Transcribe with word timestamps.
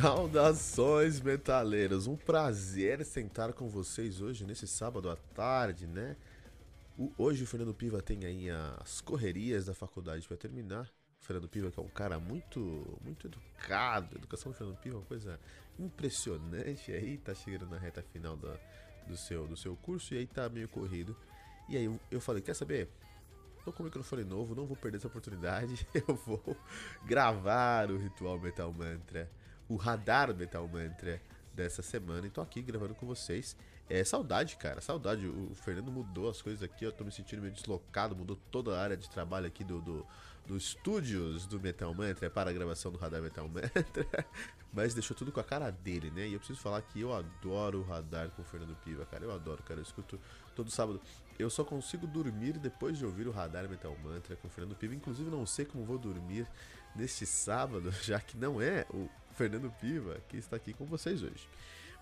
Saudações, 0.00 1.20
metaleiros! 1.20 2.06
Um 2.06 2.14
prazer 2.14 3.04
sentar 3.04 3.52
com 3.52 3.68
vocês 3.68 4.20
hoje, 4.20 4.44
nesse 4.44 4.64
sábado 4.64 5.10
à 5.10 5.16
tarde, 5.16 5.88
né? 5.88 6.16
Hoje 7.16 7.42
o 7.42 7.46
Fernando 7.48 7.74
Piva 7.74 8.00
tem 8.00 8.24
aí 8.24 8.48
as 8.78 9.00
correrias 9.00 9.66
da 9.66 9.74
faculdade 9.74 10.28
para 10.28 10.36
terminar. 10.36 10.88
O 11.20 11.24
Fernando 11.24 11.48
Piva 11.48 11.72
que 11.72 11.80
é 11.80 11.82
um 11.82 11.88
cara 11.88 12.20
muito 12.20 12.60
muito 13.02 13.26
educado. 13.26 14.16
Educação 14.16 14.52
do 14.52 14.56
Fernando 14.56 14.76
Piva 14.76 14.94
é 14.94 14.98
uma 14.98 15.04
coisa 15.04 15.40
impressionante. 15.76 16.92
Aí 16.92 17.18
tá 17.18 17.34
chegando 17.34 17.66
na 17.66 17.76
reta 17.76 18.00
final 18.00 18.36
da, 18.36 18.56
do, 19.04 19.16
seu, 19.16 19.48
do 19.48 19.56
seu 19.56 19.74
curso 19.74 20.14
e 20.14 20.18
aí 20.18 20.26
tá 20.28 20.48
meio 20.48 20.68
corrido. 20.68 21.16
E 21.68 21.76
aí 21.76 21.86
eu, 21.86 21.98
eu 22.08 22.20
falei, 22.20 22.40
quer 22.40 22.54
saber? 22.54 22.88
Tô 23.64 23.72
com 23.72 23.82
o 23.82 23.86
microfone 23.86 24.24
novo, 24.24 24.54
não 24.54 24.64
vou 24.64 24.76
perder 24.76 24.96
essa 24.96 25.08
oportunidade. 25.08 25.86
Eu 25.92 26.14
vou 26.14 26.56
gravar 27.04 27.90
o 27.90 27.98
Ritual 27.98 28.38
Metal 28.38 28.72
Mantra, 28.72 29.30
o 29.68 29.76
Radar 29.76 30.34
Metal 30.34 30.66
Mantra 30.66 31.20
dessa 31.54 31.82
semana. 31.82 32.26
E 32.26 32.30
tô 32.30 32.40
aqui 32.40 32.62
gravando 32.62 32.94
com 32.94 33.06
vocês. 33.06 33.56
É 33.90 34.04
saudade, 34.04 34.56
cara, 34.56 34.80
saudade. 34.80 35.26
O 35.26 35.54
Fernando 35.54 35.90
mudou 35.90 36.28
as 36.28 36.42
coisas 36.42 36.62
aqui, 36.62 36.84
eu 36.84 36.92
tô 36.92 37.04
me 37.04 37.10
sentindo 37.10 37.40
meio 37.40 37.52
deslocado, 37.52 38.14
mudou 38.14 38.38
toda 38.50 38.76
a 38.76 38.82
área 38.82 38.96
de 38.96 39.08
trabalho 39.08 39.46
aqui 39.46 39.64
do, 39.64 39.80
do, 39.80 40.06
do 40.46 40.56
estúdios 40.56 41.46
do 41.46 41.58
Metal 41.58 41.92
Mantra 41.94 42.28
para 42.28 42.50
a 42.50 42.52
gravação 42.52 42.92
do 42.92 42.98
Radar 42.98 43.22
Metal 43.22 43.48
Mantra. 43.48 44.26
Mas 44.72 44.92
deixou 44.92 45.16
tudo 45.16 45.32
com 45.32 45.40
a 45.40 45.44
cara 45.44 45.70
dele, 45.70 46.10
né? 46.10 46.28
E 46.28 46.34
eu 46.34 46.38
preciso 46.38 46.60
falar 46.60 46.82
que 46.82 47.00
eu 47.00 47.14
adoro 47.14 47.80
o 47.80 47.82
radar 47.82 48.28
com 48.30 48.42
o 48.42 48.44
Fernando 48.44 48.76
Piva, 48.84 49.06
cara. 49.06 49.24
Eu 49.24 49.32
adoro, 49.32 49.62
cara. 49.62 49.80
Eu 49.80 49.82
escuto 49.82 50.20
todo 50.54 50.70
sábado. 50.70 51.00
Eu 51.38 51.48
só 51.48 51.64
consigo 51.64 52.06
dormir 52.06 52.58
depois 52.58 52.98
de 52.98 53.06
ouvir 53.06 53.26
o 53.26 53.30
Radar 53.30 53.66
Metal 53.66 53.96
Mantra 54.04 54.36
com 54.36 54.46
o 54.46 54.50
Fernando 54.50 54.76
Piva. 54.76 54.94
Inclusive, 54.94 55.30
não 55.30 55.46
sei 55.46 55.64
como 55.64 55.86
vou 55.86 55.96
dormir 55.96 56.46
neste 56.94 57.24
sábado, 57.24 57.90
já 58.02 58.20
que 58.20 58.36
não 58.36 58.60
é 58.60 58.84
o 58.90 59.08
Fernando 59.38 59.72
Piva 59.80 60.20
que 60.28 60.36
está 60.36 60.56
aqui 60.56 60.72
com 60.74 60.84
vocês 60.84 61.22
hoje. 61.22 61.48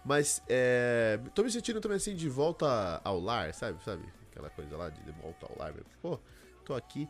Mas 0.04 0.42
é, 0.48 1.20
tô 1.34 1.42
me 1.42 1.50
sentindo 1.50 1.80
também 1.80 1.96
assim 1.96 2.14
de 2.14 2.28
volta 2.28 3.00
ao 3.04 3.20
lar, 3.20 3.52
sabe? 3.54 3.82
Sabe? 3.84 4.04
Aquela 4.30 4.50
coisa 4.50 4.76
lá 4.76 4.88
de, 4.88 5.02
de 5.02 5.12
volta 5.12 5.46
ao 5.46 5.56
lar. 5.58 5.74
Pô, 6.02 6.18
tô 6.64 6.74
aqui 6.74 7.08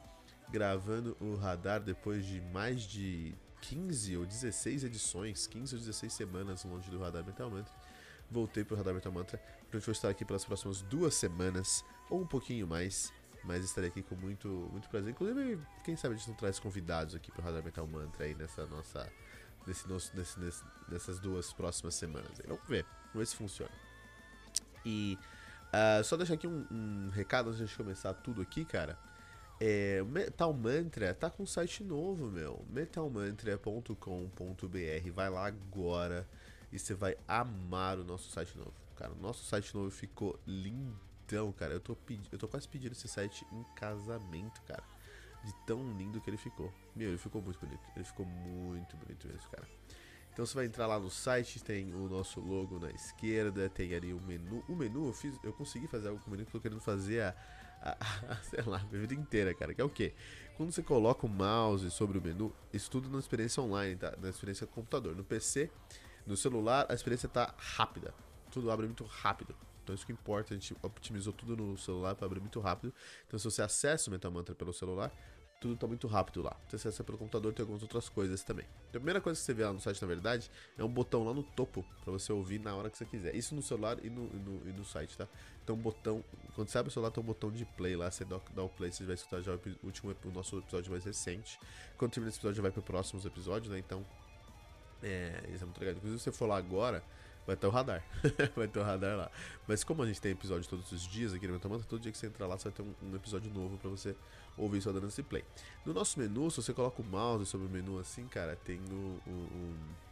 gravando 0.51 1.17
o 1.21 1.35
radar 1.37 1.81
depois 1.81 2.25
de 2.25 2.41
mais 2.53 2.83
de 2.83 3.35
15 3.63 4.17
ou 4.17 4.27
16 4.27 4.85
edições, 4.85 5.47
15 5.47 5.75
ou 5.75 5.81
16 5.81 6.13
semanas 6.13 6.65
longe 6.65 6.91
do 6.91 6.99
Radar 6.99 7.25
Metal 7.25 7.51
Mantra 7.51 7.73
voltei 8.31 8.65
pro 8.65 8.77
Radar 8.77 8.95
Metal 8.95 9.13
Mantra. 9.13 9.41
Gente 9.73 9.85
vai 9.85 9.93
estar 9.93 10.09
aqui 10.09 10.25
pelas 10.25 10.45
próximas 10.45 10.83
duas 10.83 11.15
semanas, 11.15 11.85
ou 12.09 12.21
um 12.21 12.27
pouquinho 12.27 12.67
mais, 12.67 13.13
mas 13.45 13.65
estarei 13.65 13.91
aqui 13.91 14.03
com 14.03 14.15
muito, 14.15 14.49
muito 14.73 14.89
prazer. 14.89 15.11
Inclusive, 15.11 15.61
quem 15.85 15.97
sabe 15.97 16.15
a 16.15 16.19
gente 16.19 16.29
não 16.29 16.37
traz 16.37 16.59
convidados 16.59 17.15
aqui 17.15 17.31
pro 17.31 17.43
Radar 17.43 17.63
Metal 17.63 17.87
Mantra 17.87 18.25
aí 18.25 18.35
nessa 18.35 18.67
nossa. 18.67 19.11
Nesse 19.67 19.89
nosso, 19.89 20.17
nesse, 20.17 20.39
nesse, 20.39 20.65
nessas 20.89 21.19
duas 21.19 21.53
próximas 21.53 21.95
semanas. 21.95 22.31
Vamos 22.47 22.63
ver, 22.69 22.85
vamos 23.13 23.15
ver 23.15 23.27
se 23.27 23.37
funciona. 23.37 23.73
E 24.85 25.19
uh, 25.73 26.05
só 26.05 26.17
deixar 26.17 26.35
aqui 26.35 26.47
um, 26.47 26.65
um, 26.71 27.11
recado 27.11 27.51
antes 27.51 27.69
de 27.69 27.77
começar 27.77 28.15
tudo 28.15 28.41
aqui, 28.41 28.65
cara. 28.65 28.97
É, 29.59 30.03
Metal 30.05 30.53
Mantra 30.53 31.15
tá 31.15 31.31
com 31.31 31.43
um 31.43 31.47
site 31.47 31.83
novo, 31.83 32.31
meu. 32.31 32.65
metalmantra.com.br. 32.71 35.11
Vai 35.13 35.31
lá 35.31 35.47
agora 35.47 36.29
e 36.71 36.79
você 36.79 36.95
vai 36.95 37.17
amar 37.27 37.99
o 37.99 38.05
nosso 38.05 38.31
site 38.31 38.57
novo. 38.57 38.75
Cara, 38.97 39.13
o 39.13 39.17
nosso 39.17 39.45
site 39.45 39.75
novo 39.75 39.91
ficou 39.91 40.39
lindão, 40.47 41.51
cara. 41.53 41.75
Eu 41.75 41.81
tô, 41.81 41.97
pedi 41.97 42.29
eu 42.31 42.39
tô 42.39 42.47
quase 42.47 42.69
pedindo 42.69 42.93
esse 42.93 43.09
site 43.09 43.45
em 43.53 43.65
casamento, 43.75 44.63
cara. 44.63 44.85
De 45.47 45.55
tão 45.65 45.93
lindo 45.93 46.21
que 46.21 46.29
ele 46.29 46.37
ficou. 46.37 46.73
Meu, 46.95 47.11
ele 47.11 47.19
ficou 47.19 47.41
muito 47.41 47.61
bonito. 47.61 47.81
Ele 47.95 48.05
ficou 48.05 48.27
muito 48.27 48.97
bonito 48.97 49.29
mesmo, 49.29 49.49
cara. 49.49 49.65
Então 50.33 50.45
você 50.45 50.55
vai 50.55 50.67
entrar 50.67 50.89
lá 50.89 50.99
no 50.99 51.09
site, 51.09 51.63
tem 51.63 51.95
o 51.95 52.09
nosso 52.09 52.41
logo 52.41 52.81
na 52.81 52.91
esquerda, 52.91 53.71
tem 53.71 53.95
ali 53.95 54.13
o 54.13 54.21
menu. 54.21 54.65
O 54.69 54.75
menu 54.75 55.07
eu 55.07 55.13
fiz, 55.13 55.39
eu 55.45 55.53
consegui 55.53 55.87
fazer 55.87 56.09
algo 56.09 56.21
com 56.21 56.27
o 56.27 56.31
menu 56.31 56.45
que 56.45 56.51
eu 56.51 56.61
tô 56.61 56.61
querendo 56.61 56.81
fazer 56.81 57.23
a, 57.23 57.35
a, 57.81 57.93
a, 58.33 58.37
sei 58.45 58.63
lá, 58.65 58.79
a 58.79 58.97
vida 58.97 59.15
inteira, 59.15 59.55
cara. 59.55 59.73
Que 59.73 59.81
é 59.81 59.85
o 59.85 59.89
quê? 59.89 60.13
Quando 60.57 60.73
você 60.73 60.83
coloca 60.83 61.25
o 61.25 61.29
mouse 61.29 61.89
sobre 61.93 62.19
o 62.19 62.21
menu, 62.21 62.53
isso 62.73 62.91
tudo 62.91 63.09
na 63.09 63.21
experiência 63.21 63.63
online, 63.63 63.95
tá? 63.95 64.15
Na 64.21 64.29
experiência 64.29 64.67
computador. 64.67 65.15
No 65.15 65.23
PC, 65.23 65.71
no 66.27 66.37
celular, 66.37 66.87
a 66.89 66.95
experiência 66.95 67.29
tá 67.29 67.55
rápida. 67.57 68.13
Tudo 68.51 68.71
abre 68.71 68.87
muito 68.87 69.05
rápido. 69.05 69.55
Então 69.87 69.95
isso 69.95 70.05
que 70.05 70.13
importa, 70.13 70.53
a 70.53 70.57
gente 70.59 70.77
otimizou 70.83 71.33
tudo 71.33 71.57
no 71.57 71.79
celular 71.79 72.17
para 72.17 72.27
abrir 72.27 72.41
muito 72.41 72.59
rápido. 72.59 72.93
Então 73.25 73.39
se 73.39 73.45
você 73.45 73.63
acessa 73.63 74.11
o 74.11 74.13
MetaMantra 74.13 74.53
pelo 74.53 74.73
celular, 74.73 75.13
tudo 75.61 75.75
está 75.75 75.87
muito 75.87 76.07
rápido 76.07 76.43
lá. 76.43 76.57
Você 76.69 76.77
acessa 76.77 77.03
pelo 77.03 77.17
computador, 77.17 77.53
tem 77.53 77.63
algumas 77.63 77.83
outras 77.83 78.09
coisas 78.09 78.43
também. 78.43 78.67
Então, 78.89 78.99
a 78.99 79.01
primeira 79.01 79.21
coisa 79.21 79.39
que 79.39 79.45
você 79.45 79.55
vê 79.55 79.65
lá 79.65 79.73
no 79.73 79.81
site, 79.81 80.01
na 80.01 80.09
verdade, 80.09 80.51
é 80.77 80.85
um 80.85 80.89
botão 80.89 81.25
lá 81.25 81.33
no 81.33 81.43
topo 81.43 81.85
para 82.05 82.13
você 82.13 82.33
ouvir 82.33 82.61
na 82.61 82.75
hora 82.75 82.91
que 82.91 82.99
você 82.99 83.07
quiser. 83.07 83.35
Isso 83.35 83.55
no 83.55 83.63
celular 83.63 83.99
e 84.05 84.11
no, 84.11 84.25
e 84.35 84.39
no, 84.39 84.69
e 84.69 84.73
no 84.73 84.85
site, 84.85 85.17
tá? 85.17 85.27
Então, 85.65 85.75
um 85.75 85.79
botão. 85.79 86.23
Quando 86.55 86.69
você 86.69 86.79
abre 86.79 86.91
o 86.91 86.93
celular, 86.93 87.11
tem 87.11 87.23
um 87.23 87.27
botão 87.27 87.51
de 87.51 87.65
play 87.65 87.97
lá. 87.97 88.11
Você 88.11 88.25
dá, 88.25 88.39
dá 88.55 88.63
o 88.63 88.69
play, 88.69 88.93
você 88.93 89.05
vai 89.05 89.15
escutar 89.15 89.41
já 89.41 89.55
o, 89.55 89.61
último, 89.83 90.15
o 90.25 90.31
nosso 90.31 90.59
episódio 90.59 90.91
mais 90.91 91.05
recente. 91.05 91.59
Quando 91.97 92.13
termina 92.13 92.29
esse 92.29 92.39
episódio, 92.39 92.57
já 92.57 92.63
vai 92.63 92.71
para 92.71 92.83
próximos 92.83 93.25
episódios, 93.25 93.73
né? 93.73 93.79
Então, 93.79 94.05
é, 95.03 95.43
isso 95.55 95.63
é 95.63 95.67
muito 95.67 95.79
legal. 95.79 95.95
Inclusive, 95.97 96.19
se 96.19 96.25
você 96.25 96.33
for 96.33 96.47
lá 96.47 96.59
agora, 96.59 97.03
vai 97.47 97.57
ter 97.57 97.67
o 97.67 97.71
radar. 97.71 98.05
vai 98.55 98.69
ter 98.69 98.79
o 98.79 98.83
radar 98.83 99.17
lá. 99.17 99.31
Mas 99.67 99.85
como 99.85 100.03
a 100.03 100.07
gente 100.07 100.21
tem 100.21 100.33
episódio 100.33 100.69
todos 100.69 100.91
os 100.93 101.03
dias 101.03 101.33
aqui 101.33 101.47
no 101.47 101.55
Metamanta, 101.55 101.85
todo 101.85 102.01
dia 102.01 102.13
que 102.13 102.19
você 102.19 102.27
entrar 102.27 102.47
lá, 102.47 102.59
você 102.59 102.65
vai 102.65 102.73
ter 102.73 102.83
um, 102.83 102.95
um 103.03 103.17
episódio 103.17 103.51
novo 103.53 103.79
para 103.79 103.89
você 103.89 104.15
ouvir 104.57 104.81
só 104.81 104.93
dando 104.93 105.09
esse 105.09 105.23
play. 105.23 105.45
No 105.85 105.93
nosso 105.93 106.19
menu, 106.19 106.51
se 106.51 106.63
você 106.63 106.73
coloca 106.73 107.01
o 107.01 107.05
mouse 107.05 107.47
sobre 107.47 107.67
o 107.67 107.71
menu 107.71 107.99
assim, 107.99 108.27
cara, 108.27 108.57
tem 108.57 108.81
o. 108.91 109.21
o, 109.27 109.31
o 109.31 110.07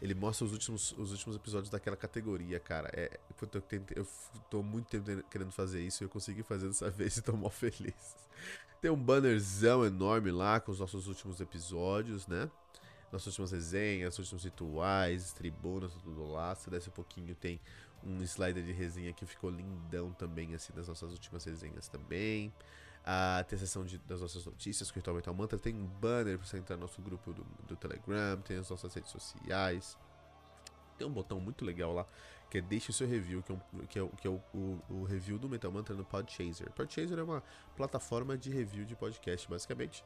ele 0.00 0.14
mostra 0.14 0.44
os 0.44 0.52
últimos, 0.52 0.92
os 0.98 1.10
últimos 1.10 1.36
episódios 1.36 1.70
daquela 1.70 1.96
categoria, 1.96 2.60
cara. 2.60 2.90
É, 2.92 3.18
eu, 3.40 3.48
tentei, 3.48 3.96
eu 3.96 4.06
tô 4.50 4.62
muito 4.62 4.88
tempo 4.88 5.22
querendo 5.30 5.50
fazer 5.50 5.80
isso 5.80 6.02
e 6.02 6.04
eu 6.04 6.08
consegui 6.08 6.42
fazer 6.42 6.68
dessa 6.68 6.90
vez 6.92 7.16
e 7.16 7.22
tô 7.22 7.34
mal 7.34 7.50
feliz. 7.50 7.94
Tem 8.80 8.90
um 8.90 8.96
bannerzão 8.96 9.86
enorme 9.86 10.30
lá 10.30 10.60
com 10.60 10.70
os 10.70 10.80
nossos 10.80 11.06
últimos 11.08 11.40
episódios, 11.40 12.26
né? 12.26 12.50
nossas 13.10 13.28
últimas 13.28 13.52
resenhas, 13.52 14.18
últimos 14.18 14.44
rituais, 14.44 15.32
tribunas, 15.32 15.92
tudo 15.94 16.30
lá. 16.30 16.54
Se 16.54 16.70
desce 16.70 16.88
um 16.88 16.92
pouquinho, 16.92 17.34
tem 17.34 17.60
um 18.04 18.22
slider 18.22 18.62
de 18.62 18.72
resenha 18.72 19.12
que 19.12 19.24
ficou 19.26 19.50
lindão 19.50 20.12
também, 20.12 20.54
assim, 20.54 20.72
das 20.74 20.88
nossas 20.88 21.12
últimas 21.12 21.44
resenhas 21.44 21.88
também. 21.88 22.52
Tem 23.48 23.58
a 23.58 23.84
de, 23.84 23.98
das 23.98 24.20
nossas 24.20 24.44
notícias 24.44 24.90
com 24.90 24.96
o 24.96 25.00
Ritual 25.00 25.16
Mental 25.16 25.34
Mantra. 25.34 25.58
Tem 25.58 25.74
um 25.74 25.86
banner 25.86 26.38
para 26.38 26.46
você 26.46 26.58
entrar 26.58 26.76
no 26.76 26.82
nosso 26.82 27.00
grupo 27.00 27.32
do, 27.32 27.46
do 27.68 27.76
Telegram. 27.76 28.40
Tem 28.42 28.56
as 28.58 28.68
nossas 28.68 28.92
redes 28.94 29.10
sociais. 29.10 29.96
Tem 30.98 31.06
um 31.06 31.12
botão 31.12 31.38
muito 31.38 31.64
legal 31.64 31.92
lá 31.92 32.06
que 32.50 32.58
é 32.58 32.60
Deixe 32.60 32.90
o 32.90 32.92
seu 32.92 33.06
review, 33.06 33.42
que 33.42 33.52
é, 33.52 33.54
um, 33.54 33.86
que 33.86 33.98
é, 33.98 34.08
que 34.20 34.26
é 34.26 34.30
o, 34.30 34.40
o, 34.54 34.80
o, 34.88 35.04
review 35.04 35.38
do 35.38 35.48
Metal 35.48 35.70
Mantra 35.70 35.94
no 35.94 36.04
Podchaser. 36.04 36.70
Podchaser 36.72 37.18
é 37.18 37.22
uma 37.22 37.42
plataforma 37.76 38.36
de 38.36 38.50
review 38.50 38.84
de 38.84 38.94
podcast, 38.94 39.48
basicamente. 39.48 40.04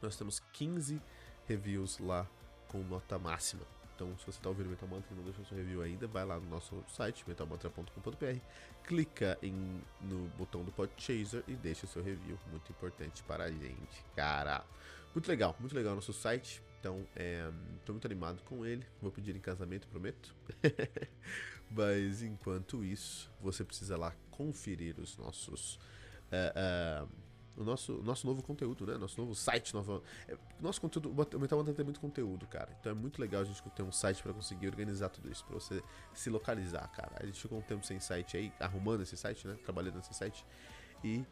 Nós 0.00 0.16
temos 0.16 0.40
15 0.52 1.00
reviews 1.46 1.98
lá 1.98 2.26
com 2.68 2.78
nota 2.84 3.18
máxima. 3.18 3.77
Então, 3.98 4.16
se 4.16 4.24
você 4.24 4.38
está 4.38 4.48
ouvindo 4.48 4.70
Metal 4.70 4.88
Mantra 4.88 5.12
e 5.12 5.16
não 5.16 5.24
deixou 5.24 5.44
seu 5.44 5.58
review 5.58 5.82
ainda, 5.82 6.06
vai 6.06 6.24
lá 6.24 6.38
no 6.38 6.48
nosso 6.48 6.84
site, 6.86 7.24
metalmantra.com.br, 7.26 8.38
clica 8.84 9.36
em, 9.42 9.82
no 10.00 10.28
botão 10.38 10.62
do 10.62 10.70
Podchaser 10.70 11.42
e 11.48 11.56
deixa 11.56 11.84
seu 11.84 12.00
review. 12.00 12.38
Muito 12.48 12.70
importante 12.70 13.24
para 13.24 13.46
a 13.46 13.50
gente, 13.50 14.04
cara. 14.14 14.64
Muito 15.12 15.28
legal, 15.28 15.56
muito 15.58 15.74
legal 15.74 15.94
o 15.94 15.96
nosso 15.96 16.12
site. 16.12 16.62
Então, 16.78 17.00
estou 17.00 17.88
é, 17.88 17.90
muito 17.90 18.06
animado 18.06 18.40
com 18.44 18.64
ele. 18.64 18.86
Vou 19.02 19.10
pedir 19.10 19.34
em 19.34 19.40
casamento, 19.40 19.88
prometo. 19.88 20.32
Mas, 21.68 22.22
enquanto 22.22 22.84
isso, 22.84 23.28
você 23.40 23.64
precisa 23.64 23.96
lá 23.96 24.14
conferir 24.30 25.00
os 25.00 25.16
nossos... 25.16 25.74
Uh, 26.30 27.04
uh, 27.04 27.27
o 27.58 27.64
nosso, 27.64 27.92
nosso 28.04 28.26
novo 28.26 28.42
conteúdo, 28.42 28.86
né? 28.86 28.96
Nosso 28.96 29.20
novo 29.20 29.34
site, 29.34 29.74
novo. 29.74 30.02
É, 30.28 30.36
nosso 30.60 30.80
conteúdo, 30.80 31.10
o 31.10 31.40
Metal 31.40 31.58
Mantra 31.58 31.74
tem 31.74 31.84
muito 31.84 32.00
conteúdo, 32.00 32.46
cara. 32.46 32.70
Então 32.78 32.92
é 32.92 32.94
muito 32.94 33.20
legal 33.20 33.42
a 33.42 33.44
gente 33.44 33.60
ter 33.70 33.82
um 33.82 33.90
site 33.90 34.22
para 34.22 34.32
conseguir 34.32 34.68
organizar 34.68 35.08
tudo 35.08 35.30
isso, 35.30 35.44
para 35.44 35.54
você 35.54 35.82
se 36.14 36.30
localizar, 36.30 36.86
cara. 36.88 37.12
A 37.20 37.26
gente 37.26 37.40
ficou 37.40 37.58
um 37.58 37.62
tempo 37.62 37.84
sem 37.84 37.98
site 37.98 38.36
aí, 38.36 38.52
arrumando 38.60 39.02
esse 39.02 39.16
site, 39.16 39.46
né? 39.46 39.58
Trabalhando 39.64 39.96
nesse 39.96 40.14
site. 40.14 40.46
E 41.02 41.24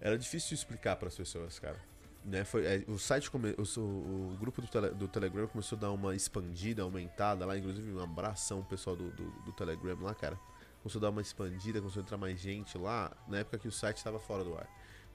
era 0.00 0.16
difícil 0.16 0.54
explicar 0.54 0.96
para 0.96 1.08
as 1.08 1.16
pessoas, 1.16 1.58
cara. 1.58 1.78
Né, 2.22 2.44
foi, 2.44 2.66
é, 2.66 2.84
o 2.86 2.98
site, 2.98 3.30
come, 3.30 3.54
o, 3.56 3.80
o, 3.80 4.36
grupo 4.38 4.60
do, 4.60 4.68
tele, 4.68 4.90
do, 4.90 5.08
Telegram 5.08 5.46
começou 5.46 5.76
a 5.78 5.80
dar 5.80 5.90
uma 5.90 6.14
expandida, 6.14 6.82
aumentada 6.82 7.46
lá, 7.46 7.56
inclusive 7.56 7.90
um 7.94 8.02
abração 8.02 8.62
pessoal 8.62 8.94
do, 8.94 9.10
do, 9.10 9.30
do 9.42 9.52
Telegram 9.52 9.98
lá, 10.02 10.14
cara. 10.14 10.38
Começou 10.82 11.00
a 11.00 11.02
dar 11.02 11.10
uma 11.10 11.22
expandida, 11.22 11.80
começou 11.80 12.00
a 12.00 12.04
entrar 12.04 12.18
mais 12.18 12.38
gente 12.38 12.76
lá, 12.76 13.10
na 13.26 13.38
época 13.38 13.58
que 13.58 13.68
o 13.68 13.72
site 13.72 13.96
estava 13.96 14.18
fora 14.18 14.44
do 14.44 14.54
ar. 14.54 14.68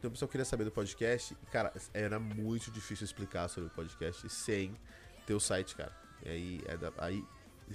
Então 0.06 0.12
o 0.12 0.13
pessoal 0.13 0.30
queria 0.30 0.46
saber 0.46 0.66
do 0.66 0.72
podcast. 0.72 1.36
Cara, 1.52 1.74
era 1.92 2.19
muito 2.19 2.69
difícil 2.69 3.06
explicar 3.06 3.48
sobre 3.48 3.69
o 3.69 3.74
podcast 3.74 4.30
sem 4.30 4.75
ter 5.25 5.34
o 5.34 5.40
site, 5.40 5.75
cara. 5.75 5.92
E 6.24 6.30
aí, 6.30 6.62
é 6.68 6.78
da, 6.78 6.94
aí 7.00 7.25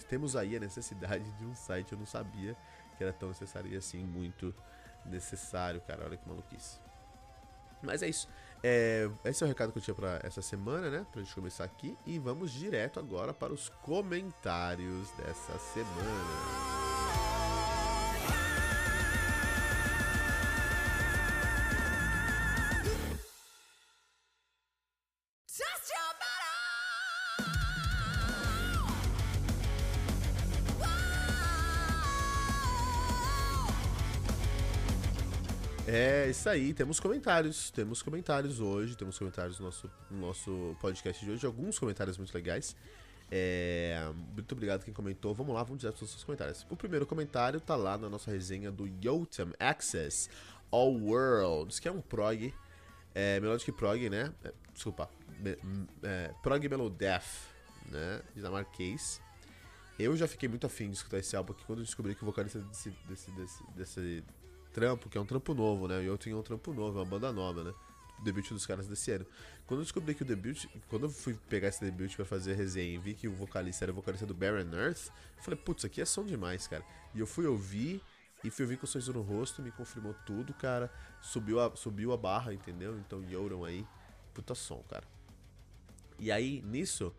temos 0.09 0.37
aí 0.37 0.56
a 0.56 0.61
necessidade 0.61 1.29
de 1.38 1.44
um 1.44 1.56
site. 1.56 1.91
Eu 1.91 1.99
não 1.99 2.06
sabia 2.06 2.56
que 2.97 3.03
era 3.03 3.12
tão 3.12 3.31
necessário 3.31 3.73
e 3.73 3.77
assim, 3.77 4.05
muito 4.05 4.55
necessário, 5.05 5.81
cara. 5.81 6.05
Olha 6.05 6.17
que 6.17 6.29
maluquice. 6.29 6.79
Mas 7.82 8.00
é 8.00 8.09
isso. 8.09 8.29
É, 8.62 9.11
esse 9.25 9.43
é 9.43 9.47
o 9.47 9.49
recado 9.49 9.73
que 9.73 9.79
eu 9.79 9.83
tinha 9.83 9.94
pra 9.97 10.21
essa 10.23 10.41
semana, 10.41 10.88
né? 10.88 11.05
Pra 11.11 11.21
gente 11.21 11.35
começar 11.35 11.65
aqui. 11.65 11.99
E 12.06 12.21
vamos 12.21 12.53
direto 12.53 13.00
agora 13.00 13.35
para 13.35 13.53
os 13.53 13.71
comentários 13.83 15.11
dessa 15.19 15.59
semana. 15.59 16.80
Isso 36.40 36.48
aí, 36.48 36.72
temos 36.72 36.98
comentários. 36.98 37.70
Temos 37.70 38.00
comentários 38.00 38.60
hoje, 38.60 38.96
temos 38.96 39.19
comentários 39.19 39.58
no 39.58 39.66
nosso, 39.66 39.90
no 40.10 40.20
nosso 40.20 40.75
podcast 40.81 41.22
de 41.22 41.31
hoje, 41.31 41.44
alguns 41.44 41.78
comentários 41.78 42.16
muito 42.16 42.32
legais. 42.34 42.75
É, 43.31 44.10
muito 44.32 44.50
obrigado 44.52 44.82
quem 44.82 44.94
comentou. 44.94 45.34
Vamos 45.34 45.54
lá, 45.54 45.62
vamos 45.62 45.81
direto 45.81 45.96
para 45.96 46.04
os 46.04 46.10
seus 46.10 46.25
comentários. 46.25 46.66
O 46.70 46.76
primeiro 46.76 47.04
comentário 47.04 47.60
tá 47.60 47.76
lá 47.76 47.98
na 47.98 48.08
nossa 48.08 48.31
resenha 48.31 48.72
do 48.72 48.87
Yotam 48.87 49.52
Access 49.58 50.31
All 50.70 50.94
Worlds, 50.94 51.78
que 51.78 51.87
é 51.87 51.92
um 51.92 52.00
prog, 52.00 52.54
é, 53.14 53.38
Melodic 53.38 53.70
Prog, 53.72 54.08
né? 54.08 54.32
É, 54.42 54.50
desculpa, 54.72 55.10
me, 55.38 55.58
é, 56.02 56.32
Prog 56.42 56.66
Melodef, 56.66 57.48
né? 57.90 58.22
Dinamarquês. 58.34 59.20
Eu 59.98 60.16
já 60.16 60.26
fiquei 60.26 60.48
muito 60.48 60.66
afim 60.66 60.88
de 60.88 60.96
escutar 60.96 61.19
esse 61.19 61.37
álbum 61.37 61.52
aqui 61.52 61.64
quando 61.66 61.81
eu 61.81 61.84
descobri 61.84 62.14
que 62.14 62.22
o 62.22 62.26
vocalista 62.26 62.60
desse, 62.60 62.88
desse, 63.06 63.31
desse, 63.32 63.62
desse 63.76 64.25
trampo, 64.72 65.08
que 65.08 65.19
é 65.19 65.20
um 65.20 65.26
trampo 65.26 65.55
novo, 65.55 65.87
né? 65.88 66.02
E 66.02 66.06
eu 66.06 66.17
tinha 66.17 66.37
um 66.37 66.43
trampo 66.43 66.72
novo, 66.72 66.99
é 66.99 67.02
uma 67.02 67.08
banda 67.08 67.32
nova, 67.32 67.64
né? 67.64 67.75
O 68.19 68.22
debut 68.22 68.49
dos 68.50 68.67
caras 68.67 68.87
desse 68.87 69.11
ano. 69.11 69.26
Quando 69.67 69.81
eu 69.81 69.84
descobri 69.84 70.14
que 70.14 70.22
o 70.22 70.26
debut. 70.26 70.67
Quando 70.88 71.05
eu 71.05 71.11
fui 71.11 71.34
pegar 71.49 71.69
esse 71.69 71.84
debut 71.84 72.14
pra 72.17 72.25
fazer 72.25 72.52
a 72.52 72.56
resenha 72.56 72.94
e 72.94 72.99
vi 72.99 73.14
que 73.14 73.28
o 73.28 73.32
vocalista 73.32 73.84
era 73.84 73.93
o 73.93 73.94
vocalista 73.94 74.26
do 74.26 74.34
Barren 74.34 74.72
Earth, 74.75 75.08
eu 75.37 75.43
falei, 75.43 75.58
putz, 75.58 75.84
aqui 75.84 76.00
é 76.00 76.05
som 76.05 76.25
demais, 76.25 76.67
cara. 76.67 76.84
E 77.14 77.20
eu 77.20 77.26
fui 77.26 77.46
ouvir. 77.46 78.02
E 78.43 78.49
fui 78.49 78.64
ouvir 78.64 78.78
com 78.78 78.84
o 78.84 78.88
sorriso 78.88 79.12
no 79.12 79.20
rosto, 79.20 79.61
me 79.61 79.70
confirmou 79.70 80.14
tudo, 80.25 80.55
cara. 80.55 80.90
Subiu 81.20 81.61
a, 81.61 81.76
subiu 81.76 82.11
a 82.12 82.16
barra, 82.16 82.55
entendeu? 82.55 82.99
Então, 82.99 83.23
Yoram 83.23 83.64
aí, 83.64 83.87
puta 84.32 84.55
som, 84.55 84.82
cara. 84.88 85.05
E 86.19 86.32
aí, 86.32 86.62
nisso, 86.62 87.14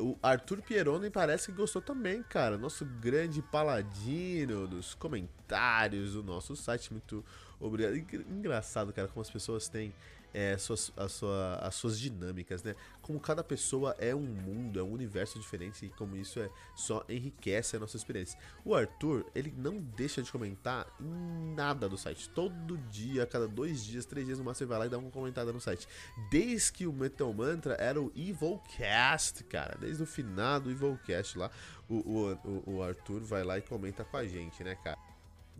o 0.00 0.18
Arthur 0.22 0.62
Pieroni 0.62 1.10
parece 1.10 1.46
que 1.46 1.52
gostou 1.52 1.82
também, 1.82 2.22
cara. 2.22 2.56
Nosso 2.56 2.84
grande 2.84 3.42
paladino 3.42 4.66
dos 4.66 4.94
comentários 4.94 6.14
do 6.14 6.22
nosso 6.22 6.56
site. 6.56 6.92
Muito 6.92 7.24
obrigado. 7.60 7.94
Engraçado, 7.96 8.92
cara, 8.92 9.08
como 9.08 9.20
as 9.20 9.30
pessoas 9.30 9.68
têm 9.68 9.92
é, 10.32 10.56
suas, 10.56 10.92
a 10.96 11.08
sua, 11.08 11.56
as 11.56 11.74
suas 11.74 11.98
dinâmicas, 11.98 12.62
né? 12.62 12.74
Como 13.02 13.18
cada 13.18 13.42
pessoa 13.42 13.94
é 13.98 14.14
um 14.14 14.20
mundo, 14.20 14.78
é 14.78 14.82
um 14.82 14.92
universo 14.92 15.38
diferente 15.38 15.86
e 15.86 15.88
como 15.90 16.16
isso 16.16 16.38
é 16.38 16.50
só 16.74 17.04
enriquece 17.08 17.76
a 17.76 17.80
nossa 17.80 17.96
experiência. 17.96 18.38
O 18.64 18.74
Arthur, 18.74 19.26
ele 19.34 19.52
não 19.56 19.78
deixa 19.78 20.22
de 20.22 20.30
comentar 20.30 20.86
nada 21.00 21.88
do 21.88 21.98
site. 21.98 22.28
Todo 22.30 22.78
dia, 22.88 23.26
cada 23.26 23.48
dois 23.48 23.84
dias, 23.84 24.06
três 24.06 24.26
dias 24.26 24.38
no 24.38 24.44
máximo, 24.44 24.68
vai 24.68 24.78
lá 24.78 24.86
e 24.86 24.88
dá 24.88 24.98
uma 24.98 25.10
comentada 25.10 25.52
no 25.52 25.60
site. 25.60 25.88
Desde 26.30 26.72
que 26.72 26.86
o 26.86 26.92
Metal 26.92 27.32
Mantra 27.32 27.74
era 27.74 28.00
o 28.00 28.12
Evilcast, 28.14 29.42
cara. 29.44 29.76
Desde 29.78 30.02
o 30.02 30.06
final 30.06 30.60
do 30.60 30.70
Evilcast 30.70 31.36
lá, 31.38 31.50
o, 31.88 32.36
o, 32.44 32.74
o 32.76 32.82
Arthur 32.82 33.20
vai 33.20 33.42
lá 33.42 33.58
e 33.58 33.62
comenta 33.62 34.04
com 34.04 34.16
a 34.16 34.26
gente, 34.26 34.62
né, 34.62 34.76
cara? 34.76 35.09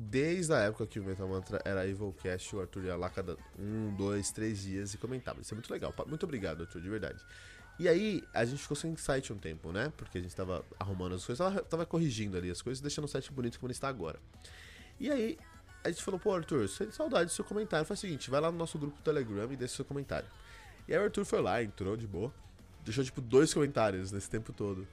Desde 0.03 0.55
a 0.55 0.61
época 0.61 0.87
que 0.87 0.99
o 0.99 1.05
Metal 1.05 1.29
Mantra 1.29 1.61
era 1.63 1.87
Evilcast, 1.87 2.57
o 2.57 2.61
Arthur 2.61 2.85
ia 2.85 2.97
lá 2.97 3.11
cada 3.11 3.37
um, 3.59 3.95
dois, 3.95 4.31
três 4.31 4.63
dias 4.63 4.95
e 4.95 4.99
comentava. 4.99 5.43
Isso 5.43 5.53
é 5.53 5.55
muito 5.57 5.71
legal. 5.71 5.95
Muito 6.07 6.23
obrigado, 6.23 6.63
Arthur, 6.63 6.81
de 6.81 6.89
verdade. 6.89 7.23
E 7.79 7.87
aí, 7.87 8.25
a 8.33 8.43
gente 8.47 8.63
ficou 8.63 8.75
sem 8.75 8.97
site 8.97 9.31
um 9.31 9.37
tempo, 9.37 9.71
né? 9.71 9.93
Porque 9.99 10.17
a 10.17 10.21
gente 10.23 10.35
tava 10.35 10.65
arrumando 10.79 11.17
as 11.17 11.27
coisas, 11.27 11.47
tava, 11.47 11.63
tava 11.63 11.85
corrigindo 11.85 12.35
ali 12.39 12.51
as 12.51 12.63
coisas, 12.63 12.81
deixando 12.81 13.05
o 13.05 13.09
site 13.09 13.31
bonito 13.31 13.61
como 13.61 13.69
ele 13.69 13.75
está 13.75 13.89
agora. 13.89 14.19
E 14.99 15.11
aí, 15.11 15.39
a 15.85 15.91
gente 15.91 16.03
falou, 16.03 16.19
pô, 16.19 16.35
Arthur, 16.35 16.67
saudade 16.91 17.27
do 17.27 17.33
seu 17.33 17.45
comentário. 17.45 17.85
Faz 17.85 17.99
o 17.99 18.01
seguinte, 18.01 18.31
vai 18.31 18.41
lá 18.41 18.51
no 18.51 18.57
nosso 18.57 18.79
grupo 18.79 18.97
do 18.97 19.03
Telegram 19.03 19.53
e 19.53 19.57
deixa 19.57 19.77
seu 19.77 19.85
comentário. 19.85 20.29
E 20.89 20.95
aí 20.95 20.99
o 20.99 21.05
Arthur 21.05 21.27
foi 21.27 21.43
lá, 21.43 21.63
entrou 21.63 21.95
de 21.95 22.07
boa, 22.07 22.33
deixou 22.83 23.05
tipo 23.05 23.21
dois 23.21 23.53
comentários 23.53 24.11
nesse 24.11 24.31
tempo 24.31 24.51
todo. 24.51 24.89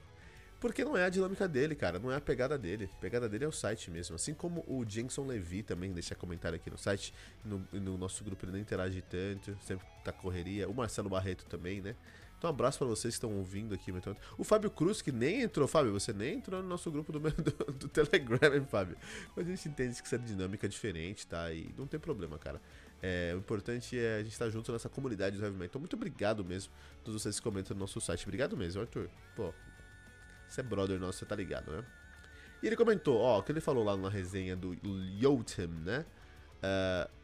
Porque 0.60 0.84
não 0.84 0.96
é 0.96 1.04
a 1.04 1.08
dinâmica 1.08 1.46
dele, 1.46 1.74
cara. 1.74 1.98
Não 1.98 2.10
é 2.10 2.16
a 2.16 2.20
pegada 2.20 2.58
dele. 2.58 2.90
A 2.96 3.00
pegada 3.00 3.28
dele 3.28 3.44
é 3.44 3.48
o 3.48 3.52
site 3.52 3.90
mesmo. 3.90 4.16
Assim 4.16 4.34
como 4.34 4.64
o 4.66 4.84
Jenson 4.86 5.24
Levy 5.24 5.62
também 5.62 5.92
deixa 5.92 6.14
comentário 6.14 6.56
aqui 6.56 6.68
no 6.68 6.78
site. 6.78 7.14
No, 7.44 7.66
no 7.72 7.96
nosso 7.96 8.24
grupo 8.24 8.44
ele 8.44 8.52
não 8.52 8.58
interage 8.58 9.00
tanto. 9.02 9.56
Sempre 9.62 9.86
tá 10.04 10.12
correria. 10.12 10.68
O 10.68 10.74
Marcelo 10.74 11.08
Barreto 11.08 11.44
também, 11.46 11.80
né? 11.80 11.94
Então, 12.38 12.50
um 12.50 12.52
abraço 12.52 12.78
para 12.78 12.86
vocês 12.86 13.14
que 13.14 13.18
estão 13.18 13.36
ouvindo 13.36 13.74
aqui. 13.74 13.92
O 14.36 14.44
Fábio 14.44 14.70
Cruz, 14.70 15.02
que 15.02 15.10
nem 15.10 15.42
entrou. 15.42 15.66
Fábio, 15.66 15.92
você 15.92 16.12
nem 16.12 16.34
entrou 16.34 16.62
no 16.62 16.68
nosso 16.68 16.90
grupo 16.90 17.12
do, 17.12 17.18
do, 17.30 17.50
do 17.72 17.88
Telegram, 17.88 18.54
hein, 18.54 18.64
Fábio? 18.68 18.96
Mas 19.36 19.46
a 19.46 19.50
gente 19.50 19.68
entende 19.68 20.00
que 20.00 20.06
essa 20.06 20.18
dinâmica 20.18 20.66
é 20.66 20.68
diferente, 20.68 21.26
tá? 21.26 21.52
E 21.52 21.74
não 21.76 21.86
tem 21.86 21.98
problema, 21.98 22.38
cara. 22.38 22.60
É, 23.02 23.32
o 23.34 23.38
importante 23.38 23.98
é 23.98 24.16
a 24.16 24.22
gente 24.22 24.32
estar 24.32 24.44
tá 24.44 24.50
junto 24.50 24.72
nessa 24.72 24.88
comunidade 24.88 25.36
do 25.36 25.42
Heavy 25.42 25.56
Metal. 25.56 25.66
Então, 25.66 25.80
muito 25.80 25.96
obrigado 25.96 26.44
mesmo 26.44 26.72
todos 27.04 27.20
vocês 27.20 27.38
que 27.38 27.42
comentam 27.42 27.74
no 27.74 27.80
nosso 27.80 28.00
site. 28.00 28.24
Obrigado 28.24 28.56
mesmo, 28.56 28.82
Arthur. 28.82 29.08
Pô, 29.34 29.52
você 30.48 30.60
é 30.60 30.64
brother 30.64 30.98
nosso, 30.98 31.18
você 31.18 31.26
tá 31.26 31.36
ligado, 31.36 31.70
né? 31.70 31.84
E 32.62 32.66
ele 32.66 32.76
comentou, 32.76 33.18
ó, 33.20 33.40
que 33.40 33.52
ele 33.52 33.60
falou 33.60 33.84
lá 33.84 33.96
na 33.96 34.08
resenha 34.08 34.56
do 34.56 34.74
Yotem, 34.74 35.68
né? 35.68 36.04
Uh, 36.58 37.18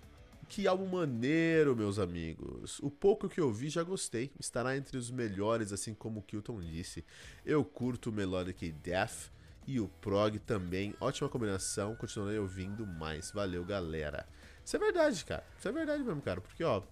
que 0.49 0.67
álbum 0.67 0.87
maneiro, 0.87 1.75
meus 1.75 1.99
amigos. 1.99 2.79
O 2.81 2.91
pouco 2.91 3.29
que 3.29 3.41
eu 3.41 3.53
vi 3.53 3.69
já 3.69 3.83
gostei. 3.83 4.31
Estará 4.39 4.77
entre 4.77 4.97
os 4.97 5.11
melhores, 5.11 5.73
assim 5.73 5.95
como 5.95 6.21
o 6.21 6.23
Kilton 6.23 6.61
disse. 6.61 7.05
Eu 7.45 7.65
curto 7.65 8.11
o 8.11 8.13
Melodic 8.13 8.71
Death 8.71 9.31
e 9.67 9.81
o 9.81 9.89
Prog 9.89 10.39
também. 10.41 10.95
Ótima 11.01 11.29
combinação. 11.29 11.97
Continuarei 11.97 12.39
ouvindo 12.39 12.87
mais. 12.87 13.31
Valeu, 13.33 13.65
galera. 13.65 14.29
Isso 14.65 14.77
é 14.77 14.79
verdade, 14.79 15.25
cara. 15.25 15.45
Isso 15.59 15.69
é 15.69 15.73
verdade 15.73 16.05
mesmo, 16.05 16.23
cara. 16.23 16.41
Porque, 16.41 16.63
ó. 16.63 16.83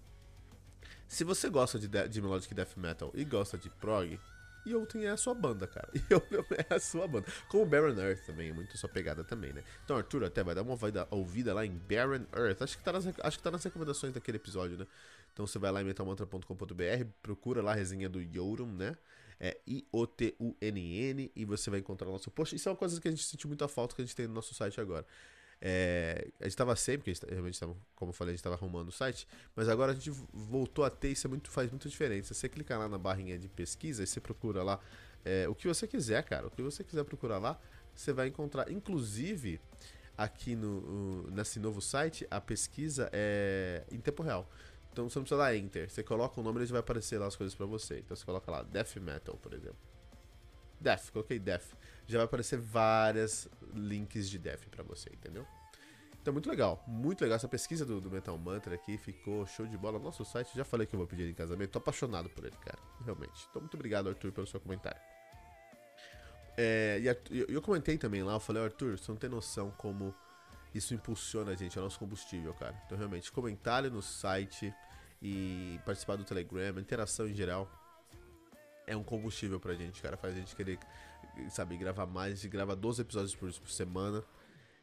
Se 1.07 1.23
você 1.23 1.49
gosta 1.49 1.77
de, 1.77 1.87
de 1.87 2.21
Melodic 2.21 2.53
Death 2.53 2.75
Metal 2.75 3.11
e 3.13 3.23
gosta 3.23 3.57
de 3.57 3.69
Prog, 3.69 4.19
e 4.65 4.71
Youten 4.71 5.05
é 5.05 5.09
a 5.09 5.17
sua 5.17 5.33
banda, 5.33 5.67
cara. 5.67 5.89
E 5.93 6.13
Youten 6.13 6.57
é 6.69 6.73
a 6.73 6.79
sua 6.79 7.07
banda. 7.07 7.27
Como 7.47 7.65
Baron 7.65 7.99
Earth 7.99 8.25
também, 8.25 8.49
é 8.49 8.53
muito 8.53 8.77
sua 8.77 8.89
pegada 8.89 9.23
também, 9.23 9.53
né? 9.53 9.63
Então, 9.83 9.97
Arthur, 9.97 10.23
até 10.23 10.43
vai 10.43 10.55
dar 10.55 10.61
uma 10.61 10.77
ouvida 11.11 11.53
lá 11.53 11.65
em 11.65 11.77
Baron 11.77 12.25
Earth. 12.35 12.61
Acho 12.61 12.77
que, 12.77 12.83
tá 12.83 12.91
nas, 12.91 13.05
acho 13.07 13.37
que 13.37 13.43
tá 13.43 13.51
nas 13.51 13.63
recomendações 13.63 14.13
daquele 14.13 14.37
episódio, 14.37 14.77
né? 14.77 14.87
Então 15.33 15.47
você 15.47 15.57
vai 15.57 15.71
lá 15.71 15.81
em 15.81 15.85
metalmantra.com.br, 15.85 17.05
procura 17.21 17.61
lá 17.61 17.71
a 17.71 17.75
resenha 17.75 18.07
do 18.07 18.21
Yorum, 18.21 18.67
né? 18.67 18.95
É 19.39 19.59
I-O-T-U-N-N 19.67 21.31
e 21.35 21.45
você 21.45 21.69
vai 21.69 21.79
encontrar 21.79 22.07
o 22.07 22.11
nosso 22.11 22.31
post. 22.31 22.55
Isso 22.55 22.69
é 22.69 22.71
uma 22.71 22.77
coisa 22.77 23.01
que 23.01 23.07
a 23.07 23.11
gente 23.11 23.23
sentiu 23.23 23.47
muita 23.47 23.67
falta 23.67 23.95
que 23.95 24.01
a 24.01 24.05
gente 24.05 24.15
tem 24.15 24.27
no 24.27 24.33
nosso 24.33 24.53
site 24.53 24.79
agora. 24.79 25.05
É, 25.65 26.27
a 26.41 26.43
gente 26.43 26.51
estava 26.51 26.75
sempre, 26.75 26.99
porque 26.99 27.13
gente, 27.13 27.31
realmente 27.31 27.53
estava, 27.53 27.73
como 27.95 28.09
eu 28.09 28.13
falei, 28.13 28.31
a 28.31 28.33
gente 28.33 28.41
estava 28.41 28.55
arrumando 28.55 28.89
o 28.89 28.91
site, 28.91 29.25
mas 29.55 29.69
agora 29.69 29.93
a 29.93 29.95
gente 29.95 30.09
voltou 30.33 30.83
a 30.83 30.89
ter, 30.89 31.13
isso 31.13 31.25
é 31.25 31.29
muito, 31.29 31.49
faz 31.49 31.71
muita 31.71 31.87
diferença. 31.87 32.33
Você 32.33 32.49
clica 32.49 32.77
lá 32.77 32.89
na 32.89 32.97
barrinha 32.97 33.39
de 33.39 33.47
pesquisa 33.47 34.03
e 34.03 34.07
você 34.07 34.19
procura 34.19 34.61
lá 34.61 34.77
é, 35.23 35.47
o 35.47 35.55
que 35.55 35.65
você 35.65 35.87
quiser, 35.87 36.21
cara. 36.23 36.47
O 36.47 36.51
que 36.51 36.61
você 36.61 36.83
quiser 36.83 37.05
procurar 37.05 37.37
lá, 37.37 37.57
você 37.95 38.11
vai 38.11 38.27
encontrar. 38.27 38.69
Inclusive, 38.69 39.57
aqui 40.17 40.53
no, 40.53 41.31
nesse 41.31 41.61
novo 41.61 41.81
site, 41.81 42.27
a 42.29 42.41
pesquisa 42.41 43.09
é 43.13 43.83
em 43.89 44.01
tempo 44.01 44.21
real. 44.21 44.49
Então 44.91 45.09
você 45.09 45.17
não 45.17 45.23
precisa 45.23 45.41
dar 45.41 45.55
enter. 45.55 45.89
Você 45.89 46.03
coloca 46.03 46.41
o 46.41 46.43
nome 46.43 46.59
e 46.59 46.63
ele 46.63 46.71
vai 46.71 46.81
aparecer 46.81 47.17
lá 47.17 47.27
as 47.27 47.37
coisas 47.37 47.55
para 47.55 47.65
você. 47.65 47.99
Então 47.99 48.17
você 48.17 48.25
coloca 48.25 48.51
lá 48.51 48.63
Death 48.63 48.97
Metal, 48.97 49.37
por 49.41 49.53
exemplo. 49.53 49.77
Death, 50.81 51.09
coloquei 51.11 51.39
Death 51.39 51.67
já 52.07 52.19
vai 52.19 52.25
aparecer 52.25 52.59
várias 52.59 53.47
links 53.73 54.29
de 54.29 54.37
def 54.37 54.67
para 54.67 54.83
você, 54.83 55.09
entendeu? 55.13 55.45
Então, 56.21 56.31
muito 56.31 56.49
legal, 56.49 56.81
muito 56.87 57.21
legal. 57.21 57.35
Essa 57.35 57.49
pesquisa 57.49 57.85
do, 57.85 57.99
do, 57.99 58.09
Metal 58.09 58.37
Mantra 58.37 58.75
aqui 58.75 58.97
ficou 58.97 59.45
show 59.45 59.67
de 59.67 59.77
bola. 59.77 59.99
Nosso 59.99 60.23
site, 60.23 60.55
já 60.55 60.63
falei 60.63 60.87
que 60.87 60.95
eu 60.95 60.97
vou 60.97 61.05
pedir 61.05 61.29
em 61.29 61.33
casamento. 61.33 61.71
Tô 61.71 61.79
apaixonado 61.79 62.29
por 62.29 62.45
ele, 62.45 62.55
cara, 62.55 62.79
realmente. 63.03 63.45
Então, 63.49 63.61
muito 63.61 63.73
obrigado, 63.73 64.07
Arthur, 64.07 64.31
pelo 64.31 64.47
seu 64.47 64.57
comentário. 64.59 65.01
É, 66.55 66.99
e 67.01 67.09
Arthur, 67.09 67.35
eu, 67.35 67.45
eu, 67.47 67.61
comentei 67.61 67.97
também 67.97 68.23
lá, 68.23 68.33
eu 68.33 68.39
falei, 68.39 68.63
Arthur, 68.63 68.97
você 68.97 69.11
não 69.11 69.17
tem 69.17 69.29
noção 69.29 69.71
como 69.71 70.15
isso 70.73 70.93
impulsiona 70.93 71.51
a 71.51 71.55
gente, 71.55 71.77
é 71.77 71.81
o 71.81 71.83
nosso 71.83 71.99
combustível, 71.99 72.53
cara. 72.53 72.81
Então, 72.85 72.97
realmente, 72.97 73.29
comentário 73.29 73.91
no 73.91 74.01
site 74.01 74.73
e 75.21 75.77
participar 75.85 76.15
do 76.15 76.23
Telegram, 76.23 76.79
interação 76.79 77.27
em 77.27 77.33
geral, 77.33 77.69
é 78.87 78.95
um 78.95 79.03
combustível 79.03 79.59
pra 79.59 79.73
gente, 79.73 80.01
cara. 80.01 80.15
Faz 80.15 80.33
a 80.33 80.37
gente 80.37 80.55
querer 80.55 80.79
sabe, 81.49 81.77
gravar 81.77 82.05
mais. 82.05 82.33
A 82.33 82.35
gente 82.35 82.49
grava 82.49 82.75
12 82.75 83.01
episódios 83.01 83.35
por, 83.35 83.51
por 83.51 83.69
semana. 83.69 84.23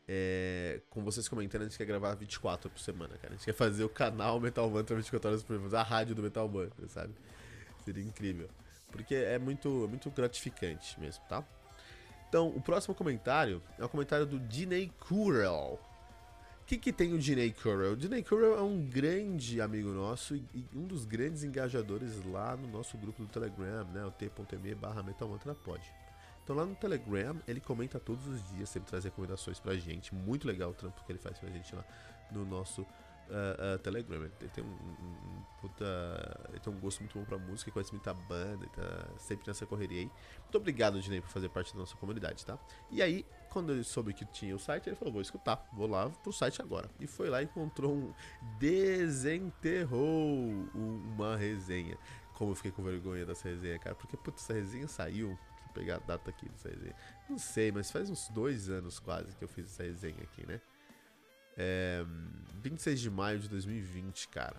É, 0.09 0.81
com 0.91 1.05
vocês 1.05 1.29
comentando, 1.29 1.63
a 1.63 1.65
gente 1.67 1.79
quer 1.79 1.85
gravar 1.85 2.15
24 2.15 2.69
por 2.69 2.81
semana, 2.81 3.17
cara. 3.19 3.35
A 3.35 3.37
gente 3.37 3.45
quer 3.45 3.53
fazer 3.53 3.85
o 3.85 3.89
canal 3.89 4.41
Metal 4.41 4.69
Mantra 4.69 4.97
24 4.97 5.29
horas 5.29 5.43
por 5.43 5.57
semana, 5.57 5.79
a 5.79 5.83
rádio 5.83 6.15
do 6.15 6.23
Metal 6.23 6.49
Mantra, 6.49 6.89
sabe? 6.89 7.15
Seria 7.85 8.03
incrível. 8.03 8.49
Porque 8.91 9.15
é 9.15 9.39
muito, 9.39 9.69
muito 9.89 10.11
gratificante 10.11 10.99
mesmo, 10.99 11.23
tá? 11.29 11.45
Então, 12.29 12.49
o 12.49 12.61
próximo 12.61 12.95
comentário 12.95 13.63
é 13.79 13.85
o 13.85 13.89
comentário 13.89 14.27
do 14.27 14.39
Diney 14.39 14.93
Kurel, 14.99 15.79
que, 16.71 16.79
que 16.79 16.93
tem 16.93 17.13
o 17.13 17.19
Diney 17.19 17.53
Currell? 17.53 17.95
O 17.95 17.97
Diney 17.97 18.23
Currell 18.23 18.57
é 18.57 18.63
um 18.63 18.89
grande 18.89 19.61
amigo 19.61 19.89
nosso 19.89 20.37
e, 20.37 20.45
e, 20.55 20.65
um 20.73 20.87
dos 20.87 21.05
grandes 21.05 21.43
engajadores 21.43 22.25
lá 22.25 22.57
no 22.57 22.69
nosso 22.69 22.97
grupo 22.97 23.25
do 23.25 23.29
Telegram, 23.29 23.85
né? 23.87 24.05
O 24.05 24.13
t.me 24.13 24.75
barra 24.77 25.03
metalmantrapod. 25.03 25.83
Então 26.51 26.59
lá 26.59 26.67
no 26.67 26.75
Telegram 26.75 27.41
ele 27.47 27.61
comenta 27.61 28.01
todos 28.01 28.27
os 28.27 28.43
dias, 28.51 28.69
sempre 28.69 28.91
traz 28.91 29.05
recomendações 29.05 29.61
pra 29.61 29.77
gente. 29.77 30.13
Muito 30.13 30.49
legal 30.49 30.71
o 30.71 30.75
trampo 30.75 31.01
que 31.05 31.13
ele 31.13 31.21
faz 31.21 31.39
pra 31.39 31.49
gente 31.49 31.73
lá 31.77 31.85
no 32.33 32.45
nosso 32.45 32.83
uh, 32.83 33.77
uh, 33.77 33.79
Telegram. 33.79 34.17
Ele 34.25 34.51
tem 34.53 34.65
um, 34.65 34.67
um, 34.67 34.73
um, 34.73 35.43
puta. 35.61 35.85
Ele 36.49 36.59
tem 36.59 36.73
um 36.73 36.81
gosto 36.81 36.99
muito 37.05 37.17
bom 37.17 37.25
pra 37.25 37.39
música, 37.39 37.71
conhece 37.71 37.93
muita 37.93 38.13
banda, 38.13 38.67
tá 38.67 39.07
sempre 39.17 39.47
nessa 39.47 39.65
correria 39.65 40.01
aí. 40.01 40.11
Muito 40.41 40.57
obrigado, 40.57 41.01
Dinei, 41.01 41.21
por 41.21 41.31
fazer 41.31 41.49
parte 41.51 41.73
da 41.73 41.79
nossa 41.79 41.95
comunidade, 41.95 42.45
tá? 42.45 42.59
E 42.91 43.01
aí, 43.01 43.25
quando 43.49 43.71
ele 43.71 43.85
soube 43.85 44.13
que 44.13 44.25
tinha 44.25 44.57
o 44.57 44.59
site, 44.59 44.89
ele 44.89 44.97
falou: 44.97 45.13
vou 45.13 45.23
escutar, 45.23 45.65
vou 45.73 45.87
lá 45.87 46.11
pro 46.11 46.33
site 46.33 46.61
agora. 46.61 46.91
E 46.99 47.07
foi 47.07 47.31
lá 47.31 47.43
e 47.43 47.45
encontrou 47.45 47.95
um. 47.95 48.13
Desenterrou 48.59 50.19
uma 50.75 51.37
resenha. 51.37 51.97
Como 52.35 52.51
eu 52.51 52.57
fiquei 52.57 52.73
com 52.73 52.83
vergonha 52.83 53.25
dessa 53.25 53.49
resenha, 53.49 53.79
cara, 53.79 53.95
porque, 53.95 54.17
putz, 54.17 54.43
essa 54.43 54.53
resenha 54.53 54.89
saiu. 54.89 55.39
Pegar 55.75 55.97
a 55.97 55.99
data 55.99 56.31
aqui 56.31 56.49
dessa 56.49 56.69
resenha. 56.69 56.95
Não 57.29 57.39
sei, 57.39 57.71
mas 57.71 57.91
faz 57.91 58.11
uns 58.11 58.29
dois 58.29 58.69
anos 58.69 58.99
quase 58.99 59.35
que 59.37 59.45
eu 59.45 59.49
fiz 59.49 59.67
essa 59.67 59.83
resenha 59.83 60.23
aqui, 60.23 60.47
né? 60.47 60.61
É, 61.57 62.05
26 62.63 63.01
de 63.01 63.11
maio 63.11 63.39
de 63.39 63.49
2020, 63.49 64.29
cara. 64.29 64.57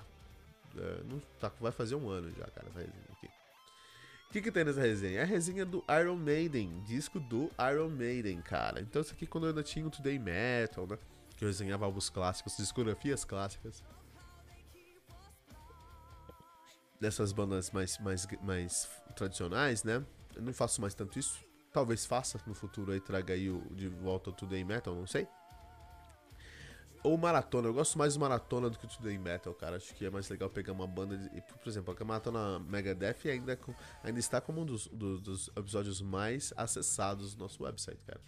É, 0.78 1.04
não, 1.04 1.20
tá, 1.40 1.52
vai 1.60 1.72
fazer 1.72 1.96
um 1.96 2.10
ano 2.10 2.30
já, 2.32 2.46
cara, 2.48 2.68
essa 2.70 2.80
resenha 2.80 3.06
aqui. 3.12 3.28
O 4.30 4.34
que, 4.34 4.42
que 4.42 4.52
tem 4.52 4.64
nessa 4.64 4.80
resenha? 4.80 5.20
É 5.20 5.24
a 5.24 5.26
resenha 5.26 5.66
do 5.66 5.84
Iron 6.00 6.16
Maiden, 6.16 6.82
disco 6.84 7.20
do 7.20 7.52
Iron 7.70 7.90
Maiden, 7.90 8.42
cara. 8.42 8.80
Então, 8.80 9.02
isso 9.02 9.14
aqui 9.14 9.28
quando 9.28 9.44
eu 9.44 9.50
ainda 9.50 9.62
tinha 9.62 9.86
o 9.86 9.90
Today 9.90 10.18
Metal, 10.18 10.88
né? 10.88 10.98
Que 11.36 11.44
eu 11.44 11.50
resenhava 11.50 11.84
álbuns 11.84 12.10
clássicos, 12.10 12.56
discografias 12.56 13.26
clássicas. 13.26 13.84
Dessas 16.98 17.34
bandas 17.34 17.72
mais, 17.72 17.98
mais, 17.98 18.26
mais 18.42 18.90
tradicionais, 19.18 19.84
né? 19.84 20.02
Eu 20.36 20.42
não 20.42 20.54
faço 20.54 20.82
mais 20.82 20.94
tanto 20.94 21.18
isso. 21.18 21.44
Talvez 21.72 22.06
faça 22.06 22.40
no 22.46 22.54
futuro 22.54 22.92
aí, 22.92 23.00
traga 23.00 23.34
aí 23.34 23.50
o, 23.50 23.62
de 23.72 23.88
volta 23.88 24.30
o 24.30 24.34
Today 24.34 24.64
Metal, 24.64 24.94
não 24.94 25.08
sei 25.08 25.28
ou 27.04 27.18
maratona. 27.18 27.68
Eu 27.68 27.74
gosto 27.74 27.98
mais 27.98 28.14
de 28.14 28.20
maratona 28.20 28.70
do 28.70 28.78
que 28.78 28.86
o 28.86 28.90
Today 28.90 29.18
Metal, 29.18 29.54
cara. 29.54 29.78
Acho 29.78 29.94
que 29.96 30.06
é 30.06 30.10
mais 30.10 30.30
legal 30.30 30.50
pegar 30.50 30.74
uma 30.74 30.88
banda. 30.88 31.18
De, 31.18 31.30
por 31.42 31.70
exemplo, 31.70 31.96
a 32.00 32.06
maratona 32.06 32.60
Megadeth 32.60 33.30
ainda, 33.30 33.58
ainda 34.04 34.20
está 34.20 34.40
como 34.40 34.62
um 34.62 34.66
dos, 34.66 34.88
dos, 34.88 35.22
dos, 35.22 35.50
episódios 35.56 36.02
mais 36.02 36.54
acessados 36.56 37.34
do 37.34 37.40
nosso 37.40 37.64
website, 37.64 38.00
cara. 38.06 38.22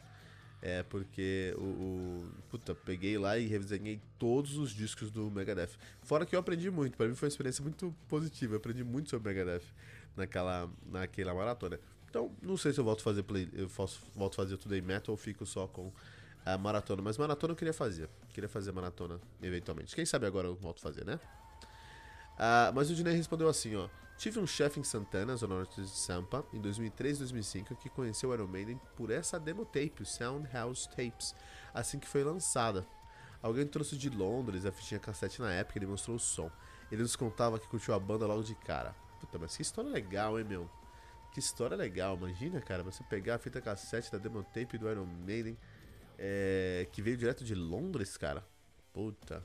É 0.61 0.81
porque 0.81 1.53
o, 1.57 1.61
o, 1.61 2.31
Puta, 2.49 2.73
peguei 2.73 3.17
lá 3.17 3.37
e 3.37 3.45
redesenhei 3.47 4.01
todos 4.17 4.57
os 4.57 4.71
discos 4.71 5.11
do 5.11 5.29
Megadeth. 5.29 5.71
Fora 6.01 6.25
que 6.25 6.35
eu 6.35 6.39
aprendi 6.39 6.71
muito, 6.71 6.95
para 6.95 7.07
mim 7.07 7.15
foi 7.15 7.27
uma 7.27 7.31
experiência 7.31 7.61
muito 7.61 7.93
positiva. 8.07 8.53
Eu 8.53 8.57
aprendi 8.57 8.83
muito 8.83 9.09
sobre 9.09 9.33
Megadeth 9.33 9.65
naquela, 10.15 10.69
naquela 10.85 11.33
maratona. 11.33 11.79
Então, 12.13 12.29
não 12.43 12.55
sei 12.55 12.71
se 12.71 12.79
eu 12.79 12.83
volto 12.83 12.99
a 12.99 13.03
fazer 13.03 13.23
play, 13.23 13.49
eu 13.53 13.67
faço, 13.67 13.99
volto 14.15 14.35
fazer 14.35 14.55
Today 14.55 14.83
Metal 14.83 15.11
ou 15.11 15.17
fico 15.17 15.47
só 15.47 15.65
com 15.65 15.91
a 16.45 16.55
maratona. 16.59 17.01
Mas 17.01 17.17
maratona 17.17 17.53
eu 17.53 17.57
queria 17.57 17.73
fazer. 17.73 18.07
Queria 18.29 18.47
fazer 18.47 18.71
maratona 18.71 19.19
eventualmente. 19.41 19.95
Quem 19.95 20.05
sabe 20.05 20.27
agora 20.27 20.47
eu 20.47 20.53
volto 20.53 20.77
a 20.77 20.81
fazer, 20.81 21.03
né? 21.03 21.19
Uh, 22.35 22.69
mas 22.75 22.91
o 22.91 22.93
Dinei 22.93 23.15
respondeu 23.15 23.49
assim, 23.49 23.75
ó. 23.75 23.89
Tive 24.15 24.39
um 24.39 24.45
chefe 24.45 24.79
em 24.79 24.83
Santana, 24.83 25.35
zona 25.35 25.55
norte 25.55 25.81
de 25.81 25.89
Sampa, 25.89 26.45
em 26.53 26.61
2003 26.61 27.17
2005, 27.17 27.75
que 27.77 27.89
conheceu 27.89 28.29
o 28.29 28.33
Iron 28.35 28.45
Maiden 28.45 28.79
por 28.95 29.09
essa 29.09 29.39
demo 29.39 29.65
tape, 29.65 30.03
o 30.03 30.05
Sound 30.05 30.47
House 30.53 30.85
Tapes, 30.85 31.33
assim 31.73 31.97
que 31.97 32.07
foi 32.07 32.23
lançada. 32.23 32.85
Alguém 33.41 33.65
trouxe 33.65 33.97
de 33.97 34.11
Londres 34.11 34.67
a 34.67 34.71
fitinha 34.71 34.99
cassete 34.99 35.41
na 35.41 35.51
época, 35.51 35.79
ele 35.79 35.87
mostrou 35.87 36.17
o 36.17 36.19
som. 36.19 36.51
Ele 36.91 37.01
nos 37.01 37.15
contava 37.15 37.57
que 37.57 37.67
curtiu 37.67 37.95
a 37.95 37.99
banda 37.99 38.27
logo 38.27 38.43
de 38.43 38.53
cara. 38.53 38.93
Puta, 39.19 39.39
mas 39.39 39.55
que 39.57 39.63
história 39.63 39.89
legal, 39.89 40.37
hein, 40.37 40.45
meu? 40.45 40.69
Que 41.33 41.39
história 41.39 41.75
legal, 41.75 42.15
imagina, 42.15 42.61
cara, 42.61 42.83
você 42.83 43.03
pegar 43.03 43.35
a 43.35 43.39
fita 43.39 43.59
cassete 43.59 44.11
da 44.11 44.19
demo 44.19 44.43
tape 44.43 44.77
do 44.77 44.87
Iron 44.89 45.05
Maiden 45.05 45.57
é, 46.17 46.87
que 46.91 47.01
veio 47.01 47.17
direto 47.17 47.43
de 47.43 47.55
Londres, 47.55 48.15
cara. 48.17 48.45
Puta. 48.93 49.43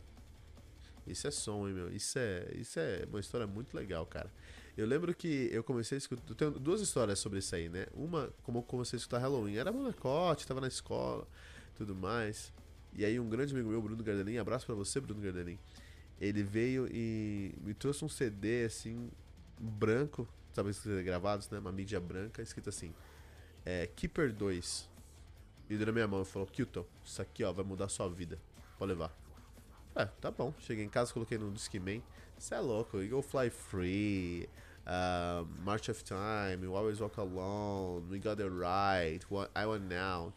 Isso 1.06 1.26
é 1.26 1.30
som, 1.30 1.66
hein, 1.66 1.74
meu? 1.74 1.90
Isso 1.90 2.18
é, 2.18 2.50
isso 2.54 2.78
é 2.78 3.06
uma 3.08 3.20
história 3.20 3.46
muito 3.46 3.74
legal, 3.74 4.04
cara. 4.04 4.30
Eu 4.76 4.86
lembro 4.86 5.14
que 5.14 5.48
eu 5.50 5.64
comecei 5.64 5.96
a 5.96 5.98
escutar. 5.98 6.22
Eu 6.28 6.34
tenho 6.34 6.50
duas 6.52 6.80
histórias 6.80 7.18
sobre 7.18 7.38
isso 7.38 7.54
aí, 7.54 7.68
né? 7.68 7.86
Uma, 7.94 8.32
como 8.42 8.58
eu 8.58 8.62
comecei 8.62 8.96
a 8.96 8.98
escutar 8.98 9.18
Halloween. 9.18 9.56
Era 9.56 9.72
molecote, 9.72 10.46
tava 10.46 10.60
na 10.60 10.68
escola, 10.68 11.26
tudo 11.74 11.94
mais. 11.94 12.52
E 12.94 13.04
aí, 13.04 13.18
um 13.18 13.28
grande 13.28 13.54
amigo 13.54 13.70
meu, 13.70 13.80
Bruno 13.80 14.02
Gardelin, 14.04 14.36
abraço 14.36 14.66
para 14.66 14.74
você, 14.74 15.00
Bruno 15.00 15.20
Gardelin. 15.20 15.58
Ele 16.20 16.42
veio 16.42 16.86
e 16.92 17.54
me 17.62 17.72
trouxe 17.74 18.04
um 18.04 18.08
CD, 18.08 18.64
assim, 18.64 19.10
branco, 19.58 20.28
sabe, 20.58 21.02
gravados, 21.02 21.48
né? 21.50 21.58
Uma 21.58 21.72
mídia 21.72 22.00
branca, 22.00 22.42
escrito 22.42 22.68
assim: 22.68 22.92
é, 23.64 23.86
Keeper 23.86 24.32
2, 24.32 24.88
e 25.70 25.76
deu 25.76 25.86
na 25.86 25.92
minha 25.92 26.08
mão 26.08 26.22
e 26.22 26.24
falou: 26.24 26.46
Kilton, 26.48 26.84
isso 27.04 27.20
aqui 27.20 27.44
ó, 27.44 27.52
vai 27.52 27.64
mudar 27.64 27.88
sua 27.88 28.08
vida. 28.08 28.38
Pode 28.78 28.92
levar. 28.92 29.14
É, 29.94 30.06
tá 30.06 30.30
bom. 30.30 30.54
Cheguei 30.60 30.84
em 30.84 30.88
casa, 30.88 31.12
coloquei 31.12 31.38
no 31.38 31.50
Discman. 31.50 32.02
Você 32.38 32.54
é 32.54 32.60
louco, 32.60 33.00
Eagle 33.02 33.22
Fly 33.22 33.50
Free, 33.50 34.48
uh, 34.86 35.44
March 35.64 35.88
of 35.88 36.04
Time, 36.04 36.66
We 36.66 36.76
Always 36.76 37.00
Walk 37.00 37.18
Alone, 37.18 38.06
We 38.08 38.18
Got 38.18 38.40
It 38.40 38.50
Right, 38.50 39.26
I 39.56 39.66
Want 39.66 39.92
Out. 39.92 40.36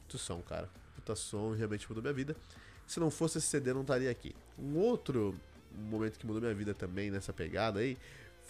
Muito 0.00 0.18
som, 0.18 0.40
cara. 0.40 0.70
Puta 0.94 1.14
som, 1.14 1.52
realmente 1.52 1.86
mudou 1.88 2.02
minha 2.02 2.14
vida. 2.14 2.34
Se 2.86 2.98
não 2.98 3.10
fosse 3.10 3.38
esse 3.38 3.48
CD, 3.48 3.74
não 3.74 3.82
estaria 3.82 4.10
aqui. 4.10 4.34
Um 4.58 4.78
outro 4.78 5.34
momento 5.76 6.18
que 6.18 6.26
mudou 6.26 6.40
minha 6.40 6.54
vida 6.54 6.72
também 6.72 7.10
nessa 7.10 7.32
pegada 7.32 7.80
aí 7.80 7.98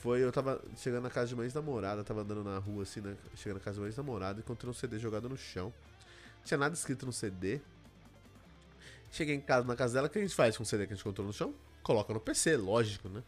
foi 0.06 0.22
eu 0.22 0.30
tava 0.30 0.62
chegando 0.76 1.02
na 1.02 1.10
casa 1.10 1.28
de 1.28 1.34
uma 1.34 1.42
ex-namorada, 1.42 2.04
tava 2.04 2.20
andando 2.20 2.44
na 2.44 2.58
rua 2.58 2.84
assim, 2.84 3.00
né, 3.00 3.16
chegando 3.34 3.58
na 3.58 3.64
casa 3.64 3.74
de 3.74 3.80
uma 3.80 3.88
ex-namorada 3.88 4.40
encontrei 4.40 4.70
um 4.70 4.74
CD 4.74 4.98
jogado 4.98 5.28
no 5.28 5.36
chão 5.36 5.72
tinha 6.46 6.56
nada 6.56 6.74
escrito 6.74 7.04
no 7.04 7.12
CD. 7.12 7.60
Cheguei 9.10 9.34
em 9.34 9.40
casa, 9.40 9.66
na 9.66 9.74
casa 9.74 9.94
dela, 9.94 10.06
o 10.06 10.10
que 10.10 10.18
a 10.18 10.22
gente 10.22 10.34
faz 10.34 10.56
com 10.56 10.62
o 10.62 10.66
CD 10.66 10.86
que 10.86 10.92
a 10.92 10.96
gente 10.96 11.02
encontrou 11.02 11.26
no 11.26 11.32
chão? 11.32 11.52
Coloca 11.82 12.14
no 12.14 12.20
PC, 12.20 12.56
lógico, 12.56 13.08
né? 13.08 13.22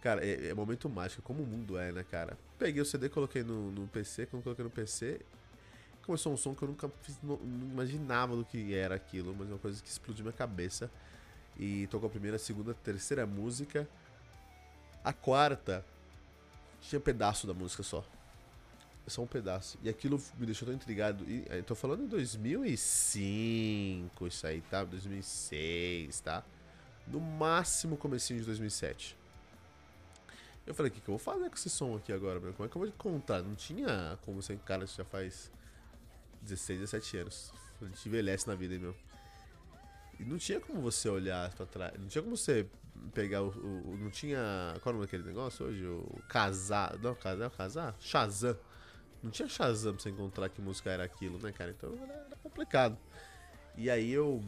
Cara, 0.00 0.24
é, 0.24 0.48
é 0.48 0.54
momento 0.54 0.88
mágico, 0.88 1.22
como 1.22 1.42
o 1.42 1.46
mundo 1.46 1.76
é, 1.76 1.90
né, 1.90 2.04
cara? 2.08 2.38
Peguei 2.58 2.80
o 2.80 2.84
CD, 2.84 3.08
coloquei 3.08 3.42
no, 3.42 3.72
no 3.72 3.88
PC, 3.88 4.26
quando 4.26 4.42
coloquei 4.42 4.64
no 4.64 4.70
PC, 4.70 5.20
começou 6.06 6.32
um 6.32 6.36
som 6.36 6.54
que 6.54 6.62
eu 6.62 6.68
nunca 6.68 6.88
fiz, 7.02 7.18
não, 7.22 7.36
não, 7.38 7.68
imaginava 7.72 8.36
do 8.36 8.44
que 8.44 8.74
era 8.74 8.94
aquilo, 8.94 9.34
mas 9.36 9.48
uma 9.48 9.58
coisa 9.58 9.82
que 9.82 9.88
explodiu 9.88 10.24
minha 10.24 10.32
cabeça. 10.32 10.90
E 11.58 11.86
tocou 11.88 12.06
a 12.06 12.10
primeira, 12.10 12.36
a 12.36 12.40
segunda, 12.40 12.72
a 12.72 12.74
terceira 12.74 13.26
música. 13.26 13.88
A 15.02 15.12
quarta 15.12 15.84
tinha 16.88 17.00
pedaço 17.00 17.46
da 17.46 17.54
música 17.54 17.82
só 17.82 18.04
só 19.10 19.22
um 19.22 19.26
pedaço. 19.26 19.78
E 19.82 19.88
aquilo 19.88 20.22
me 20.38 20.46
deixou 20.46 20.66
tão 20.66 20.74
intrigado. 20.74 21.24
E 21.28 21.44
eu 21.48 21.64
tô 21.64 21.74
falando 21.74 22.04
em 22.04 22.06
2005, 22.06 24.26
isso 24.26 24.46
aí, 24.46 24.60
tá? 24.62 24.82
2006, 24.84 26.20
tá? 26.20 26.42
No 27.06 27.20
máximo 27.20 27.96
comecinho 27.96 28.40
de 28.40 28.46
2007. 28.46 29.16
Eu 30.66 30.74
falei, 30.74 30.90
o 30.90 30.94
que, 30.94 31.00
que 31.00 31.08
eu 31.08 31.12
vou 31.12 31.18
fazer 31.18 31.50
com 31.50 31.56
esse 31.56 31.68
som 31.68 31.96
aqui 31.96 32.12
agora, 32.12 32.40
meu? 32.40 32.54
Como 32.54 32.66
é 32.66 32.70
que 32.70 32.76
eu 32.76 32.80
vou 32.80 32.90
contar? 32.92 33.42
Não 33.42 33.54
tinha 33.54 34.18
como 34.24 34.42
ser 34.42 34.54
um 34.54 34.58
cara 34.58 34.86
que 34.86 34.96
já 34.96 35.04
faz 35.04 35.50
16, 36.40 36.80
17 36.80 37.18
anos. 37.18 37.52
A 37.82 37.84
gente 37.84 38.08
envelhece 38.08 38.48
na 38.48 38.54
vida, 38.54 38.72
hein, 38.72 38.80
meu? 38.80 38.96
E 40.18 40.24
não 40.24 40.38
tinha 40.38 40.58
como 40.60 40.80
você 40.80 41.06
olhar 41.08 41.52
pra 41.52 41.66
trás. 41.66 42.00
Não 42.00 42.08
tinha 42.08 42.22
como 42.22 42.36
você 42.36 42.66
pegar 43.12 43.42
o. 43.42 43.48
o 43.48 43.96
não 43.96 44.10
tinha. 44.10 44.38
Qual 44.82 44.92
é 44.92 44.96
o 44.96 44.98
nome 44.98 45.06
daquele 45.06 45.24
negócio 45.24 45.66
hoje? 45.66 45.84
O 45.84 46.22
casar. 46.28 46.98
Não, 46.98 47.14
casar, 47.14 47.50
casar? 47.50 47.96
Shazam. 48.00 48.56
Não 49.22 49.30
tinha 49.30 49.48
Shazam 49.48 49.94
pra 49.94 50.02
você 50.02 50.10
encontrar 50.10 50.48
que 50.48 50.60
música 50.60 50.90
era 50.90 51.04
aquilo, 51.04 51.38
né, 51.38 51.52
cara? 51.52 51.70
Então 51.70 51.94
era, 52.02 52.36
complicado. 52.42 52.98
E 53.76 53.90
aí 53.90 54.10
eu 54.10 54.42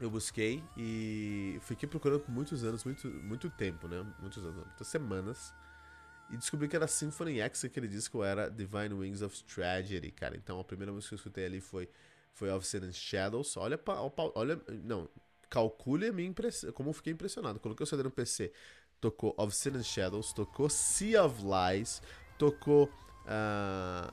eu 0.00 0.10
busquei 0.10 0.62
e 0.76 1.58
fiquei 1.62 1.88
procurando 1.88 2.20
por 2.20 2.30
muitos 2.30 2.64
anos, 2.64 2.84
muito, 2.84 3.06
muito 3.08 3.50
tempo, 3.50 3.86
né? 3.86 4.06
Muitos 4.20 4.42
anos, 4.42 4.64
muitas 4.66 4.86
semanas. 4.86 5.52
E 6.30 6.36
descobri 6.36 6.68
que 6.68 6.76
era 6.76 6.86
Symphony 6.86 7.40
X, 7.40 7.64
aquele 7.64 7.88
disco 7.88 8.22
era 8.22 8.48
Divine 8.48 8.94
Wings 8.94 9.20
of 9.20 9.42
Tragedy, 9.44 10.10
cara. 10.12 10.36
Então 10.36 10.60
a 10.60 10.64
primeira 10.64 10.92
música 10.92 11.08
que 11.10 11.14
eu 11.14 11.16
escutei 11.16 11.44
ali 11.44 11.60
foi, 11.60 11.88
foi 12.32 12.50
Of 12.50 12.66
Sin 12.66 12.78
and 12.78 12.92
Shadows. 12.92 13.56
Olha, 13.56 13.78
olha, 14.34 14.60
não, 14.84 15.08
calcule 15.50 16.06
a 16.06 16.12
minha 16.12 16.28
impressão, 16.28 16.72
como 16.72 16.90
eu 16.90 16.94
fiquei 16.94 17.12
impressionado. 17.12 17.58
Coloquei 17.58 17.84
o 17.84 17.86
CD 17.86 18.04
no 18.04 18.10
PC, 18.10 18.52
tocou 19.00 19.34
Of 19.36 19.54
Sin 19.54 19.70
and 19.70 19.82
Shadows, 19.82 20.32
tocou 20.32 20.70
Sea 20.70 21.24
of 21.24 21.42
Lies, 21.42 22.00
tocou 22.38 22.88
a. 23.26 24.10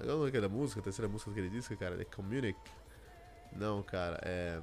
a 0.00 0.04
qual 0.04 0.24
é 0.24 0.28
aquela 0.28 0.48
música? 0.48 0.80
A 0.80 0.82
terceira 0.82 1.08
música 1.08 1.30
daquele 1.30 1.50
disco, 1.50 1.76
cara? 1.76 1.96
The 1.96 2.04
Communic? 2.04 2.58
Não, 3.52 3.82
cara, 3.82 4.18
é. 4.22 4.60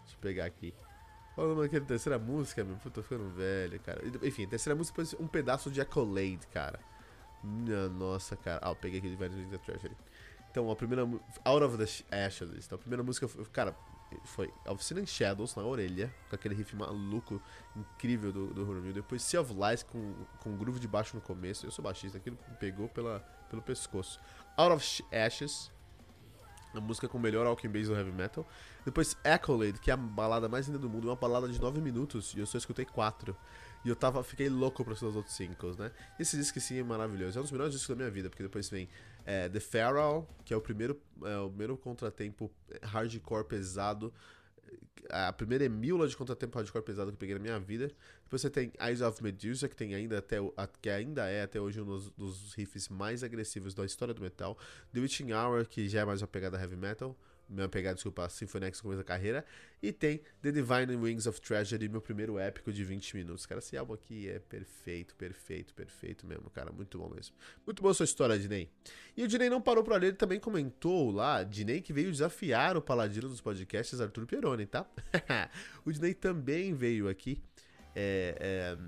Deixa 0.00 0.16
eu 0.16 0.20
pegar 0.20 0.44
aqui. 0.44 0.74
Qual 1.34 1.46
é 1.46 1.50
o 1.50 1.54
nome 1.54 1.68
daquela 1.68 1.86
terceira 1.86 2.18
música, 2.18 2.62
meu? 2.62 2.76
Puta, 2.76 2.90
tô 2.90 3.02
ficando 3.02 3.30
velho, 3.30 3.80
cara. 3.80 4.02
Enfim, 4.22 4.46
terceira 4.46 4.76
música 4.76 5.04
foi 5.04 5.18
um 5.18 5.26
pedaço 5.26 5.70
de 5.70 5.80
Accolade, 5.80 6.46
cara. 6.52 6.78
Minha 7.42 7.88
nossa, 7.88 8.36
cara. 8.36 8.60
Ah, 8.62 8.70
eu 8.70 8.76
peguei 8.76 8.98
aqui 8.98 9.08
de 9.08 9.16
Vanity 9.16 9.48
the 9.48 9.58
Treasury. 9.58 9.96
Então, 10.50 10.70
a 10.70 10.76
primeira. 10.76 11.02
Out 11.44 11.64
of 11.64 11.76
the 11.76 12.24
Ashes. 12.26 12.50
Então, 12.66 12.76
a 12.76 12.78
primeira 12.78 13.02
música. 13.02 13.28
Foi, 13.28 13.44
cara, 13.46 13.76
foi 14.24 14.52
Oficina 14.66 15.00
in 15.00 15.06
Shadows 15.06 15.54
na 15.54 15.62
orelha, 15.62 16.12
com 16.28 16.34
aquele 16.34 16.54
riff 16.54 16.74
maluco, 16.74 17.40
incrível 17.76 18.32
do, 18.32 18.48
do 18.48 18.62
Horror 18.62 18.92
Depois 18.92 19.22
Sea 19.22 19.40
of 19.40 19.54
Lies 19.54 19.82
com, 19.82 20.14
com 20.40 20.56
groove 20.56 20.80
de 20.80 20.88
baixo 20.88 21.14
no 21.14 21.22
começo. 21.22 21.66
Eu 21.66 21.70
sou 21.70 21.82
baixista, 21.82 22.18
aquilo 22.18 22.36
me 22.48 22.56
pegou 22.56 22.88
pela, 22.88 23.20
pelo 23.48 23.62
pescoço. 23.62 24.20
Out 24.56 24.74
of 24.74 25.04
Ashes, 25.12 25.70
a 26.74 26.80
música 26.80 27.08
com 27.08 27.18
o 27.18 27.20
melhor 27.20 27.46
Alchemy 27.46 27.78
Bass 27.78 27.88
do 27.88 27.94
Heavy 27.94 28.12
Metal. 28.12 28.46
Depois 28.84 29.16
Accolade, 29.24 29.78
que 29.78 29.90
é 29.90 29.94
a 29.94 29.96
balada 29.96 30.48
mais 30.48 30.66
linda 30.66 30.78
do 30.78 30.88
mundo, 30.88 31.08
uma 31.08 31.16
balada 31.16 31.48
de 31.48 31.60
9 31.60 31.80
minutos, 31.80 32.34
e 32.34 32.40
eu 32.40 32.46
só 32.46 32.58
escutei 32.58 32.84
4. 32.84 33.36
E 33.84 33.88
eu 33.88 33.96
tava, 33.96 34.22
fiquei 34.22 34.48
louco 34.48 34.84
pra 34.84 34.92
escutar 34.92 35.10
os 35.10 35.16
outros 35.16 35.34
singles, 35.34 35.76
né? 35.76 35.90
Esse 36.18 36.36
disco 36.36 36.60
sim 36.60 36.78
é 36.78 36.82
maravilhoso. 36.82 37.38
É 37.38 37.40
um 37.40 37.42
dos 37.42 37.52
melhores 37.52 37.72
discos 37.72 37.88
da 37.88 37.96
minha 37.96 38.10
vida, 38.10 38.28
porque 38.28 38.42
depois 38.42 38.68
vem 38.68 38.88
é, 39.24 39.48
The 39.48 39.60
Pharaoh, 39.60 40.26
que 40.44 40.52
é 40.52 40.56
o 40.56 40.60
primeiro, 40.60 41.00
é, 41.24 41.38
o 41.38 41.48
primeiro 41.48 41.76
contratempo 41.76 42.50
hardcore 42.82 43.44
pesado. 43.44 44.12
A 45.08 45.32
primeira 45.32 45.64
emula 45.64 46.06
de 46.06 46.16
contratempo 46.16 46.56
hardcore 46.56 46.84
pesado 46.84 47.10
que 47.10 47.14
eu 47.14 47.18
peguei 47.18 47.34
na 47.34 47.40
minha 47.40 47.58
vida. 47.58 47.90
Depois 48.22 48.42
você 48.42 48.50
tem 48.50 48.72
Eyes 48.80 49.00
of 49.00 49.22
Medusa, 49.22 49.68
que, 49.68 49.74
tem 49.74 49.94
ainda 49.94 50.18
até, 50.18 50.36
que 50.80 50.90
ainda 50.90 51.26
é 51.28 51.42
até 51.42 51.60
hoje 51.60 51.80
um 51.80 51.84
dos, 51.84 52.10
dos 52.10 52.54
riffs 52.54 52.88
mais 52.88 53.24
agressivos 53.24 53.74
da 53.74 53.84
história 53.84 54.14
do 54.14 54.22
metal. 54.22 54.56
The 54.92 55.00
Witching 55.00 55.32
Hour, 55.32 55.66
que 55.66 55.88
já 55.88 56.00
é 56.00 56.04
mais 56.04 56.22
uma 56.22 56.28
pegada 56.28 56.60
heavy 56.60 56.76
metal 56.76 57.16
minha 57.50 57.68
pegada, 57.68 57.94
desculpa, 57.94 58.28
Symphony 58.28 58.66
X 58.66 58.80
começa 58.80 59.00
a 59.00 59.04
carreira. 59.04 59.44
E 59.82 59.92
tem 59.92 60.20
The 60.40 60.52
Divine 60.52 60.96
Wings 60.96 61.26
of 61.26 61.40
Tragedy, 61.40 61.88
meu 61.88 62.00
primeiro 62.00 62.38
épico 62.38 62.72
de 62.72 62.84
20 62.84 63.16
minutos. 63.16 63.44
Cara, 63.44 63.58
esse 63.58 63.76
álbum 63.76 63.94
aqui 63.94 64.28
é 64.28 64.38
perfeito, 64.38 65.14
perfeito, 65.16 65.74
perfeito 65.74 66.26
mesmo, 66.26 66.48
cara. 66.50 66.70
Muito 66.70 66.96
bom 66.98 67.08
mesmo. 67.08 67.34
Muito 67.66 67.82
boa 67.82 67.92
sua 67.92 68.04
história, 68.04 68.38
Dinei. 68.38 68.70
E 69.16 69.24
o 69.24 69.28
Dinei 69.28 69.50
não 69.50 69.60
parou 69.60 69.82
por 69.82 69.94
ali, 69.94 70.06
ele 70.06 70.16
também 70.16 70.38
comentou 70.38 71.10
lá, 71.10 71.42
Dinei 71.42 71.80
que 71.80 71.92
veio 71.92 72.10
desafiar 72.10 72.76
o 72.76 72.82
paladino 72.82 73.28
dos 73.28 73.40
podcasts, 73.40 74.00
Arthur 74.00 74.26
Peroni, 74.26 74.66
tá? 74.66 74.86
o 75.84 75.92
Dinei 75.92 76.14
também 76.14 76.72
veio 76.72 77.08
aqui 77.08 77.42
é, 77.94 78.36
é, 78.38 78.78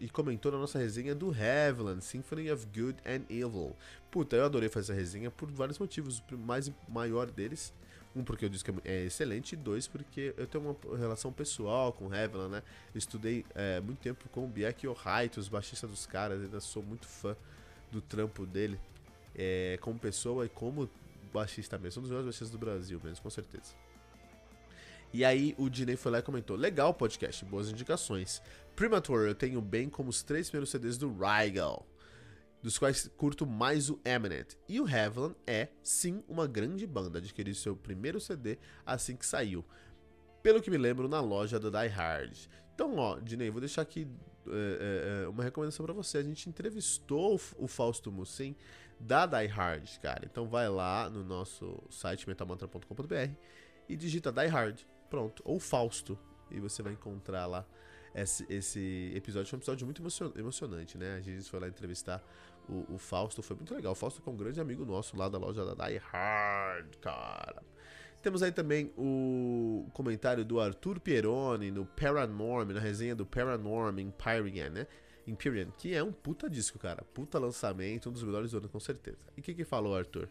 e 0.00 0.08
comentou 0.08 0.50
na 0.52 0.58
nossa 0.58 0.78
resenha 0.78 1.14
do 1.14 1.34
Heavenland, 1.34 2.02
Symphony 2.02 2.50
of 2.50 2.66
Good 2.66 2.98
and 3.04 3.24
Evil. 3.28 3.76
Puta, 4.10 4.36
eu 4.36 4.44
adorei 4.44 4.68
fazer 4.68 4.92
essa 4.92 5.00
resenha 5.00 5.30
por 5.30 5.50
vários 5.50 5.78
motivos. 5.78 6.22
O 6.32 6.38
mais 6.38 6.70
maior 6.88 7.30
deles 7.30 7.74
um, 8.16 8.24
porque 8.24 8.44
eu 8.44 8.48
disse 8.48 8.64
que 8.64 8.72
é 8.84 9.04
excelente, 9.04 9.52
e 9.52 9.56
dois, 9.56 9.86
porque 9.86 10.34
eu 10.36 10.46
tenho 10.46 10.64
uma 10.64 10.96
relação 10.96 11.32
pessoal 11.32 11.92
com 11.92 12.06
o 12.06 12.14
Heaven, 12.14 12.48
né? 12.48 12.62
Eu 12.94 12.98
estudei 12.98 13.44
é, 13.54 13.80
muito 13.80 13.98
tempo 13.98 14.28
com 14.30 14.44
o 14.44 14.48
Biek 14.48 14.86
Ohait, 14.86 15.38
os 15.38 15.48
baixistas 15.48 15.90
dos 15.90 16.06
caras, 16.06 16.42
ainda 16.42 16.60
sou 16.60 16.82
muito 16.82 17.06
fã 17.06 17.36
do 17.92 18.00
trampo 18.00 18.46
dele 18.46 18.78
é, 19.34 19.78
como 19.80 19.98
pessoa 19.98 20.46
e 20.46 20.48
como 20.48 20.88
baixista 21.32 21.78
mesmo. 21.78 22.00
Um 22.00 22.02
dos 22.02 22.10
melhores 22.10 22.26
baixistas 22.26 22.50
do 22.50 22.58
Brasil 22.58 23.00
mesmo, 23.04 23.22
com 23.22 23.30
certeza. 23.30 23.74
E 25.12 25.24
aí 25.24 25.54
o 25.58 25.68
Dinei 25.68 25.96
foi 25.96 26.12
lá 26.12 26.18
e 26.18 26.22
comentou: 26.22 26.56
Legal 26.56 26.92
podcast, 26.94 27.44
boas 27.44 27.70
indicações. 27.70 28.42
Primature 28.74 29.28
eu 29.28 29.34
tenho 29.34 29.60
bem 29.60 29.88
como 29.88 30.10
os 30.10 30.22
três 30.22 30.48
primeiros 30.48 30.70
CDs 30.70 30.98
do 30.98 31.10
Rygal 31.10 31.86
dos 32.62 32.78
quais 32.78 33.08
curto 33.16 33.46
mais 33.46 33.90
o 33.90 34.00
Eminent. 34.04 34.54
E 34.68 34.80
o 34.80 34.88
Heaven 34.88 35.34
é, 35.46 35.68
sim, 35.82 36.22
uma 36.28 36.46
grande 36.46 36.86
banda. 36.86 37.18
Adquiri 37.18 37.54
seu 37.54 37.76
primeiro 37.76 38.20
CD 38.20 38.58
assim 38.84 39.16
que 39.16 39.26
saiu. 39.26 39.64
Pelo 40.42 40.62
que 40.62 40.70
me 40.70 40.78
lembro, 40.78 41.08
na 41.08 41.20
loja 41.20 41.58
da 41.58 41.82
Die 41.82 41.92
Hard. 41.92 42.36
Então, 42.74 42.96
ó, 42.96 43.18
Dinei, 43.18 43.50
vou 43.50 43.60
deixar 43.60 43.82
aqui 43.82 44.06
é, 44.48 45.22
é, 45.24 45.28
uma 45.28 45.42
recomendação 45.42 45.84
para 45.84 45.94
você. 45.94 46.18
A 46.18 46.22
gente 46.22 46.48
entrevistou 46.48 47.40
o 47.56 47.66
Fausto 47.66 48.12
Mussin 48.12 48.54
da 48.98 49.26
Die 49.26 49.46
Hard, 49.46 49.98
cara. 49.98 50.24
Então 50.24 50.48
vai 50.48 50.68
lá 50.68 51.10
no 51.10 51.24
nosso 51.24 51.82
site 51.90 52.28
metamantra.com.br 52.28 53.32
e 53.88 53.96
digita 53.96 54.32
Die 54.32 54.46
Hard. 54.46 54.80
Pronto. 55.10 55.42
Ou 55.44 55.58
Fausto. 55.58 56.18
E 56.50 56.60
você 56.60 56.82
vai 56.82 56.92
encontrar 56.92 57.46
lá 57.46 57.66
esse, 58.22 58.46
esse 58.48 59.12
episódio. 59.14 59.48
Foi 59.48 59.56
um 59.56 59.60
episódio 59.60 59.86
muito 59.86 60.02
emocionante, 60.38 60.96
né? 60.98 61.16
A 61.16 61.20
gente 61.20 61.48
foi 61.48 61.60
lá 61.60 61.68
entrevistar 61.68 62.22
o, 62.68 62.94
o 62.94 62.98
Fausto 62.98 63.42
foi 63.42 63.56
muito 63.56 63.74
legal. 63.74 63.92
O 63.92 63.94
Fausto 63.94 64.22
é 64.24 64.30
um 64.30 64.36
grande 64.36 64.60
amigo 64.60 64.84
nosso 64.84 65.16
lá 65.16 65.28
da 65.28 65.38
loja 65.38 65.64
da 65.64 65.86
Die 65.86 65.98
Hard, 65.98 66.96
cara. 67.00 67.62
Temos 68.22 68.42
aí 68.42 68.50
também 68.50 68.92
o 68.96 69.86
comentário 69.92 70.44
do 70.44 70.58
Arthur 70.58 70.98
Pieroni 70.98 71.70
no 71.70 71.86
Paranorm, 71.86 72.72
na 72.72 72.80
resenha 72.80 73.14
do 73.14 73.24
Paranorm 73.24 73.98
Empyrean, 74.00 74.70
né? 74.70 74.86
Empyrean, 75.26 75.70
que 75.78 75.94
é 75.94 76.02
um 76.02 76.12
puta 76.12 76.50
disco, 76.50 76.78
cara. 76.78 77.04
Puta 77.14 77.38
lançamento, 77.38 78.08
um 78.08 78.12
dos 78.12 78.22
melhores 78.22 78.50
do 78.50 78.58
ano, 78.58 78.68
com 78.68 78.80
certeza. 78.80 79.18
E 79.36 79.40
o 79.40 79.42
que 79.42 79.54
que 79.54 79.64
falou, 79.64 79.94
Arthur? 79.94 80.28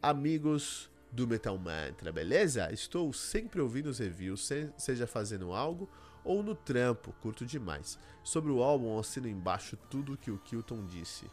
Amigos 0.00 0.90
do 1.10 1.26
Metal 1.26 1.56
Mantra, 1.58 2.12
beleza? 2.12 2.72
Estou 2.72 3.12
sempre 3.12 3.60
ouvindo 3.60 3.86
os 3.86 3.98
reviews, 3.98 4.48
seja 4.76 5.06
fazendo 5.06 5.52
algo 5.52 5.88
ou 6.24 6.42
no 6.42 6.54
trampo, 6.54 7.12
curto 7.20 7.44
demais. 7.44 7.98
Sobre 8.22 8.50
o 8.50 8.62
álbum, 8.62 8.98
assino 8.98 9.28
embaixo 9.28 9.76
tudo 9.90 10.14
o 10.14 10.16
que 10.16 10.30
o 10.30 10.38
Kilton 10.38 10.86
disse. 10.86 11.30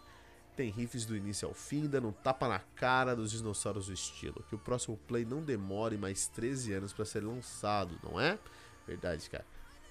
Tem 0.55 0.69
riffs 0.69 1.05
do 1.05 1.15
início 1.15 1.47
ao 1.47 1.53
fim, 1.53 1.87
dando 1.87 2.09
um 2.09 2.11
tapa 2.11 2.47
na 2.47 2.59
cara 2.59 3.15
dos 3.15 3.31
dinossauros 3.31 3.87
do 3.87 3.93
estilo. 3.93 4.43
Que 4.49 4.55
o 4.55 4.59
próximo 4.59 4.97
play 5.07 5.23
não 5.23 5.41
demore 5.41 5.97
mais 5.97 6.27
13 6.27 6.73
anos 6.73 6.91
para 6.91 7.05
ser 7.05 7.23
lançado, 7.23 7.97
não 8.03 8.19
é? 8.19 8.37
Verdade, 8.85 9.29
cara. 9.29 9.45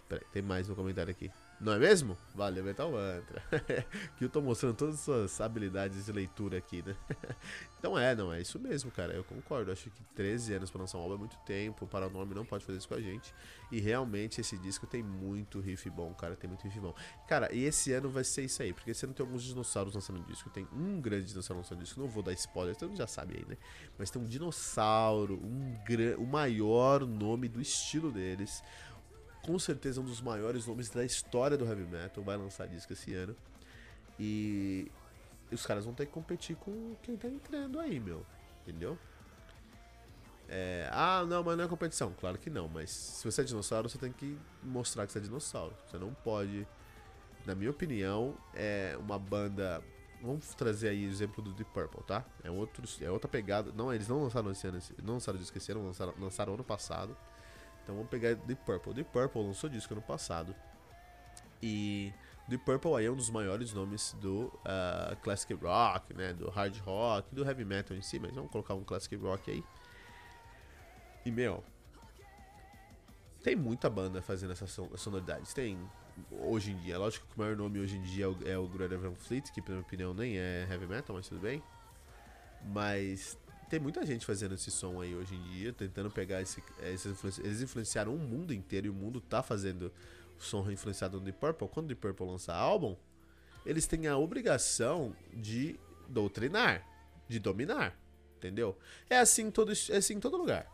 Peraí, 0.08 0.24
tem 0.32 0.42
mais 0.42 0.68
um 0.68 0.74
comentário 0.74 1.10
aqui. 1.10 1.30
Não 1.60 1.72
é 1.72 1.78
mesmo? 1.78 2.16
Valeu, 2.36 2.62
Metal 2.62 2.88
Mantra. 2.90 3.42
que 4.16 4.24
eu 4.24 4.28
tô 4.28 4.40
mostrando 4.40 4.76
todas 4.76 4.94
as 4.94 5.00
suas 5.00 5.40
habilidades 5.40 6.06
de 6.06 6.12
leitura 6.12 6.58
aqui, 6.58 6.84
né? 6.86 6.94
então 7.78 7.98
é, 7.98 8.14
não, 8.14 8.32
é 8.32 8.40
isso 8.40 8.60
mesmo, 8.60 8.92
cara. 8.92 9.12
Eu 9.12 9.24
concordo. 9.24 9.72
Acho 9.72 9.90
que 9.90 10.04
13 10.14 10.54
anos 10.54 10.70
pra 10.70 10.80
lançar 10.80 10.98
uma 10.98 11.04
obra 11.06 11.16
é 11.16 11.18
muito 11.18 11.36
tempo. 11.38 11.84
O 11.84 11.88
Paranorme 11.88 12.32
não 12.32 12.44
pode 12.44 12.64
fazer 12.64 12.78
isso 12.78 12.86
com 12.86 12.94
a 12.94 13.00
gente. 13.00 13.34
E 13.72 13.80
realmente 13.80 14.40
esse 14.40 14.56
disco 14.56 14.86
tem 14.86 15.02
muito 15.02 15.58
riff 15.58 15.90
bom, 15.90 16.14
cara. 16.14 16.36
Tem 16.36 16.48
muito 16.48 16.62
riff 16.62 16.78
bom. 16.78 16.94
Cara, 17.26 17.52
e 17.52 17.64
esse 17.64 17.92
ano 17.92 18.08
vai 18.08 18.22
ser 18.22 18.44
isso 18.44 18.62
aí. 18.62 18.72
Porque 18.72 18.92
esse 18.92 19.04
ano 19.04 19.12
tem 19.12 19.26
alguns 19.26 19.42
dinossauros 19.42 19.92
lançando 19.94 20.24
disco. 20.26 20.48
Tem 20.50 20.68
um 20.72 21.00
grande 21.00 21.26
dinossauro 21.26 21.60
lançando 21.60 21.80
disco. 21.80 22.00
Não 22.00 22.08
vou 22.08 22.22
dar 22.22 22.32
spoiler, 22.34 22.76
todo 22.76 22.90
mundo 22.90 22.98
já 22.98 23.08
sabe 23.08 23.36
aí, 23.36 23.44
né? 23.48 23.56
Mas 23.98 24.10
tem 24.10 24.22
um 24.22 24.26
dinossauro, 24.26 25.34
um 25.42 25.76
o 26.18 26.26
maior 26.26 27.04
nome 27.04 27.48
do 27.48 27.60
estilo 27.60 28.12
deles 28.12 28.62
com 29.42 29.58
certeza 29.58 30.00
um 30.00 30.04
dos 30.04 30.20
maiores 30.20 30.66
nomes 30.66 30.90
da 30.90 31.04
história 31.04 31.56
do 31.56 31.64
heavy 31.64 31.84
metal, 31.84 32.22
vai 32.22 32.36
lançar 32.36 32.66
disco 32.66 32.92
esse 32.92 33.14
ano. 33.14 33.34
E 34.18 34.90
os 35.50 35.64
caras 35.64 35.84
vão 35.84 35.94
ter 35.94 36.06
que 36.06 36.12
competir 36.12 36.56
com 36.56 36.94
quem 37.02 37.16
tá 37.16 37.28
entrando 37.28 37.78
aí, 37.78 37.98
meu. 37.98 38.24
Entendeu? 38.62 38.98
É, 40.48 40.88
ah, 40.92 41.24
não, 41.28 41.44
mas 41.44 41.56
não 41.56 41.64
é 41.64 41.68
competição. 41.68 42.12
Claro 42.18 42.38
que 42.38 42.48
não, 42.48 42.68
mas 42.68 42.90
se 42.90 43.24
você 43.24 43.42
é 43.42 43.44
dinossauro, 43.44 43.88
você 43.88 43.98
tem 43.98 44.12
que 44.12 44.38
mostrar 44.62 45.06
que 45.06 45.12
você 45.12 45.18
é 45.18 45.22
dinossauro. 45.22 45.76
Você 45.86 45.98
não 45.98 46.14
pode, 46.14 46.66
na 47.44 47.54
minha 47.54 47.70
opinião, 47.70 48.34
é 48.54 48.96
uma 48.98 49.18
banda. 49.18 49.82
Vamos 50.20 50.52
trazer 50.54 50.88
aí 50.88 51.06
o 51.06 51.10
exemplo 51.10 51.42
do 51.42 51.52
Deep 51.52 51.70
Purple, 51.72 52.02
tá? 52.02 52.24
É, 52.42 52.50
outro, 52.50 52.84
é 53.00 53.10
outra 53.10 53.28
pegada. 53.28 53.70
Não, 53.72 53.92
eles 53.92 54.08
não 54.08 54.22
lançaram 54.22 54.50
esse 54.50 54.66
ano, 54.66 54.80
não 55.02 55.14
lançaram 55.14 55.38
disco 55.38 55.56
esse 55.56 55.70
ano, 55.70 55.84
lançaram, 55.84 56.14
lançaram 56.18 56.54
ano 56.54 56.64
passado. 56.64 57.16
Então 57.88 57.96
vamos 57.96 58.10
pegar 58.10 58.34
Deep 58.34 58.60
Purple. 58.66 58.92
Deep 58.92 59.10
Purple 59.10 59.42
lançou 59.42 59.70
disco 59.70 59.94
ano 59.94 60.02
passado. 60.02 60.54
E 61.62 62.12
Deep 62.46 62.62
Purple 62.62 62.94
aí 62.96 63.06
é 63.06 63.10
um 63.10 63.16
dos 63.16 63.30
maiores 63.30 63.72
nomes 63.72 64.14
do 64.20 64.52
uh, 64.58 65.16
classic 65.22 65.54
rock, 65.54 66.12
né? 66.12 66.34
Do 66.34 66.50
hard 66.50 66.76
rock, 66.80 67.34
do 67.34 67.42
heavy 67.46 67.64
metal 67.64 67.96
em 67.96 68.02
si, 68.02 68.18
mas 68.18 68.34
vamos 68.34 68.50
colocar 68.50 68.74
um 68.74 68.84
classic 68.84 69.16
rock 69.16 69.50
aí. 69.50 69.64
E 71.24 71.30
meu, 71.30 71.64
tem 73.42 73.56
muita 73.56 73.88
banda 73.88 74.20
fazendo 74.20 74.52
essas 74.52 74.70
sonoridades. 74.96 75.54
Tem 75.54 75.78
hoje 76.30 76.72
em 76.72 76.76
dia, 76.76 76.98
lógico 76.98 77.26
que 77.26 77.36
o 77.36 77.38
maior 77.38 77.56
nome 77.56 77.80
hoje 77.80 77.96
em 77.96 78.02
dia 78.02 78.26
é 78.26 78.28
o, 78.28 78.48
é 78.50 78.58
o 78.58 78.68
Greta 78.68 78.98
Van 78.98 79.14
Fleet, 79.14 79.50
que 79.50 79.62
na 79.62 79.68
minha 79.68 79.80
opinião 79.80 80.12
nem 80.12 80.36
é 80.36 80.66
heavy 80.70 80.86
metal, 80.86 81.16
mas 81.16 81.26
tudo 81.26 81.40
bem. 81.40 81.62
Mas 82.66 83.38
tem 83.68 83.78
muita 83.78 84.04
gente 84.04 84.24
fazendo 84.24 84.54
esse 84.54 84.70
som 84.70 85.00
aí 85.00 85.14
hoje 85.14 85.34
em 85.34 85.42
dia, 85.42 85.72
tentando 85.72 86.10
pegar 86.10 86.40
esse, 86.40 86.62
esse 86.82 87.08
Eles 87.40 87.60
influenciaram 87.60 88.14
o 88.14 88.18
mundo 88.18 88.52
inteiro 88.52 88.86
e 88.86 88.90
o 88.90 88.94
mundo 88.94 89.20
tá 89.20 89.42
fazendo 89.42 89.92
o 90.38 90.42
som 90.42 90.70
influenciado 90.70 91.18
no 91.18 91.24
Deep 91.24 91.38
Purple. 91.38 91.68
Quando 91.68 91.86
o 91.86 91.88
Deep 91.88 92.00
Purple 92.00 92.26
lança 92.26 92.54
álbum, 92.54 92.96
eles 93.66 93.86
têm 93.86 94.06
a 94.06 94.16
obrigação 94.16 95.14
de 95.32 95.78
doutrinar, 96.08 96.86
de 97.28 97.38
dominar, 97.38 97.98
entendeu? 98.36 98.76
É 99.10 99.18
assim 99.18 99.46
em 99.46 99.50
todo, 99.50 99.72
é 99.72 99.96
assim 99.96 100.14
em 100.14 100.20
todo 100.20 100.36
lugar. 100.36 100.66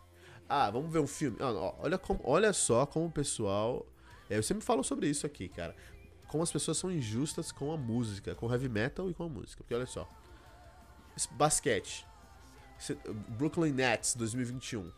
Ah, 0.49 0.71
vamos 0.71 0.93
ver 0.93 1.01
um 1.01 1.07
filme. 1.07 1.37
Ah, 1.41 1.51
olha, 1.79 1.99
como, 1.99 2.21
olha 2.23 2.53
só 2.53 2.87
como 2.87 3.07
o 3.07 3.11
pessoal. 3.11 3.87
É, 4.29 4.37
eu 4.37 4.43
sempre 4.43 4.65
falo 4.65 4.85
sobre 4.85 5.09
isso 5.09 5.27
aqui, 5.27 5.49
cara. 5.49 5.75
Como 6.29 6.43
as 6.43 6.53
pessoas 6.53 6.79
são 6.79 6.91
injustas 6.91 7.51
com 7.51 7.73
a 7.73 7.77
música, 7.77 8.35
com 8.35 8.51
heavy 8.51 8.69
metal 8.69 9.11
e 9.11 9.15
com 9.15 9.25
a 9.25 9.29
música. 9.29 9.63
Porque 9.63 9.75
olha 9.75 9.87
só. 9.87 10.09
Basquete. 11.33 12.07
Brooklyn 13.29 13.73
Nets 13.73 14.15
2021. 14.15 14.91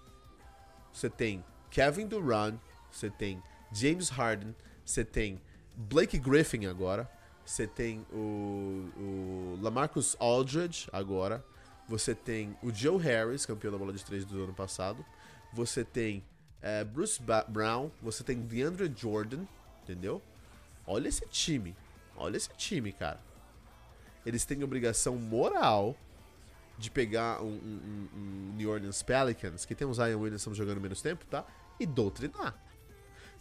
Você 0.92 1.10
tem 1.10 1.44
Kevin 1.70 2.06
Durant, 2.06 2.58
você 2.90 3.10
tem 3.10 3.42
James 3.72 4.08
Harden, 4.08 4.54
você 4.84 5.04
tem 5.04 5.40
Blake 5.76 6.18
Griffin 6.18 6.66
agora, 6.66 7.10
você 7.44 7.66
tem 7.66 8.04
o, 8.12 8.90
o 8.96 9.58
Lamarcus 9.62 10.16
Aldridge 10.18 10.88
agora, 10.92 11.44
Você 11.88 12.14
tem 12.14 12.56
o 12.62 12.72
Joe 12.72 13.00
Harris, 13.00 13.46
campeão 13.46 13.70
da 13.70 13.78
bola 13.78 13.92
de 13.92 14.04
três 14.04 14.24
do 14.24 14.42
ano 14.42 14.52
passado. 14.52 15.04
Você 15.52 15.84
tem 15.84 16.24
é, 16.60 16.82
Bruce 16.82 17.22
ba 17.22 17.44
Brown. 17.48 17.90
Você 18.02 18.24
tem 18.24 18.40
DeAndre 18.40 18.92
Jordan, 18.94 19.46
entendeu? 19.82 20.20
Olha 20.84 21.06
esse 21.06 21.24
time. 21.28 21.76
Olha 22.16 22.36
esse 22.36 22.50
time, 22.56 22.92
cara. 22.92 23.20
Eles 24.24 24.44
têm 24.44 24.64
obrigação 24.64 25.16
moral 25.16 25.94
de 26.78 26.90
pegar 26.90 27.42
um, 27.42 27.46
um, 27.46 28.08
um 28.14 28.52
New 28.56 28.70
Orleans 28.70 29.02
Pelicans, 29.02 29.64
que 29.64 29.74
tem 29.74 29.86
um 29.86 29.94
Zion 29.94 30.18
Williamson 30.18 30.52
jogando 30.54 30.80
menos 30.80 31.00
tempo, 31.00 31.24
tá? 31.26 31.44
E 31.80 31.86
doutrinar. 31.86 32.54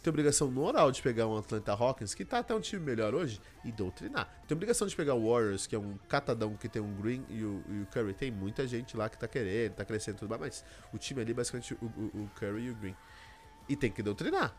Tem 0.02 0.10
obrigação 0.10 0.48
moral 0.50 0.92
de 0.92 1.02
pegar 1.02 1.26
um 1.26 1.36
Atlanta 1.36 1.72
Hawkins, 1.72 2.14
que 2.14 2.24
tá 2.24 2.38
até 2.38 2.54
um 2.54 2.60
time 2.60 2.80
melhor 2.80 3.12
hoje, 3.14 3.40
e 3.64 3.72
doutrinar. 3.72 4.28
Tem 4.46 4.54
obrigação 4.54 4.86
de 4.86 4.94
pegar 4.94 5.14
o 5.14 5.28
Warriors, 5.28 5.66
que 5.66 5.74
é 5.74 5.78
um 5.78 5.98
catadão 6.08 6.54
que 6.54 6.68
tem 6.68 6.80
um 6.80 6.94
Green 6.94 7.24
e 7.28 7.42
o, 7.42 7.64
e 7.68 7.82
o 7.82 7.86
Curry. 7.86 8.14
Tem 8.14 8.30
muita 8.30 8.68
gente 8.68 8.96
lá 8.96 9.08
que 9.08 9.18
tá 9.18 9.26
querendo, 9.26 9.74
tá 9.74 9.84
crescendo 9.84 10.18
tudo 10.18 10.28
mais, 10.28 10.40
mas 10.40 10.64
o 10.92 10.98
time 10.98 11.22
ali 11.22 11.32
é 11.32 11.34
basicamente 11.34 11.74
o, 11.74 11.86
o, 11.86 12.22
o 12.22 12.30
Curry 12.36 12.66
e 12.66 12.70
o 12.70 12.74
Green. 12.76 12.96
E 13.68 13.74
tem 13.74 13.90
que 13.90 14.02
doutrinar. 14.02 14.54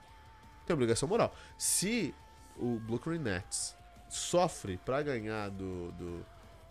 Tem 0.65 0.73
obrigação 0.73 1.07
moral. 1.07 1.33
Se 1.57 2.13
o 2.57 2.77
Brooklyn 2.79 3.19
Nets 3.19 3.73
sofre 4.09 4.77
para 4.77 5.01
ganhar 5.01 5.49
do, 5.49 5.93
do 5.93 6.25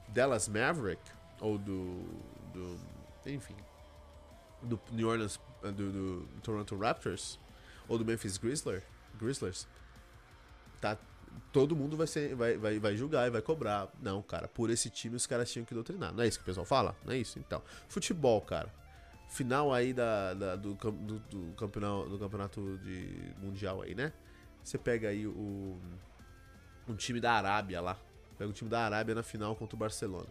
Dallas 0.09 0.49
Maverick, 0.49 1.01
ou 1.41 1.59
do, 1.59 2.05
do 2.53 2.79
enfim, 3.27 3.55
do 4.63 4.81
New 4.93 5.09
Orleans, 5.09 5.39
do, 5.63 5.73
do 5.73 6.29
Toronto 6.43 6.77
Raptors, 6.77 7.39
ou 7.89 7.99
do 7.99 8.05
Memphis 8.05 8.37
Grizzlies, 8.37 8.83
Grizzlies 9.19 9.67
tá, 10.81 10.99
todo 11.53 11.75
mundo 11.75 11.97
vai, 11.97 12.07
ser, 12.07 12.35
vai, 12.35 12.57
vai, 12.57 12.79
vai 12.79 12.97
julgar 12.97 13.27
e 13.27 13.31
vai 13.31 13.43
cobrar. 13.43 13.89
Não, 14.01 14.23
cara, 14.23 14.49
por 14.49 14.71
esse 14.71 14.91
time 14.91 15.17
os 15.17 15.27
caras 15.27 15.51
tinham 15.51 15.65
que 15.65 15.75
doutrinar. 15.75 16.13
Não 16.13 16.23
é 16.23 16.29
isso 16.29 16.39
que 16.39 16.43
o 16.43 16.47
pessoal 16.47 16.67
fala? 16.67 16.97
Não 17.05 17.13
é 17.13 17.19
isso? 17.19 17.39
Então, 17.39 17.63
futebol, 17.89 18.41
cara. 18.41 18.73
Final 19.29 19.75
aí 19.75 19.93
da, 19.93 20.35
da 20.35 20.57
do, 20.57 20.75
do, 20.75 21.19
do, 21.19 21.55
campeonato, 21.57 22.09
do 22.09 22.19
campeonato 22.19 22.79
de 22.79 23.35
mundial 23.39 23.83
aí, 23.83 23.95
né? 23.95 24.13
Você 24.63 24.79
pega 24.79 25.09
aí 25.09 25.27
o 25.27 25.79
um 26.89 26.95
time 26.95 27.21
da 27.21 27.33
Arábia 27.33 27.81
lá. 27.81 27.99
Pega 28.39 28.49
um 28.51 28.53
time 28.53 28.71
da 28.71 28.85
Arábia 28.85 29.15
na 29.15 29.23
final 29.23 29.57
contra 29.57 29.75
o 29.75 29.79
Barcelona. 29.79 30.29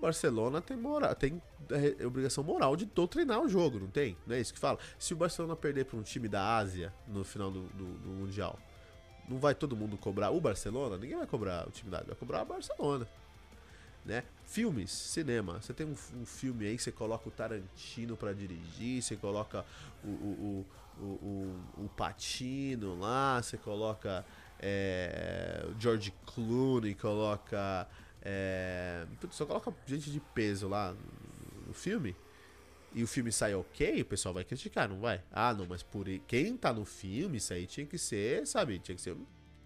Barcelona 0.00 0.60
tem, 0.60 0.76
moral, 0.76 1.14
tem 1.14 1.42
é, 1.70 2.06
obrigação 2.06 2.44
moral 2.44 2.76
de 2.76 2.86
doutrinar 2.86 3.40
o 3.40 3.48
jogo, 3.48 3.78
não 3.78 3.88
tem? 3.88 4.16
Não 4.26 4.34
é 4.34 4.40
isso 4.40 4.52
que 4.52 4.58
fala? 4.58 4.78
Se 4.98 5.12
o 5.12 5.16
Barcelona 5.16 5.56
perder 5.56 5.84
para 5.84 5.98
um 5.98 6.02
time 6.02 6.28
da 6.28 6.56
Ásia 6.56 6.92
no 7.06 7.24
final 7.24 7.50
do, 7.50 7.62
do, 7.68 7.84
do, 7.98 8.08
Mundial, 8.08 8.58
não 9.28 9.38
vai 9.38 9.54
todo 9.54 9.76
mundo 9.76 9.96
cobrar 9.96 10.30
o 10.30 10.40
Barcelona? 10.40 10.96
Ninguém 10.96 11.16
vai 11.16 11.26
cobrar 11.26 11.66
o 11.66 11.70
time 11.70 11.90
da 11.90 11.98
Ásia, 11.98 12.08
vai 12.08 12.16
cobrar 12.16 12.42
o 12.42 12.46
Barcelona. 12.46 13.08
Né? 14.04 14.24
Filmes, 14.46 14.90
cinema. 14.90 15.60
Você 15.60 15.74
tem 15.74 15.86
um, 15.86 15.96
um 16.20 16.24
filme 16.24 16.66
aí 16.66 16.76
que 16.76 16.82
você 16.82 16.92
coloca 16.92 17.28
o 17.28 17.32
Tarantino 17.32 18.16
para 18.16 18.32
dirigir, 18.32 19.02
você 19.02 19.16
coloca 19.16 19.64
o, 20.02 20.08
o, 20.08 20.66
o, 20.98 21.04
o, 21.04 21.84
o 21.84 21.88
Patino 21.96 22.98
lá, 22.98 23.42
você 23.42 23.58
coloca 23.58 24.24
é, 24.60 25.66
George 25.78 26.12
Clooney, 26.24 26.94
coloca 26.94 27.86
é, 28.30 29.06
só 29.30 29.46
coloca 29.46 29.74
gente 29.86 30.10
de 30.10 30.20
peso 30.20 30.68
lá 30.68 30.94
no 31.66 31.72
filme 31.72 32.14
e 32.92 33.02
o 33.02 33.06
filme 33.06 33.32
sai 33.32 33.54
ok, 33.54 34.02
o 34.02 34.04
pessoal 34.04 34.34
vai 34.34 34.44
criticar, 34.44 34.86
não 34.86 35.00
vai? 35.00 35.22
Ah, 35.32 35.54
não, 35.54 35.66
mas 35.66 35.82
por 35.82 36.06
quem 36.26 36.54
tá 36.54 36.70
no 36.70 36.84
filme, 36.84 37.38
isso 37.38 37.54
aí 37.54 37.66
tinha 37.66 37.86
que 37.86 37.96
ser, 37.96 38.46
sabe? 38.46 38.78
Tinha 38.78 38.94
que 38.94 39.00
ser 39.00 39.16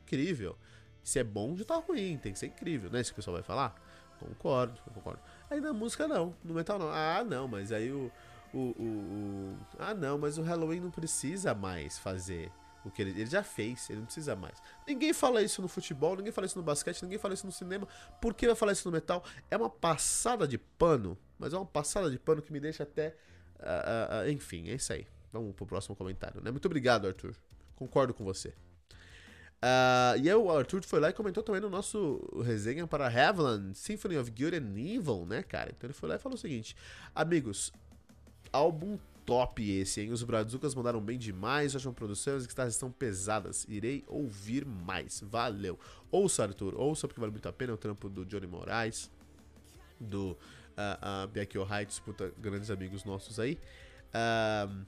incrível. 0.05 0.57
Se 1.03 1.19
é 1.19 1.25
bom, 1.25 1.57
já 1.57 1.65
tá 1.65 1.75
ruim, 1.75 2.17
tem 2.19 2.33
que 2.33 2.39
ser 2.39 2.47
incrível, 2.47 2.89
não 2.89 2.99
é 2.99 3.01
isso 3.03 3.11
que 3.11 3.15
o 3.15 3.17
pessoal 3.17 3.35
vai 3.35 3.43
falar? 3.43 3.75
Concordo, 4.21 4.81
concordo. 4.95 5.21
Aí 5.51 5.61
na 5.61 5.73
música 5.73 6.07
não, 6.07 6.33
no 6.45 6.55
metal 6.55 6.79
não. 6.79 6.89
Ah, 6.89 7.25
não, 7.25 7.49
mas 7.49 7.73
aí 7.73 7.91
o, 7.91 8.13
o, 8.55 8.59
o, 8.59 8.85
o. 8.85 9.59
Ah, 9.77 9.93
não, 9.93 10.19
mas 10.19 10.39
o 10.39 10.43
Halloween 10.43 10.79
não 10.79 10.91
precisa 10.91 11.53
mais 11.53 11.99
fazer 11.99 12.53
o 12.85 12.91
que 12.91 13.03
ele, 13.03 13.11
ele 13.11 13.27
já 13.27 13.43
fez, 13.43 13.89
ele 13.89 14.01
não 14.01 14.07
precisa 14.07 14.35
mais. 14.35 14.57
Ninguém 14.87 15.13
fala 15.13 15.43
isso 15.43 15.63
no 15.63 15.69
futebol, 15.69 16.17
ninguém 16.17 16.33
fala 16.33 16.47
isso 16.47 16.59
no 16.59 16.65
basquete, 16.65 17.03
ninguém 17.03 17.19
fala 17.19 17.35
isso 17.35 17.47
no 17.47 17.53
cinema. 17.53 17.87
Por 18.21 18.35
que 18.35 18.47
vai 18.47 18.57
falar 18.57 18.73
isso 18.73 18.89
no 18.89 18.93
metal? 18.93 19.25
É 19.51 19.57
uma 19.57 19.71
passada 19.71 20.47
de 20.47 20.59
pano, 20.59 21.17
mas 21.39 21.53
é 21.53 21.57
uma 21.57 21.67
passada 21.67 22.11
de 22.11 22.19
pano 22.19 22.43
que 22.43 22.53
me 22.53 22.61
deixa 22.61 22.83
até. 22.83 23.17
Uh, 23.59 24.27
uh, 24.27 24.31
enfim, 24.31 24.69
é 24.69 24.75
isso 24.75 24.93
aí. 24.93 25.07
Vamos 25.33 25.55
pro 25.55 25.67
próximo 25.67 25.97
comentário, 25.97 26.41
né? 26.43 26.51
Muito 26.51 26.67
obrigado, 26.67 27.07
Arthur. 27.07 27.35
Concordo 27.77 28.13
com 28.13 28.25
você. 28.25 28.53
Uh, 29.63 30.19
e 30.21 30.29
aí 30.29 30.35
o 30.35 30.51
Arthur 30.51 30.83
foi 30.83 30.99
lá 30.99 31.11
e 31.11 31.13
comentou 31.13 31.41
também 31.41 31.61
no 31.61 31.71
nosso 31.71 32.21
resenha 32.45 32.85
para 32.85 33.09
Heaven, 33.09 33.73
Symphony 33.75 34.19
of 34.19 34.29
Good 34.29 34.57
and 34.57 34.77
Evil, 34.77 35.25
né, 35.25 35.45
cara? 35.45 35.71
Então 35.71 35.87
ele 35.87 35.95
foi 35.95 36.09
lá 36.09 36.17
e 36.17 36.19
falou 36.19 36.35
o 36.35 36.41
seguinte: 36.41 36.77
Amigos, 37.15 37.73
álbum 38.53 38.99
top 39.25 39.63
esse, 39.71 40.01
hein? 40.01 40.13
Os 40.13 40.23
Brazucas 40.23 40.75
mandaram 40.75 41.01
bem 41.01 41.19
demais, 41.19 41.75
acham 41.75 41.93
produções 41.93 42.47
que 42.47 42.61
estão 42.63 42.91
pesadas. 42.91 43.67
Irei 43.69 44.05
ouvir 44.07 44.65
mais. 44.65 45.23
Valeu. 45.27 45.79
Ouça, 46.11 46.45
Arthur, 46.45 46.75
ouça 46.75 47.07
porque 47.07 47.21
vale 47.21 47.33
muito 47.33 47.49
a 47.49 47.53
pena. 47.53 47.73
É 47.73 47.75
o 47.75 47.79
trampo 47.79 48.09
do 48.09 48.25
Johnny 48.25 48.47
Moraes, 48.47 49.11
do 49.99 50.31
uh, 50.31 50.35
uh, 51.25 51.29
Becky 51.29 51.59
Heights, 51.59 51.99
puta, 52.01 52.33
grandes 52.39 52.71
amigos 52.71 53.05
nossos 53.05 53.39
aí. 53.39 53.59
Uh, 54.09 54.85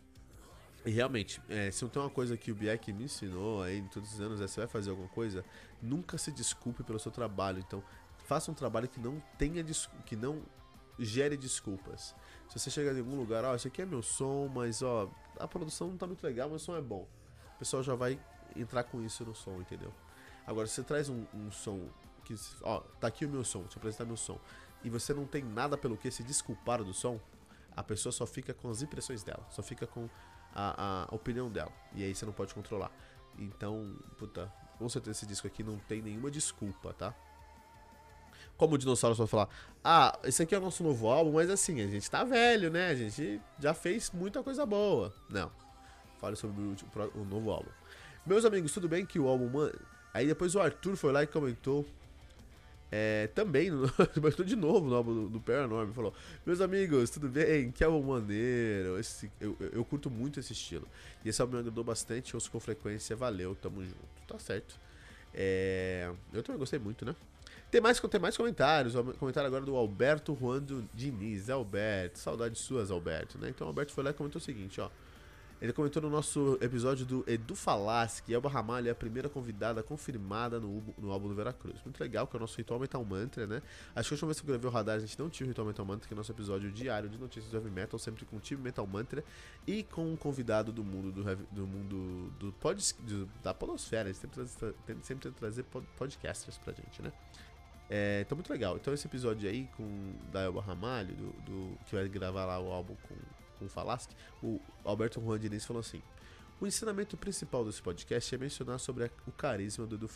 e 0.84 0.90
realmente, 0.90 1.40
é, 1.48 1.70
se 1.70 1.82
não 1.82 1.88
tem 1.88 2.02
uma 2.02 2.10
coisa 2.10 2.36
que 2.36 2.52
o 2.52 2.54
Biek 2.54 2.92
me 2.92 3.04
ensinou 3.04 3.62
aí 3.62 3.78
em 3.78 3.88
todos 3.88 4.12
os 4.12 4.20
anos, 4.20 4.40
é 4.40 4.46
você 4.46 4.60
vai 4.60 4.68
fazer 4.68 4.90
alguma 4.90 5.08
coisa, 5.08 5.42
nunca 5.80 6.18
se 6.18 6.30
desculpe 6.30 6.82
pelo 6.82 6.98
seu 6.98 7.10
trabalho. 7.10 7.58
Então, 7.58 7.82
faça 8.26 8.50
um 8.50 8.54
trabalho 8.54 8.86
que 8.86 9.00
não 9.00 9.22
tenha 9.38 9.64
que 10.04 10.14
não 10.14 10.42
gere 10.98 11.36
desculpas. 11.36 12.14
Se 12.48 12.58
você 12.58 12.70
chegar 12.70 12.94
em 12.94 12.98
algum 12.98 13.16
lugar, 13.16 13.44
ó, 13.44 13.52
oh, 13.52 13.54
esse 13.54 13.68
aqui 13.68 13.82
é 13.82 13.86
meu 13.86 14.02
som, 14.02 14.48
mas 14.48 14.82
ó, 14.82 15.10
a 15.38 15.48
produção 15.48 15.88
não 15.88 15.96
tá 15.96 16.06
muito 16.06 16.22
legal, 16.24 16.48
mas 16.48 16.62
o 16.62 16.64
som 16.64 16.76
é 16.76 16.82
bom. 16.82 17.08
O 17.54 17.58
pessoal 17.58 17.82
já 17.82 17.94
vai 17.94 18.18
entrar 18.56 18.84
com 18.84 19.02
isso 19.02 19.24
no 19.24 19.34
som, 19.34 19.60
entendeu? 19.60 19.92
Agora, 20.46 20.66
se 20.66 20.74
você 20.74 20.82
traz 20.82 21.08
um, 21.08 21.24
um 21.34 21.50
som 21.50 21.88
que, 22.24 22.34
ó, 22.62 22.80
tá 23.00 23.08
aqui 23.08 23.24
o 23.24 23.28
meu 23.28 23.44
som, 23.44 23.60
deixa 23.60 23.76
eu 23.76 23.80
apresentar 23.80 24.04
meu 24.04 24.16
som, 24.16 24.38
e 24.82 24.90
você 24.90 25.14
não 25.14 25.26
tem 25.26 25.42
nada 25.42 25.76
pelo 25.76 25.96
que 25.96 26.10
se 26.10 26.22
desculpar 26.22 26.82
do 26.82 26.92
som, 26.92 27.18
a 27.76 27.82
pessoa 27.82 28.12
só 28.12 28.26
fica 28.26 28.54
com 28.54 28.70
as 28.70 28.82
impressões 28.82 29.22
dela, 29.22 29.44
só 29.50 29.62
fica 29.62 29.86
com 29.86 30.08
a, 30.54 31.06
a 31.10 31.14
opinião 31.14 31.50
dela. 31.50 31.72
E 31.94 32.04
aí 32.04 32.14
você 32.14 32.24
não 32.24 32.32
pode 32.32 32.54
controlar. 32.54 32.92
Então, 33.38 33.96
puta, 34.18 34.52
com 34.78 34.88
certeza 34.88 35.18
esse 35.18 35.26
disco 35.26 35.46
aqui 35.46 35.62
não 35.62 35.78
tem 35.78 36.00
nenhuma 36.00 36.30
desculpa, 36.30 36.92
tá? 36.92 37.14
Como 38.56 38.74
o 38.74 38.78
dinossauro 38.78 39.16
só 39.16 39.26
falar, 39.26 39.48
ah, 39.82 40.18
esse 40.24 40.42
aqui 40.42 40.54
é 40.54 40.58
o 40.58 40.60
nosso 40.60 40.82
novo 40.82 41.08
álbum, 41.08 41.32
mas 41.32 41.50
assim, 41.50 41.80
a 41.80 41.86
gente 41.86 42.10
tá 42.10 42.24
velho, 42.24 42.70
né? 42.70 42.88
A 42.88 42.94
gente 42.94 43.40
já 43.58 43.74
fez 43.74 44.10
muita 44.12 44.42
coisa 44.42 44.64
boa. 44.64 45.12
Não. 45.28 45.50
Fale 46.20 46.36
sobre 46.36 46.62
o, 46.62 46.76
o 47.20 47.24
novo 47.24 47.50
álbum. 47.50 47.70
Meus 48.24 48.44
amigos, 48.44 48.72
tudo 48.72 48.88
bem 48.88 49.04
que 49.04 49.18
o 49.18 49.28
álbum. 49.28 49.50
Aí 50.12 50.26
depois 50.26 50.54
o 50.54 50.60
Arthur 50.60 50.96
foi 50.96 51.12
lá 51.12 51.22
e 51.22 51.26
comentou. 51.26 51.84
É, 52.90 53.26
também, 53.34 53.70
comentou 54.14 54.44
de 54.46 54.54
novo 54.54 54.88
no 54.88 54.94
álbum 54.94 55.14
do, 55.14 55.28
do 55.28 55.40
Paranorm. 55.40 55.92
Falou: 55.92 56.14
Meus 56.46 56.60
amigos, 56.60 57.10
tudo 57.10 57.28
bem? 57.28 57.70
Que 57.70 57.84
álbum 57.84 58.12
maneiro. 58.12 58.98
Esse, 58.98 59.30
eu, 59.40 59.56
eu 59.72 59.84
curto 59.84 60.08
muito 60.08 60.40
esse 60.40 60.52
estilo. 60.54 60.88
E 61.22 61.28
esse 61.28 61.42
álbum 61.42 61.54
me 61.54 61.60
agradou 61.60 61.84
bastante. 61.84 62.34
Ouço 62.34 62.50
com 62.50 62.60
frequência. 62.60 63.14
Valeu, 63.14 63.54
tamo 63.54 63.84
junto. 63.84 63.98
Tá 64.26 64.38
certo. 64.38 64.78
É, 65.34 66.10
eu 66.32 66.42
também 66.42 66.58
gostei 66.58 66.78
muito, 66.78 67.04
né? 67.04 67.14
Tem 67.74 67.80
mais, 67.80 67.98
tem 67.98 68.20
mais 68.20 68.36
comentários. 68.36 68.94
Comentário 69.18 69.48
agora 69.48 69.64
do 69.64 69.74
Alberto 69.74 70.36
Juando 70.40 70.88
Diniz. 70.94 71.50
Alberto, 71.50 72.20
saudades 72.20 72.60
suas, 72.60 72.88
Alberto, 72.88 73.36
né? 73.36 73.48
Então 73.48 73.66
o 73.66 73.70
Alberto 73.70 73.92
foi 73.92 74.04
lá 74.04 74.10
e 74.10 74.14
comentou 74.14 74.40
o 74.40 74.44
seguinte, 74.44 74.80
ó. 74.80 74.88
Ele 75.60 75.72
comentou 75.72 76.00
no 76.00 76.08
nosso 76.08 76.56
episódio 76.60 77.04
do 77.04 77.24
Edu 77.26 77.56
Falaschi, 77.56 78.22
que 78.22 78.32
Elba 78.32 78.48
Ramalho 78.48 78.86
é 78.86 78.92
a 78.92 78.94
primeira 78.94 79.28
convidada 79.28 79.82
confirmada 79.82 80.60
no, 80.60 80.84
no 80.96 81.10
álbum 81.10 81.26
do 81.26 81.34
Veracruz. 81.34 81.82
Muito 81.84 82.00
legal, 82.00 82.28
que 82.28 82.36
é 82.36 82.38
o 82.38 82.40
nosso 82.40 82.56
Ritual 82.56 82.78
Metal 82.78 83.04
Mantra, 83.04 83.44
né? 83.44 83.60
Acho 83.92 84.08
que 84.08 84.14
a 84.14 84.16
última 84.16 84.28
vez 84.28 84.40
que 84.40 84.46
eu 84.46 84.52
gravei 84.52 84.70
o 84.70 84.72
Radar, 84.72 84.94
a 84.94 85.00
gente 85.00 85.18
não 85.18 85.28
tinha 85.28 85.44
o 85.44 85.48
Ritual 85.48 85.66
Metal 85.66 85.84
Mantra, 85.84 86.06
que 86.06 86.14
é 86.14 86.16
o 86.16 86.18
nosso 86.18 86.30
episódio 86.30 86.70
diário 86.70 87.08
de 87.08 87.18
notícias 87.18 87.50
do 87.50 87.56
Heavy 87.56 87.70
Metal, 87.70 87.98
sempre 87.98 88.24
com 88.24 88.36
o 88.36 88.40
time 88.40 88.62
Metal 88.62 88.86
Mantra 88.86 89.24
e 89.66 89.82
com 89.82 90.12
um 90.12 90.14
convidado 90.14 90.70
do 90.70 90.84
mundo 90.84 91.10
do, 91.10 91.28
heavy, 91.28 91.44
do 91.50 91.66
mundo 91.66 92.32
do 92.38 92.52
pod, 92.52 92.94
do, 93.00 93.28
da 93.42 93.52
podosfera. 93.52 94.08
Ele 94.08 94.16
sempre, 94.16 94.46
sempre 95.02 95.28
tenta 95.28 95.32
trazer 95.32 95.64
podcasters 95.96 96.56
pra 96.58 96.72
gente, 96.72 97.02
né? 97.02 97.12
É, 97.88 98.22
então, 98.22 98.36
muito 98.36 98.50
legal. 98.50 98.76
Então, 98.76 98.94
esse 98.94 99.06
episódio 99.06 99.48
aí 99.48 99.68
com 99.76 100.14
da 100.32 100.40
Elba 100.42 100.60
Ramalho, 100.60 101.14
do, 101.14 101.32
do, 101.42 101.78
que 101.86 101.94
vai 101.94 102.08
gravar 102.08 102.46
lá 102.46 102.58
o 102.58 102.72
álbum 102.72 102.94
com, 103.08 103.14
com 103.58 103.64
o 103.66 103.68
Falaschi, 103.68 104.08
o 104.42 104.60
Alberto 104.84 105.20
Juan 105.20 105.38
Diniz 105.38 105.64
falou 105.64 105.80
assim: 105.80 106.02
O 106.60 106.66
ensinamento 106.66 107.16
principal 107.16 107.64
desse 107.64 107.82
podcast 107.82 108.34
é 108.34 108.38
mencionar 108.38 108.78
sobre 108.78 109.04
a, 109.04 109.10
o 109.26 109.32
carisma 109.32 109.86
do 109.86 109.96
Edu. 109.96 110.08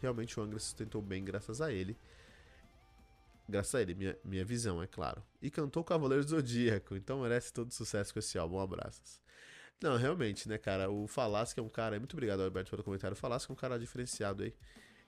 Realmente 0.00 0.38
o 0.38 0.42
Angra 0.42 0.58
sustentou 0.58 1.02
bem 1.02 1.24
graças 1.24 1.60
a 1.60 1.72
ele. 1.72 1.96
Graças 3.48 3.74
a 3.74 3.82
ele, 3.82 3.94
minha, 3.94 4.16
minha 4.24 4.44
visão, 4.44 4.80
é 4.80 4.86
claro. 4.86 5.22
E 5.42 5.50
cantou 5.50 5.82
Cavaleiro 5.82 6.22
Zodíaco, 6.22 6.94
então 6.94 7.22
merece 7.22 7.52
todo 7.52 7.72
sucesso 7.72 8.12
com 8.12 8.20
esse 8.20 8.38
álbum. 8.38 8.60
Abraços. 8.60 9.20
Não, 9.82 9.96
realmente, 9.96 10.48
né, 10.48 10.56
cara? 10.58 10.90
O 10.90 11.06
Falaschi 11.06 11.58
é 11.58 11.62
um 11.62 11.68
cara. 11.68 11.98
Muito 11.98 12.12
obrigado, 12.12 12.42
Alberto, 12.42 12.70
pelo 12.70 12.84
comentário. 12.84 13.14
O 13.14 13.16
Falaschi 13.16 13.50
é 13.50 13.52
um 13.52 13.56
cara 13.56 13.78
diferenciado 13.78 14.42
aí. 14.42 14.54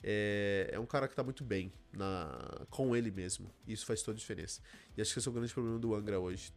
É, 0.02 0.70
é 0.72 0.78
um 0.80 0.86
cara 0.86 1.06
que 1.06 1.14
tá 1.14 1.22
muito 1.22 1.44
bem 1.44 1.72
na, 1.92 2.66
com 2.70 2.94
ele 2.96 3.10
mesmo. 3.10 3.52
E 3.66 3.72
isso 3.72 3.86
faz 3.86 4.02
toda 4.02 4.16
a 4.16 4.18
diferença. 4.18 4.60
E 4.96 5.02
acho 5.02 5.12
que 5.12 5.18
esse 5.18 5.28
é 5.28 5.30
o 5.30 5.34
grande 5.34 5.52
problema 5.52 5.78
do 5.78 5.94
Angra 5.94 6.18
hoje. 6.18 6.52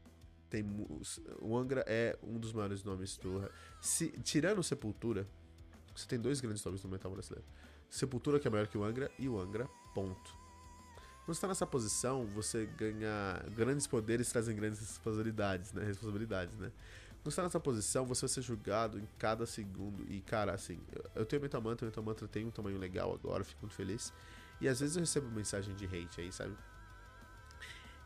Tem, 0.50 0.64
o 1.40 1.58
Angra 1.58 1.84
é 1.88 2.18
um 2.24 2.40
dos 2.40 2.54
maiores 2.54 2.84
nomes 2.84 3.18
do. 3.18 3.50
Se, 3.82 4.10
tirando 4.24 4.64
Sepultura, 4.64 5.28
você 5.96 6.08
tem 6.08 6.20
dois 6.20 6.40
grandes 6.42 6.64
nomes 6.64 6.84
no 6.84 6.90
metal 6.90 7.12
brasileiro. 7.12 7.46
Sepultura, 7.90 8.40
que 8.40 8.48
é 8.48 8.52
maior 8.52 8.68
que 8.68 8.78
o 8.78 8.84
Angra, 8.84 9.12
e 9.18 9.30
o 9.30 9.40
Angra, 9.40 9.68
ponto. 9.94 10.46
Quando 11.26 11.34
você 11.34 11.40
está 11.40 11.48
nessa 11.48 11.66
posição, 11.66 12.26
você 12.28 12.68
ganha 12.78 13.44
grandes 13.56 13.88
poderes 13.88 14.30
trazem 14.30 14.56
grandes 14.56 14.80
responsabilidades, 14.80 15.74
né? 15.74 15.84
Responsabilidades, 15.84 16.56
né? 16.58 16.72
Quando 17.26 17.34
você 17.34 17.38
tá 17.38 17.44
nessa 17.44 17.60
posição, 17.60 18.06
você 18.06 18.22
vai 18.22 18.30
ser 18.30 18.44
julgado 18.44 19.00
em 19.00 19.08
cada 19.18 19.48
segundo. 19.48 20.06
E, 20.08 20.22
cara, 20.22 20.54
assim, 20.54 20.80
eu 21.16 21.26
tenho 21.26 21.42
Mental 21.42 21.60
Mantra, 21.60 21.84
o 21.84 21.90
Mental 21.90 22.04
Mantra 22.04 22.28
tem 22.28 22.46
um 22.46 22.52
tamanho 22.52 22.78
legal 22.78 23.12
agora, 23.12 23.44
fico 23.44 23.62
muito 23.64 23.74
feliz. 23.74 24.14
E 24.62 24.68
às 24.68 24.80
vezes 24.80 24.96
eu 24.96 25.00
recebo 25.00 25.28
mensagem 25.32 25.74
de 25.74 25.86
hate 25.86 26.22
aí, 26.22 26.32
sabe? 26.32 26.56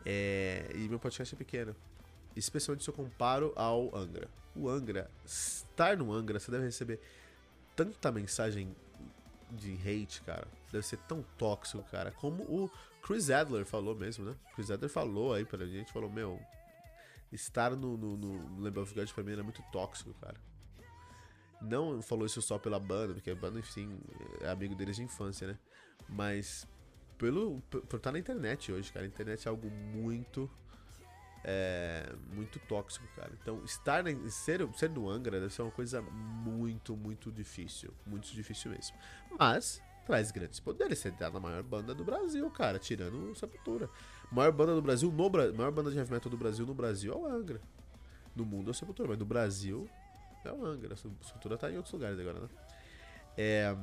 É, 0.06 0.72
e 0.74 0.88
meu 0.88 0.98
podcast 0.98 1.36
é 1.36 1.38
pequeno. 1.38 1.76
Especialmente 2.34 2.86
se 2.86 2.90
eu 2.90 2.94
comparo 2.94 3.52
ao 3.58 3.94
Angra. 3.94 4.30
O 4.56 4.70
Angra, 4.70 5.12
estar 5.26 5.98
no 5.98 6.14
Angra, 6.14 6.40
você 6.40 6.50
deve 6.50 6.64
receber 6.64 7.02
tanta 7.76 8.14
mensagem 8.14 8.74
de 9.52 9.74
hate, 9.74 10.22
cara. 10.22 10.48
Deve 10.72 10.88
ser 10.88 10.98
tão 11.10 11.26
tóxico, 11.38 11.84
cara. 11.92 12.12
Como 12.12 12.44
o 12.44 12.72
Chris 13.02 13.30
Adler 13.30 13.66
falou 13.66 13.94
mesmo, 13.96 14.24
né? 14.24 14.36
Chris 14.56 14.72
Adler 14.72 14.90
falou 14.90 15.34
aí 15.34 15.44
pra 15.44 15.66
gente, 15.66 15.92
falou, 15.92 16.10
meu, 16.10 16.40
estar 17.32 17.76
no, 17.76 17.98
no, 17.98 18.18
no 18.18 18.62
Lamb 18.62 18.80
of 18.80 18.94
God 18.94 19.10
pra 19.12 19.24
mim 19.24 19.34
era 19.34 19.44
muito 19.44 19.62
tóxico, 19.72 20.14
cara. 20.16 20.38
Não 21.62 22.02
falou 22.02 22.26
isso 22.26 22.42
só 22.42 22.58
pela 22.58 22.80
banda, 22.80 23.14
porque 23.14 23.30
a 23.30 23.36
banda, 23.36 23.60
enfim, 23.60 24.00
é 24.42 24.50
amigo 24.50 24.76
deles 24.76 24.96
de 24.96 25.04
infância, 25.04 25.48
né? 25.48 25.60
Mas 26.08 26.66
pelo, 27.20 27.62
por 27.70 27.98
estar 27.98 28.12
na 28.12 28.18
internet 28.18 28.72
hoje, 28.72 28.92
cara. 28.92 29.06
A 29.06 29.08
internet 29.08 29.46
é 29.46 29.50
algo 29.50 29.70
muito. 29.70 30.50
É, 31.44 32.14
muito 32.34 32.60
tóxico, 32.60 33.08
cara. 33.16 33.32
Então, 33.42 33.64
estar 33.64 34.04
ser, 34.30 34.68
ser 34.74 34.90
do 34.90 35.10
Angra 35.10 35.40
deve 35.40 35.54
ser 35.54 35.62
uma 35.62 35.72
coisa 35.72 36.02
muito, 36.02 36.98
muito 36.98 37.32
difícil. 37.32 37.94
Muito 38.06 38.28
difícil 38.34 38.72
mesmo. 38.72 38.98
Mas, 39.38 39.82
traz 40.06 40.32
grandes 40.32 40.60
poderes. 40.60 41.00
Você 41.00 41.12
tá 41.12 41.30
na 41.30 41.40
maior 41.40 41.64
banda 41.64 41.94
do 41.94 42.04
Brasil, 42.04 42.50
cara, 42.50 42.80
tirando 42.80 43.34
Sepultura. 43.36 43.90
Maior 44.32 44.52
banda 44.52 44.76
do 44.76 44.82
Brasil, 44.82 45.12
no 45.12 45.30
Bra... 45.30 45.52
maior 45.52 45.72
banda 45.72 45.90
de 45.90 45.98
heavy 45.98 46.12
metal 46.12 46.30
do 46.30 46.38
Brasil 46.38 46.66
no 46.66 46.74
Brasil 46.74 47.14
é 47.14 47.16
o 47.16 47.26
Angra. 47.26 47.60
No 48.36 48.46
mundo 48.46 48.70
é 48.70 48.72
o 48.72 48.74
Sepultura, 48.74 49.10
mas 49.10 49.18
no 49.18 49.26
Brasil 49.26 49.90
é 50.46 50.52
o 50.52 50.66
Angra. 50.66 50.94
A 50.94 50.98
Sepultura 50.98 51.58
tá 51.58 51.72
em 51.72 51.78
outros 51.78 51.94
lugares 51.94 52.20
agora, 52.20 52.40
né? 52.40 52.50
É... 53.38 53.76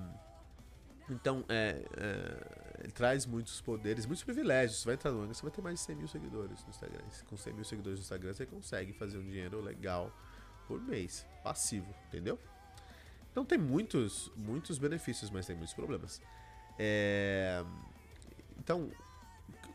Então, 1.08 1.44
é, 1.48 1.84
é, 1.96 2.80
ele 2.82 2.92
traz 2.92 3.26
muitos 3.26 3.60
poderes, 3.60 4.06
muitos 4.06 4.24
privilégios. 4.24 4.80
Você 4.80 4.86
vai 4.86 4.94
entrar 4.94 5.12
no 5.12 5.20
Angra, 5.20 5.34
você 5.34 5.42
vai 5.42 5.50
ter 5.50 5.62
mais 5.62 5.78
de 5.78 5.84
100 5.86 5.96
mil 5.96 6.08
seguidores 6.08 6.64
no 6.64 6.70
Instagram. 6.70 7.04
Com 7.28 7.36
100 7.36 7.52
mil 7.52 7.64
seguidores 7.64 7.98
no 7.98 8.02
Instagram, 8.02 8.32
você 8.32 8.46
consegue 8.46 8.92
fazer 8.92 9.18
um 9.18 9.24
dinheiro 9.24 9.60
legal 9.60 10.12
por 10.66 10.80
mês, 10.80 11.24
passivo, 11.44 11.94
entendeu? 12.08 12.38
Então 13.30 13.44
tem 13.44 13.58
muitos, 13.58 14.32
muitos 14.36 14.78
benefícios, 14.78 15.30
mas 15.30 15.46
tem 15.46 15.54
muitos 15.54 15.74
problemas. 15.74 16.20
É... 16.78 17.64
Então, 18.58 18.90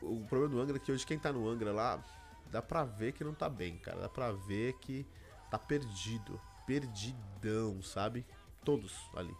o 0.01 0.25
problema 0.27 0.53
do 0.53 0.61
Angra 0.61 0.77
é 0.77 0.79
que 0.79 0.91
hoje 0.91 1.05
quem 1.05 1.19
tá 1.19 1.31
no 1.31 1.47
Angra 1.47 1.71
lá, 1.71 2.03
dá 2.51 2.61
pra 2.61 2.83
ver 2.83 3.13
que 3.13 3.23
não 3.23 3.33
tá 3.33 3.49
bem, 3.49 3.77
cara. 3.77 4.01
Dá 4.01 4.09
pra 4.09 4.31
ver 4.31 4.73
que 4.79 5.05
tá 5.49 5.57
perdido. 5.57 6.39
Perdidão, 6.65 7.81
sabe? 7.81 8.25
Todos 8.63 8.93
ali. 9.15 9.35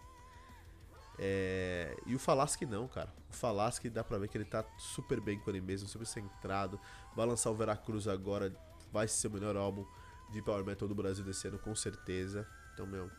É... 1.19 1.95
E 2.05 2.15
o 2.15 2.19
Falasque 2.19 2.65
não, 2.65 2.87
cara. 2.87 3.13
O 3.29 3.33
Falasque 3.33 3.89
dá 3.89 4.03
pra 4.03 4.17
ver 4.17 4.27
que 4.27 4.37
ele 4.37 4.45
tá 4.45 4.65
super 4.77 5.19
bem 5.19 5.39
com 5.39 5.49
ele 5.49 5.61
mesmo, 5.61 5.87
super 5.87 6.07
centrado. 6.07 6.79
Vai 7.15 7.25
lançar 7.25 7.51
o 7.51 7.55
Veracruz 7.55 8.07
agora, 8.07 8.53
vai 8.91 9.07
ser 9.07 9.27
o 9.27 9.31
melhor 9.31 9.55
álbum 9.55 9.85
de 10.31 10.41
Power 10.41 10.65
Metal 10.65 10.87
do 10.87 10.95
Brasil 10.95 11.23
desse 11.23 11.47
ano, 11.47 11.59
com 11.59 11.75
certeza. 11.75 12.47
Então, 12.73 12.87
meu. 12.87 13.09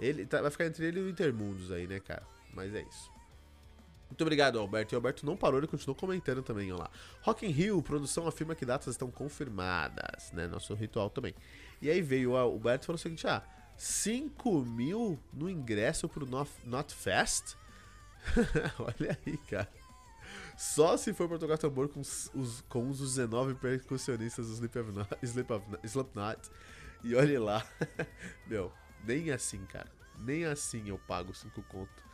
Ele 0.00 0.26
tá... 0.26 0.42
vai 0.42 0.50
ficar 0.50 0.66
entre 0.66 0.86
ele 0.86 1.00
e 1.00 1.02
o 1.04 1.08
Intermundos 1.08 1.70
aí, 1.70 1.86
né, 1.86 2.00
cara? 2.00 2.26
Mas 2.52 2.74
é 2.74 2.82
isso. 2.82 3.13
Muito 4.14 4.22
obrigado, 4.22 4.60
Alberto. 4.60 4.94
E 4.94 4.96
o 4.96 4.98
Alberto 4.98 5.26
não 5.26 5.36
parou, 5.36 5.58
ele 5.58 5.66
continuou 5.66 5.96
comentando 5.96 6.40
também, 6.40 6.72
ó 6.72 6.76
lá. 6.76 6.88
Rock 7.22 7.44
in 7.44 7.50
Rio, 7.50 7.82
produção 7.82 8.28
afirma 8.28 8.54
que 8.54 8.64
datas 8.64 8.94
estão 8.94 9.10
confirmadas, 9.10 10.30
né? 10.30 10.46
Nosso 10.46 10.72
ritual 10.74 11.10
também. 11.10 11.34
E 11.82 11.90
aí 11.90 12.00
veio 12.00 12.30
o 12.30 12.36
Alberto 12.36 12.84
e 12.84 12.86
falou 12.86 12.94
o 12.94 12.98
seguinte, 12.98 13.26
ah, 13.26 13.42
5 13.76 14.64
mil 14.66 15.18
no 15.32 15.50
ingresso 15.50 16.08
pro 16.08 16.24
Not, 16.24 16.48
Not 16.64 16.94
Fest? 16.94 17.56
Olha 18.78 19.18
aí, 19.26 19.36
cara. 19.36 19.68
Só 20.56 20.96
se 20.96 21.12
for 21.12 21.28
pra 21.28 21.36
tocar 21.36 21.58
tambor 21.58 21.88
com 21.88 21.98
os, 21.98 22.30
com 22.68 22.88
os 22.88 23.00
19 23.00 23.54
percussionistas 23.54 24.46
do 24.46 24.52
Slipknot. 24.52 25.08
Slipknot. 25.24 26.50
E 27.02 27.16
olhe 27.16 27.36
lá. 27.36 27.66
Meu, 28.46 28.72
nem 29.04 29.32
assim, 29.32 29.66
cara. 29.66 29.90
Nem 30.20 30.44
assim 30.44 30.88
eu 30.88 30.98
pago 30.98 31.34
5 31.34 31.60
conto 31.64 32.04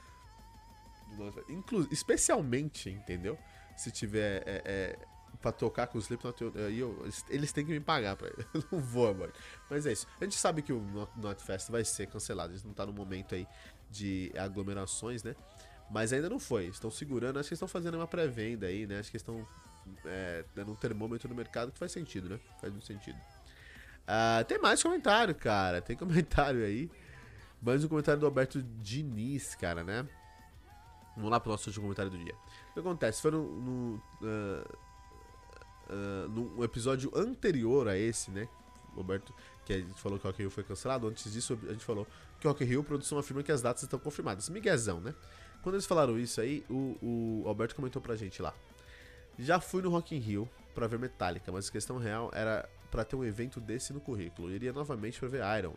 Inclu 1.49 1.87
especialmente, 1.91 2.91
entendeu? 2.91 3.39
Se 3.77 3.91
tiver 3.91 4.43
é, 4.47 4.63
é, 4.65 4.99
pra 5.41 5.53
tocar 5.53 5.87
com 5.87 5.99
o 5.99 6.01
Slipknot, 6.01 6.43
eu, 6.43 6.53
eu, 6.71 7.09
eles 7.29 7.53
têm 7.53 7.65
que 7.65 7.73
me 7.73 7.81
pagar 7.81 8.17
pra 8.17 8.29
Eu 8.53 8.65
não 8.71 8.81
vou, 8.81 9.15
mano. 9.15 9.33
Mas 9.69 9.87
é 9.87 9.93
isso. 9.93 10.07
A 10.21 10.25
gente 10.25 10.37
sabe 10.37 10.63
que 10.63 10.73
o 10.73 11.09
Notfest 11.17 11.71
vai 11.71 11.85
ser 11.85 12.07
cancelado. 12.07 12.53
Eles 12.53 12.65
não 12.65 12.73
tá 12.73 12.85
no 12.85 12.93
momento 12.93 13.35
aí 13.35 13.47
de 13.91 14.33
aglomerações, 14.37 15.23
né? 15.23 15.35
Mas 15.91 16.13
ainda 16.13 16.29
não 16.29 16.39
foi. 16.39 16.67
Estão 16.67 16.91
segurando. 16.91 17.39
Acho 17.39 17.49
que 17.49 17.55
estão 17.55 17.69
fazendo 17.69 17.97
uma 17.97 18.07
pré-venda 18.07 18.67
aí, 18.67 18.87
né? 18.87 18.99
Acho 18.99 19.11
que 19.11 19.17
estão 19.17 19.47
é, 20.05 20.45
dando 20.55 20.73
um 20.73 20.77
termômetro 20.77 21.29
no 21.29 21.35
mercado 21.35 21.73
que 21.73 21.79
faz 21.79 21.91
sentido, 21.91 22.29
né? 22.29 22.41
Faz 22.61 22.73
muito 22.73 22.87
sentido. 22.87 23.19
Uh, 24.11 24.45
tem 24.45 24.59
mais 24.59 24.83
comentário, 24.83 25.35
cara. 25.35 25.81
Tem 25.81 25.97
comentário 25.97 26.65
aí. 26.65 26.91
Mais 27.63 27.85
um 27.85 27.89
comentário 27.89 28.21
do 28.21 28.27
Alberto 28.27 28.63
Diniz, 28.63 29.55
cara, 29.55 29.85
né? 29.85 30.07
Vamos 31.21 31.31
lá 31.33 31.39
pro 31.39 31.51
nosso 31.51 31.69
último 31.69 31.85
comentário 31.85 32.11
do 32.11 32.17
dia. 32.17 32.35
O 32.71 32.73
que 32.73 32.81
acontece? 32.81 33.21
Foi 33.21 33.31
no, 33.31 33.45
no, 33.45 34.03
uh, 34.23 34.79
uh, 35.91 36.29
no 36.29 36.65
episódio 36.65 37.13
anterior 37.15 37.89
a 37.89 37.97
esse, 37.97 38.31
né? 38.31 38.49
Roberto, 38.97 39.35
que 39.67 39.73
a 39.75 39.79
gente 39.79 40.01
falou 40.01 40.19
que 40.19 40.27
o 40.27 40.29
Rock 40.29 40.41
Rio 40.41 40.51
foi 40.51 40.65
cancelado. 40.65 41.07
Antes 41.07 41.31
disso, 41.31 41.59
a 41.69 41.73
gente 41.73 41.85
falou 41.85 42.07
que 42.41 42.47
o 42.47 42.51
Rock 42.51 42.65
Rio 42.65 42.83
produção 42.83 43.19
afirma 43.19 43.43
que 43.43 43.53
as 43.53 43.61
datas 43.61 43.83
estão 43.83 43.99
confirmadas. 43.99 44.49
Miguezão, 44.49 44.99
né? 44.99 45.15
Quando 45.63 45.75
eles 45.75 45.87
falaram 45.87 46.19
isso 46.19 46.41
aí, 46.41 46.65
o, 46.71 46.97
o 47.03 47.45
Alberto 47.47 47.75
comentou 47.75 48.01
pra 48.01 48.17
gente 48.17 48.41
lá. 48.41 48.55
Já 49.39 49.61
fui 49.61 49.83
no 49.83 49.91
Rock 49.91 50.17
in 50.17 50.19
Rio 50.19 50.49
pra 50.75 50.87
ver 50.87 50.99
Metallica, 50.99 51.53
mas 51.53 51.69
a 51.69 51.73
questão 51.73 51.99
real 51.99 52.31
era 52.33 52.69
para 52.91 53.05
ter 53.05 53.15
um 53.15 53.25
evento 53.25 53.61
desse 53.61 53.93
no 53.93 54.01
currículo. 54.01 54.49
Eu 54.49 54.55
iria 54.55 54.73
novamente 54.73 55.21
pra 55.21 55.29
ver 55.29 55.43
Iron, 55.59 55.75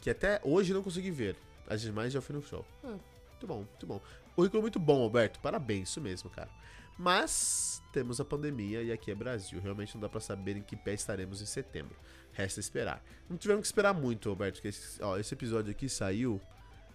que 0.00 0.10
até 0.10 0.40
hoje 0.44 0.72
não 0.72 0.82
consegui 0.82 1.10
ver. 1.10 1.36
As 1.66 1.80
demais 1.80 2.12
já 2.12 2.20
fui 2.20 2.36
no 2.36 2.42
show. 2.42 2.64
Ah, 2.84 2.96
muito 3.30 3.46
bom, 3.46 3.56
muito 3.56 3.86
bom. 3.86 4.00
Currículo 4.36 4.60
muito 4.60 4.78
bom, 4.78 5.02
Alberto. 5.02 5.40
Parabéns, 5.40 5.88
isso 5.88 6.00
mesmo, 6.00 6.28
cara. 6.28 6.50
Mas 6.98 7.82
temos 7.90 8.20
a 8.20 8.24
pandemia 8.24 8.82
e 8.82 8.92
aqui 8.92 9.10
é 9.10 9.14
Brasil. 9.14 9.58
Realmente 9.60 9.94
não 9.94 10.02
dá 10.02 10.10
para 10.10 10.20
saber 10.20 10.58
em 10.58 10.62
que 10.62 10.76
pé 10.76 10.92
estaremos 10.92 11.40
em 11.40 11.46
setembro. 11.46 11.96
Resta 12.32 12.60
esperar. 12.60 13.02
Não 13.30 13.38
tivemos 13.38 13.62
que 13.62 13.66
esperar 13.66 13.94
muito, 13.94 14.28
Alberto, 14.28 14.58
porque 14.58 14.68
esse, 14.68 15.02
ó, 15.02 15.16
esse 15.16 15.32
episódio 15.32 15.70
aqui 15.70 15.88
saiu 15.88 16.38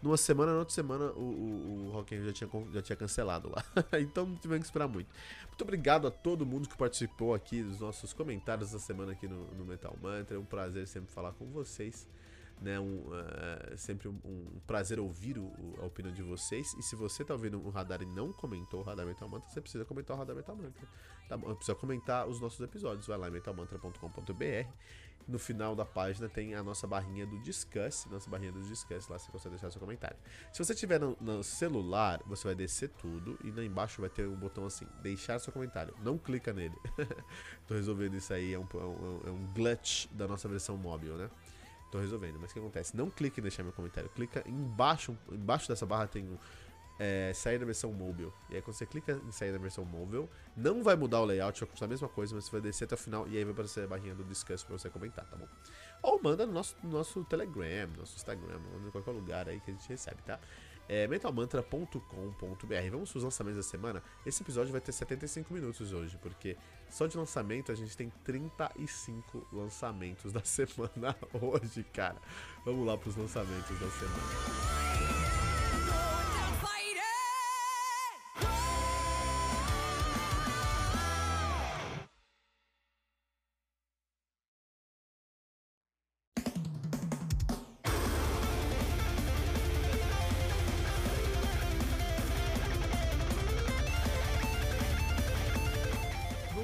numa 0.04 0.18
semana, 0.18 0.54
na 0.54 0.60
outra 0.60 0.74
semana 0.74 1.06
o, 1.14 1.20
o, 1.20 1.88
o 1.88 1.92
Rock 1.92 2.16
já 2.24 2.32
tinha, 2.32 2.50
já 2.72 2.82
tinha 2.84 2.96
cancelado 2.96 3.50
lá. 3.50 3.64
então 4.00 4.28
não 4.28 4.36
tivemos 4.36 4.62
que 4.62 4.68
esperar 4.68 4.88
muito. 4.88 5.10
Muito 5.48 5.62
obrigado 5.64 6.06
a 6.06 6.12
todo 6.12 6.46
mundo 6.46 6.70
que 6.70 6.78
participou 6.78 7.34
aqui 7.34 7.64
dos 7.64 7.80
nossos 7.80 8.14
comentários 8.14 8.72
da 8.72 8.78
semana 8.78 9.14
aqui 9.14 9.28
no, 9.28 9.48
no 9.56 9.66
Metal 9.66 9.98
Mantra. 10.00 10.38
É 10.38 10.40
um 10.40 10.46
prazer 10.46 10.88
sempre 10.88 11.12
falar 11.12 11.34
com 11.34 11.46
vocês 11.48 12.08
né? 12.62 12.80
Um, 12.80 13.00
uh, 13.00 13.78
sempre 13.78 14.08
um, 14.08 14.18
um, 14.24 14.60
prazer 14.68 15.00
ouvir 15.00 15.38
o, 15.38 15.52
a 15.80 15.86
opinião 15.86 16.14
de 16.14 16.22
vocês. 16.22 16.74
E 16.76 16.84
se 16.84 16.96
você 16.96 17.26
tá 17.26 17.34
ouvindo 17.34 17.60
o 17.60 17.70
radar 17.70 18.02
e 18.02 18.06
não 18.06 18.32
comentou 18.32 18.82
o 18.82 18.84
Radar 18.84 19.06
Metal 19.06 19.28
Mantra, 19.28 19.50
você 19.50 19.60
precisa 19.60 19.84
comentar 19.84 20.16
o 20.16 20.20
Radar 20.20 20.36
Metal 20.36 20.56
Mantra. 20.56 20.88
Tá 21.28 21.36
bom? 21.36 21.56
Precisa 21.56 21.76
comentar 21.76 22.28
os 22.28 22.40
nossos 22.40 22.60
episódios. 22.62 23.08
Vai 23.08 23.18
lá 23.18 23.28
em 23.28 23.32
metalmantra.com.br. 23.32 24.70
No 25.28 25.40
final 25.40 25.76
da 25.76 25.86
página 25.86 26.28
tem 26.28 26.56
a 26.56 26.64
nossa 26.64 26.86
barrinha 26.88 27.26
do 27.26 27.40
Discuss. 27.40 28.06
Nossa 28.10 28.30
barrinha 28.30 28.52
do 28.52 28.62
Discuss, 28.62 29.08
lá 29.08 29.18
você 29.18 29.32
consegue 29.32 29.56
deixar 29.56 29.72
seu 29.72 29.80
comentário. 29.80 30.18
Se 30.52 30.64
você 30.64 30.76
tiver 30.76 31.00
no, 31.00 31.18
no 31.22 31.44
celular, 31.44 32.22
você 32.26 32.48
vai 32.48 32.56
descer 32.56 32.90
tudo 32.90 33.38
e 33.44 33.52
lá 33.52 33.64
embaixo 33.64 34.02
vai 34.02 34.10
ter 34.10 34.28
um 34.28 34.36
botão 34.36 34.66
assim, 34.66 34.88
deixar 35.02 35.40
seu 35.40 35.54
comentário. 35.54 35.94
Não 36.04 36.18
clica 36.18 36.54
nele. 36.54 36.76
Tô 37.68 37.76
resolvendo 37.76 38.16
isso 38.16 38.34
aí, 38.34 38.54
é 38.54 38.60
um, 38.60 38.68
é 38.74 38.78
um, 38.78 39.22
é 39.28 39.32
um 39.32 39.54
glitch 39.54 40.08
da 40.12 40.28
nossa 40.28 40.48
versão 40.48 40.76
móvel, 40.76 41.18
né? 41.18 41.30
Tô 41.92 42.00
resolvendo. 42.00 42.40
Mas 42.40 42.52
o 42.52 42.54
que 42.54 42.60
acontece? 42.60 42.96
Não 42.96 43.10
clique 43.10 43.40
em 43.40 43.44
deixar 43.44 43.64
meu 43.64 43.74
comentário. 43.74 44.10
Clica 44.10 44.44
embaixo, 44.48 45.18
embaixo 45.32 45.68
dessa 45.68 45.86
barra 45.86 46.08
tem 46.08 46.26
é, 46.98 47.34
sair 47.34 47.60
da 47.60 47.66
versão 47.66 47.92
mobile. 47.92 48.32
E 48.50 48.56
aí 48.56 48.62
quando 48.62 48.76
você 48.76 48.86
clica 48.86 49.20
em 49.28 49.32
sair 49.32 49.52
da 49.52 49.58
versão 49.58 49.84
mobile, 49.84 50.30
não 50.56 50.84
vai 50.84 50.96
mudar 50.96 51.20
o 51.20 51.26
layout, 51.26 51.60
vai 51.60 51.70
continuar 51.70 51.88
a 51.88 51.90
mesma 51.90 52.08
coisa, 52.08 52.34
mas 52.34 52.46
você 52.46 52.52
vai 52.52 52.62
descer 52.62 52.86
até 52.86 52.96
o 52.96 52.98
final 52.98 53.28
e 53.28 53.38
aí 53.38 53.44
vai 53.44 53.54
aparecer 53.54 53.84
a 53.84 53.88
barrinha 53.88 54.16
do 54.16 54.24
discuss 54.24 54.64
pra 54.64 54.78
você 54.78 54.90
comentar, 54.90 55.26
tá 55.26 55.36
bom? 55.36 55.48
Ou 56.02 56.22
manda 56.22 56.46
no 56.46 56.54
nosso, 56.54 56.76
no 56.84 56.92
nosso 56.92 57.24
Telegram, 57.26 57.90
nosso 57.98 58.16
Instagram, 58.16 58.60
em 58.88 58.92
qualquer 58.92 59.12
lugar 59.12 59.50
aí 59.50 59.60
que 59.60 59.72
a 59.72 59.74
gente 59.74 59.88
recebe, 59.90 60.22
tá? 60.24 60.40
é 60.92 61.08
metalmantra.com.br. 61.08 62.02
Vamos 62.92 63.12
para 63.12 63.18
os 63.18 63.24
lançamentos 63.24 63.66
da 63.66 63.70
semana. 63.70 64.04
Esse 64.26 64.44
episódio 64.44 64.74
vai 64.74 64.82
ter 64.82 64.92
75 64.92 65.54
minutos 65.54 65.94
hoje, 65.94 66.18
porque 66.22 66.58
só 66.92 67.08
de 67.08 67.18
lançamento 67.18 67.72
a 67.72 67.76
gente 67.76 67.96
tem 67.96 68.12
35 68.24 69.48
lançamentos 69.52 70.32
da 70.32 70.44
semana 70.46 71.16
hoje, 71.34 71.84
cara. 71.86 72.18
Vamos 72.66 72.86
lá 72.86 72.98
para 72.98 73.10
os 73.10 73.16
lançamentos 73.16 73.80
da 73.80 73.90
semana. 73.90 75.31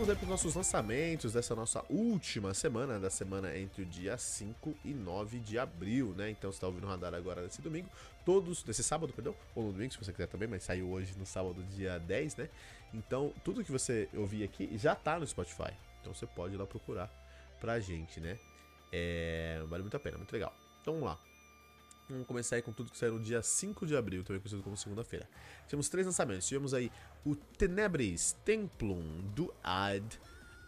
Vamos 0.08 0.12
aí 0.12 0.16
para 0.16 0.24
os 0.24 0.30
nossos 0.30 0.56
lançamentos 0.56 1.34
dessa 1.34 1.54
nossa 1.54 1.84
última 1.90 2.54
semana, 2.54 2.98
da 2.98 3.10
semana 3.10 3.58
entre 3.58 3.82
o 3.82 3.86
dia 3.86 4.18
5 4.18 4.74
e 4.86 4.94
9 4.94 5.40
de 5.40 5.60
abril, 5.60 6.14
né? 6.16 6.30
Então 6.30 6.50
você 6.50 6.56
está 6.56 6.68
ouvindo 6.68 6.86
o 6.86 6.88
radar 6.88 7.14
agora 7.14 7.42
nesse 7.42 7.62
domingo, 7.62 7.90
todos, 8.26 8.64
nesse 8.64 8.84
sábado, 8.84 9.12
perdão, 9.12 9.36
ou 9.54 9.66
no 9.66 9.74
domingo, 9.74 9.92
se 9.92 10.00
você 10.00 10.14
quiser 10.14 10.28
também, 10.28 10.48
mas 10.48 10.64
saiu 10.64 10.90
hoje 10.90 11.14
no 11.18 11.26
sábado, 11.26 11.62
dia 11.76 12.00
10, 12.00 12.38
né? 12.38 12.50
Então 12.94 13.34
tudo 13.44 13.66
que 13.66 13.72
você 13.72 14.08
ouvir 14.16 14.46
aqui 14.46 14.70
já 14.78 14.96
tá 14.96 15.20
no 15.20 15.28
Spotify, 15.28 15.74
então 16.00 16.14
você 16.14 16.26
pode 16.26 16.54
ir 16.54 16.58
lá 16.58 16.66
procurar 16.66 17.12
pra 17.60 17.78
gente, 17.82 18.22
né? 18.22 18.40
É, 18.94 19.62
vale 19.68 19.84
muito 19.84 19.98
a 19.98 20.00
pena, 20.00 20.18
muito 20.18 20.32
legal. 20.32 20.54
Então 20.82 20.94
vamos 20.94 21.10
lá. 21.10 21.20
Vamos 22.10 22.26
começar 22.26 22.56
aí 22.56 22.62
com 22.62 22.72
tudo 22.72 22.90
que 22.90 22.98
saiu 22.98 23.16
no 23.16 23.20
dia 23.20 23.42
5 23.42 23.86
de 23.86 23.96
abril, 23.96 24.24
também 24.24 24.42
conhecido 24.42 24.64
como 24.64 24.78
segunda-feira. 24.78 25.28
Tivemos 25.66 25.90
três 25.90 26.06
lançamentos. 26.06 26.48
Tivemos 26.48 26.74
aí 26.74 26.90
o 27.26 27.36
Tenebris 27.36 28.34
Templum 28.46 29.02
do 29.36 29.54
Ad 29.62 30.18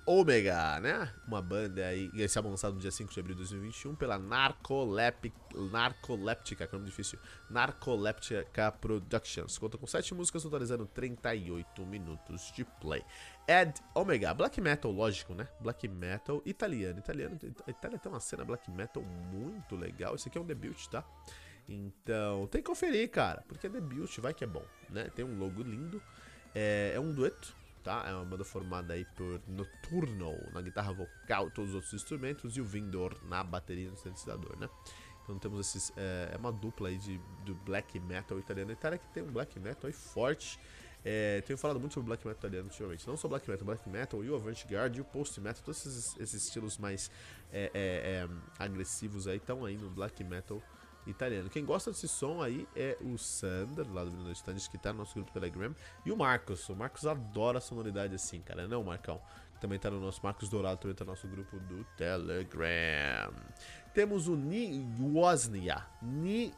Omega, 0.06 0.80
né? 0.80 1.14
Uma 1.28 1.42
banda 1.42 1.86
aí, 1.86 2.10
esse 2.16 2.36
álbum 2.38 2.50
lançado 2.50 2.74
no 2.74 2.80
dia 2.80 2.90
5 2.90 3.14
de 3.14 3.20
abril 3.20 3.36
de 3.36 3.42
2021 3.42 3.96
pela 3.96 4.18
Narcolep, 4.18 5.32
Narcoleptica, 5.72 6.66
que 6.66 6.74
é 6.74 6.76
um 6.76 6.80
nome 6.80 6.90
difícil, 6.90 7.20
Narcoleptica 7.48 8.72
Productions. 8.72 9.58
Conta 9.60 9.78
com 9.78 9.86
7 9.86 10.16
músicas, 10.16 10.42
totalizando 10.42 10.88
38 10.88 11.86
minutos 11.86 12.52
de 12.54 12.66
play. 12.66 13.04
Ed 13.50 13.82
Omega, 13.96 14.32
black 14.32 14.62
metal, 14.62 14.92
lógico, 14.92 15.34
né? 15.34 15.48
Black 15.60 15.88
metal 15.88 16.40
italiano. 16.46 17.00
Italiano, 17.00 17.40
Itália 17.68 17.98
tem 17.98 18.12
uma 18.12 18.20
cena 18.20 18.46
black 18.46 18.70
metal 18.70 19.02
muito 19.02 19.76
legal. 19.76 20.14
Esse 20.14 20.30
aqui 20.30 20.38
é 20.38 20.42
um 20.42 20.46
debut, 20.46 20.86
tá? 20.88 21.04
Então, 21.68 22.46
tem 22.46 22.62
que 22.62 22.68
conferir, 22.68 23.10
cara, 23.10 23.44
porque 23.48 23.66
é 23.66 23.70
debut, 23.70 24.20
vai 24.20 24.36
que 24.36 24.44
é 24.44 24.48
bom, 24.48 24.64
né? 24.92 25.10
Tem 25.16 25.26
um 25.26 25.40
logo 25.40 25.64
lindo. 25.64 26.00
É, 26.54 26.92
é 26.94 27.00
um 27.00 27.12
dueto, 27.12 27.56
tá? 27.84 28.04
É 28.08 28.14
uma 28.14 28.24
banda 28.24 28.44
formada 28.44 28.94
aí 28.94 29.04
por 29.16 29.42
Nocturno 29.48 30.38
na 30.54 30.62
guitarra 30.62 30.94
vocal, 30.94 31.50
todos 31.50 31.72
os 31.72 31.76
outros 31.76 31.94
instrumentos 31.96 32.56
e 32.56 32.62
o 32.62 32.66
Vindor 32.66 33.18
na 33.24 33.44
bateria 33.44 33.88
e 33.88 33.90
no 33.90 33.98
sintetizador, 33.98 34.60
né? 34.60 34.70
Então 35.24 35.40
temos 35.40 35.60
esses. 35.60 35.92
É, 35.98 36.34
é 36.34 36.38
uma 36.38 36.52
dupla 36.52 36.90
aí 36.90 37.00
de, 37.00 37.20
do 37.46 37.56
black 37.56 38.00
metal 38.00 38.38
italiano. 38.38 38.70
A 38.70 38.74
Itália 38.74 39.00
que 39.00 39.08
tem 39.08 39.24
um 39.24 39.32
black 39.32 39.60
metal 39.60 39.88
aí 39.88 39.94
forte. 39.94 40.60
É, 41.04 41.42
tenho 41.42 41.58
falado 41.58 41.80
muito 41.80 41.94
sobre 41.94 42.08
black 42.08 42.26
metal 42.28 42.40
italiano 42.40 42.68
ultimamente. 42.68 43.08
Não 43.08 43.16
só 43.16 43.28
black 43.28 43.50
metal, 43.50 43.66
black 43.66 43.90
metal 43.90 44.24
e 44.24 44.30
o 44.30 44.36
avant-garde 44.36 45.00
e 45.00 45.02
o 45.02 45.06
post-metal, 45.06 45.64
todos 45.64 45.86
esses, 45.86 46.20
esses, 46.20 46.46
estilos 46.46 46.78
mais 46.78 47.10
é, 47.52 47.72
é, 47.74 48.28
é 48.28 48.30
agressivos 48.58 49.28
aí 49.28 49.38
estão 49.38 49.66
aí 49.66 49.78
no 49.78 49.90
black 49.90 50.24
metal 50.24 50.62
italiano. 51.08 51.50
Quem 51.50 51.64
gosta 51.64 51.92
desse 51.92 52.08
som 52.08 52.42
aí 52.42 52.68
é 52.76 52.98
o 53.02 53.18
Sander, 53.18 53.90
lá 53.92 54.04
do 54.04 54.12
Bruno 54.12 54.32
Standes, 54.32 54.68
que 54.68 54.78
tá 54.78 54.92
no 54.92 55.00
nosso 55.00 55.16
grupo 55.16 55.32
Telegram, 55.32 55.74
e 56.06 56.12
o 56.12 56.18
Marcos. 56.18 56.68
O 56.68 56.76
Marcos 56.76 57.06
adora 57.06 57.62
sonoridade 57.62 58.14
assim, 58.14 58.42
cara. 58.42 58.68
Não, 58.68 58.84
Marcão? 58.84 59.22
Também 59.62 59.80
tá 59.80 59.90
no 59.90 60.00
nosso 60.00 60.22
Marcos 60.24 60.48
Dourado, 60.48 60.80
também 60.80 60.96
tá 60.96 61.04
no 61.04 61.12
nosso 61.12 61.28
grupo 61.28 61.60
do 61.60 61.84
Telegram. 61.98 63.34
Temos 63.94 64.28
o 64.28 64.36
Ni 64.36 64.80
Niosnia, 64.80 65.86
Ni 66.02 66.54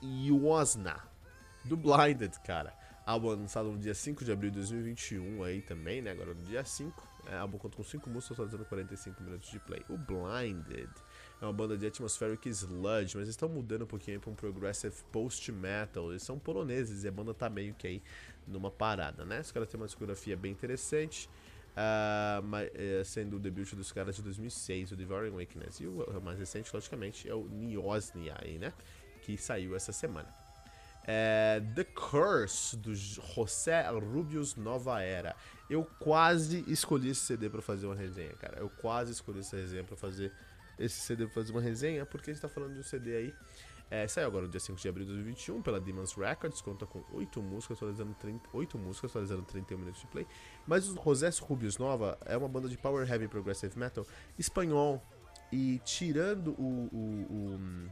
do 1.64 1.78
Blinded, 1.78 2.40
cara 2.44 2.81
álbum 3.06 3.30
lançado 3.30 3.72
no 3.72 3.78
dia 3.78 3.94
5 3.94 4.24
de 4.24 4.32
abril 4.32 4.52
de 4.52 4.58
2021 4.58 5.44
aí 5.44 5.62
também, 5.62 6.02
né? 6.02 6.12
Agora 6.12 6.34
no 6.34 6.44
dia 6.44 6.64
5. 6.64 7.12
É, 7.28 7.38
álbum 7.38 7.58
conta 7.58 7.78
com 7.78 7.84
5 7.84 8.10
músicas, 8.10 8.38
totalizando 8.38 8.66
45 8.66 9.24
minutos 9.24 9.50
de 9.50 9.60
play. 9.60 9.84
O 9.90 9.98
Blinded 9.98 10.90
é 11.40 11.46
uma 11.46 11.54
banda 11.54 11.78
de 11.78 11.86
atmospheric 11.86 12.50
sludge, 12.50 13.16
mas 13.16 13.24
eles 13.24 13.30
estão 13.30 13.48
mudando 13.48 13.84
um 13.84 13.88
pouquinho 13.88 14.20
para 14.20 14.32
um 14.32 14.36
progressive 14.36 14.96
post-metal. 15.12 16.10
Eles 16.12 16.24
são 16.24 16.40
poloneses 16.40 17.04
e 17.04 17.08
a 17.08 17.12
banda 17.12 17.34
tá 17.34 17.50
meio 17.50 17.74
que 17.74 17.88
aí 17.88 18.02
numa 18.48 18.72
parada, 18.72 19.24
né? 19.26 19.40
Os 19.42 19.52
caras 19.52 19.70
têm 19.70 19.80
uma 19.80 19.88
discografia 19.88 20.36
bem 20.36 20.52
interessante. 20.52 21.30
Uh, 21.72 23.06
sendo 23.06 23.38
o 23.38 23.40
debut 23.40 23.74
dos 23.76 23.94
caras 23.94 24.18
de 24.18 24.22
2006, 24.22 24.92
o 24.92 24.96
Devouring 24.96 25.32
Weakness. 25.32 25.80
E 25.80 25.88
o 25.88 26.22
mais 26.22 26.38
recente, 26.38 26.70
logicamente, 26.74 27.30
é 27.30 27.34
o 27.34 27.48
Niosnia 27.48 28.36
aí, 28.42 28.58
né? 28.58 28.74
Que 29.22 29.38
saiu 29.38 29.76
essa 29.76 29.94
semana. 29.94 30.41
É, 31.06 31.62
The 31.76 31.84
Curse, 31.84 32.78
do 32.78 32.94
José 32.94 33.90
Rubius 33.90 34.56
Nova 34.56 35.02
Era. 35.02 35.36
Eu 35.70 35.86
quase 36.00 36.64
escolhi 36.68 37.10
esse 37.10 37.22
CD 37.22 37.50
para 37.50 37.62
fazer 37.62 37.86
uma 37.86 37.96
resenha, 37.96 38.34
cara. 38.34 38.60
Eu 38.60 38.70
quase 38.70 39.12
escolhi 39.12 39.40
essa 39.40 39.56
resenha 39.56 39.84
para 39.84 39.96
fazer 39.96 40.32
esse 40.78 41.00
CD 41.00 41.26
pra 41.26 41.34
fazer 41.34 41.52
uma 41.52 41.62
resenha, 41.62 42.06
porque 42.06 42.32
a 42.32 42.34
gente 42.34 42.42
tá 42.42 42.50
falando 42.50 42.74
de 42.74 42.80
um 42.80 42.84
CD 42.84 43.16
aí. 43.16 43.34
É, 43.90 44.08
saiu 44.08 44.28
agora 44.28 44.46
no 44.46 44.50
dia 44.50 44.60
5 44.60 44.80
de 44.80 44.88
abril 44.88 45.06
de 45.06 45.12
2021 45.12 45.62
pela 45.62 45.78
Demons 45.78 46.14
Records, 46.14 46.62
conta 46.62 46.86
com 46.86 47.04
8 47.12 47.42
músicas, 47.42 47.76
atualizando 47.78 48.14
30, 48.14 48.50
8 48.54 48.78
músicas, 48.78 49.12
atualizando 49.12 49.42
31 49.44 49.78
minutos 49.80 50.00
de 50.00 50.08
play. 50.08 50.26
Mas 50.66 50.88
o 50.88 50.96
José 50.96 51.30
Rubius 51.42 51.78
Nova 51.78 52.18
é 52.26 52.38
uma 52.38 52.48
banda 52.48 52.70
de 52.70 52.78
power 52.78 53.06
heavy 53.10 53.28
progressive 53.28 53.78
metal 53.78 54.08
espanhol. 54.40 55.06
E 55.52 55.82
tirando 55.84 56.52
o, 56.58 56.88
o, 56.94 57.26
o 57.30 57.90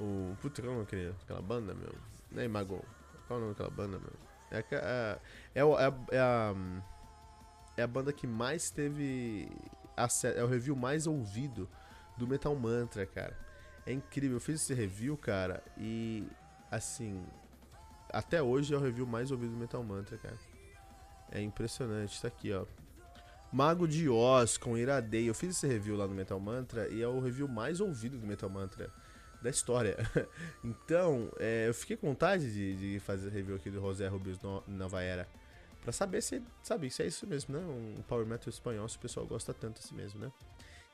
o. 0.00 0.36
Puta, 0.40 0.62
qual 0.62 0.68
é 0.68 0.70
o 0.70 0.74
nome 0.74 0.84
daquele, 0.84 1.12
daquela 1.12 1.42
banda, 1.42 1.74
meu? 1.74 1.94
Nem 2.30 2.48
Magon. 2.48 2.82
Qual 3.26 3.38
é 3.38 3.42
o 3.42 3.44
nome 3.46 3.54
daquela 3.54 3.70
banda, 3.70 3.98
meu? 3.98 4.12
É, 4.50 4.58
é, 4.58 5.18
é, 5.54 5.60
é, 5.60 5.62
a, 5.62 5.94
é, 6.12 6.18
a, 6.18 6.54
é 7.76 7.82
a 7.82 7.86
banda 7.86 8.12
que 8.12 8.26
mais 8.26 8.70
teve. 8.70 9.48
É 10.36 10.44
o 10.44 10.46
review 10.46 10.76
mais 10.76 11.06
ouvido 11.06 11.68
do 12.18 12.26
Metal 12.26 12.54
Mantra, 12.54 13.06
cara. 13.06 13.36
É 13.86 13.92
incrível. 13.92 14.36
Eu 14.36 14.40
fiz 14.40 14.62
esse 14.62 14.74
review, 14.74 15.16
cara, 15.16 15.62
e. 15.78 16.26
Assim. 16.70 17.24
Até 18.10 18.40
hoje 18.42 18.72
é 18.72 18.76
o 18.76 18.80
review 18.80 19.06
mais 19.06 19.30
ouvido 19.30 19.52
do 19.52 19.58
Metal 19.58 19.82
Mantra, 19.82 20.16
cara. 20.18 20.36
É 21.30 21.40
impressionante. 21.40 22.20
Tá 22.20 22.28
aqui, 22.28 22.52
ó. 22.52 22.64
Mago 23.52 23.88
de 23.88 24.08
Oz 24.08 24.58
com 24.58 24.76
Iradei. 24.76 25.28
Eu 25.28 25.34
fiz 25.34 25.56
esse 25.56 25.66
review 25.66 25.96
lá 25.96 26.06
no 26.06 26.14
Metal 26.14 26.38
Mantra 26.38 26.88
e 26.88 27.02
é 27.02 27.08
o 27.08 27.20
review 27.20 27.48
mais 27.48 27.80
ouvido 27.80 28.18
do 28.18 28.26
Metal 28.26 28.50
Mantra 28.50 28.92
da 29.46 29.50
história. 29.50 29.96
então, 30.62 31.30
é, 31.38 31.68
eu 31.68 31.74
fiquei 31.74 31.96
com 31.96 32.08
vontade 32.08 32.52
de, 32.52 32.76
de, 32.76 33.00
fazer 33.00 33.30
review 33.30 33.56
aqui 33.56 33.70
do 33.70 33.80
José 33.80 34.08
Rubius 34.08 34.40
no, 34.40 34.62
Nova 34.66 35.00
Era. 35.00 35.28
Pra 35.82 35.92
saber 35.92 36.20
se, 36.20 36.42
sabe, 36.64 36.90
se 36.90 37.02
é 37.02 37.06
isso 37.06 37.26
mesmo, 37.26 37.56
né? 37.56 37.64
Um 37.64 38.02
Power 38.08 38.26
Metal 38.26 38.48
espanhol, 38.48 38.88
se 38.88 38.96
o 38.96 39.00
pessoal 39.00 39.24
gosta 39.24 39.54
tanto 39.54 39.80
assim 39.82 39.94
mesmo, 39.94 40.18
né? 40.18 40.32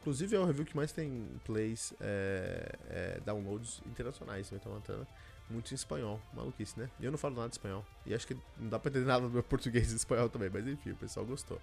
Inclusive 0.00 0.36
é 0.36 0.38
o 0.38 0.44
review 0.44 0.66
que 0.66 0.76
mais 0.76 0.92
tem 0.92 1.26
plays, 1.44 1.94
é, 1.98 2.72
é, 2.90 3.20
downloads 3.24 3.80
internacionais, 3.86 4.52
então 4.52 4.72
Montana. 4.72 5.06
Muito 5.48 5.72
em 5.72 5.74
espanhol, 5.74 6.20
maluquice, 6.32 6.78
né? 6.78 6.90
Eu 7.00 7.10
não 7.10 7.18
falo 7.18 7.34
nada 7.34 7.48
de 7.48 7.54
espanhol. 7.54 7.84
E 8.06 8.14
acho 8.14 8.26
que 8.26 8.36
não 8.58 8.68
dá 8.68 8.78
pra 8.78 8.90
entender 8.90 9.06
nada 9.06 9.26
do 9.26 9.30
meu 9.30 9.42
português 9.44 9.92
e 9.92 9.96
espanhol 9.96 10.28
também, 10.28 10.50
mas 10.50 10.66
enfim, 10.66 10.90
o 10.90 10.96
pessoal 10.96 11.24
gostou. 11.24 11.60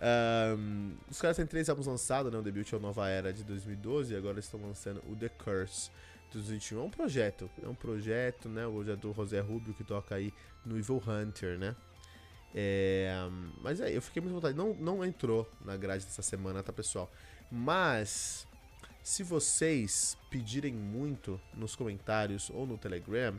Um, 0.00 0.94
os 1.10 1.20
caras 1.20 1.36
têm 1.36 1.46
três 1.46 1.68
álbuns 1.68 1.86
lançados, 1.86 2.32
né? 2.32 2.38
O 2.38 2.42
debut 2.42 2.72
é 2.72 2.76
o 2.76 2.80
Nova 2.80 3.08
Era 3.08 3.32
de 3.32 3.42
2012 3.42 4.14
e 4.14 4.16
agora 4.16 4.38
estão 4.38 4.60
lançando 4.60 5.02
o 5.08 5.16
The 5.16 5.28
Curse 5.28 5.90
de 6.28 6.34
2021. 6.34 6.80
É 6.80 6.82
um 6.82 6.90
projeto, 6.90 7.50
é 7.62 7.68
um 7.68 7.74
projeto, 7.74 8.48
né? 8.48 8.66
Hoje 8.66 8.92
é 8.92 8.96
do 8.96 9.12
José 9.12 9.40
Rubio 9.40 9.74
que 9.74 9.82
toca 9.82 10.14
aí 10.14 10.32
no 10.64 10.78
Evil 10.78 11.02
Hunter, 11.04 11.58
né? 11.58 11.74
É, 12.54 13.12
mas 13.60 13.80
aí, 13.80 13.94
eu 13.94 14.02
fiquei 14.02 14.22
muito 14.22 14.34
vontade. 14.34 14.56
Não, 14.56 14.72
não 14.74 15.04
entrou 15.04 15.50
na 15.64 15.76
grade 15.76 16.04
dessa 16.04 16.22
semana, 16.22 16.62
tá, 16.62 16.72
pessoal? 16.72 17.10
Mas, 17.50 18.46
se 19.02 19.22
vocês 19.22 20.16
pedirem 20.30 20.72
muito 20.72 21.40
nos 21.54 21.74
comentários 21.74 22.50
ou 22.50 22.66
no 22.66 22.78
Telegram, 22.78 23.38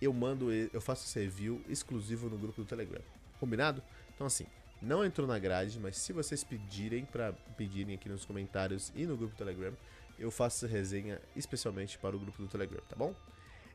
eu 0.00 0.12
mando, 0.12 0.52
eu 0.52 0.80
faço 0.80 1.04
esse 1.04 1.18
review 1.18 1.62
exclusivo 1.68 2.28
no 2.28 2.38
grupo 2.38 2.62
do 2.62 2.66
Telegram. 2.66 3.02
Combinado? 3.40 3.82
Então, 4.14 4.26
assim, 4.26 4.46
não 4.80 5.04
entrou 5.04 5.26
na 5.26 5.38
grade, 5.38 5.78
mas 5.78 5.96
se 5.96 6.12
vocês 6.12 6.44
pedirem 6.44 7.04
para 7.04 7.32
pedirem 7.56 7.94
aqui 7.94 8.08
nos 8.08 8.24
comentários 8.24 8.92
e 8.94 9.06
no 9.06 9.16
grupo 9.16 9.34
do 9.34 9.38
Telegram, 9.38 9.72
eu 10.18 10.30
faço 10.30 10.66
resenha 10.66 11.20
especialmente 11.36 11.98
para 11.98 12.16
o 12.16 12.18
grupo 12.18 12.42
do 12.42 12.48
Telegram, 12.48 12.80
tá 12.88 12.96
bom? 12.96 13.14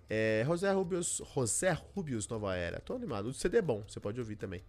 É, 0.10 0.43
José 0.45 0.72
Rubius, 0.72 1.22
José 1.34 1.72
Rubius 1.72 2.28
Nova 2.28 2.56
Era. 2.56 2.80
Tô 2.80 2.93
animado. 2.93 3.28
O 3.28 3.34
CD 3.34 3.58
é 3.58 3.62
bom, 3.62 3.84
você 3.88 3.99
pode 3.99 4.20
ouvir 4.20 4.36
também. 4.36 4.62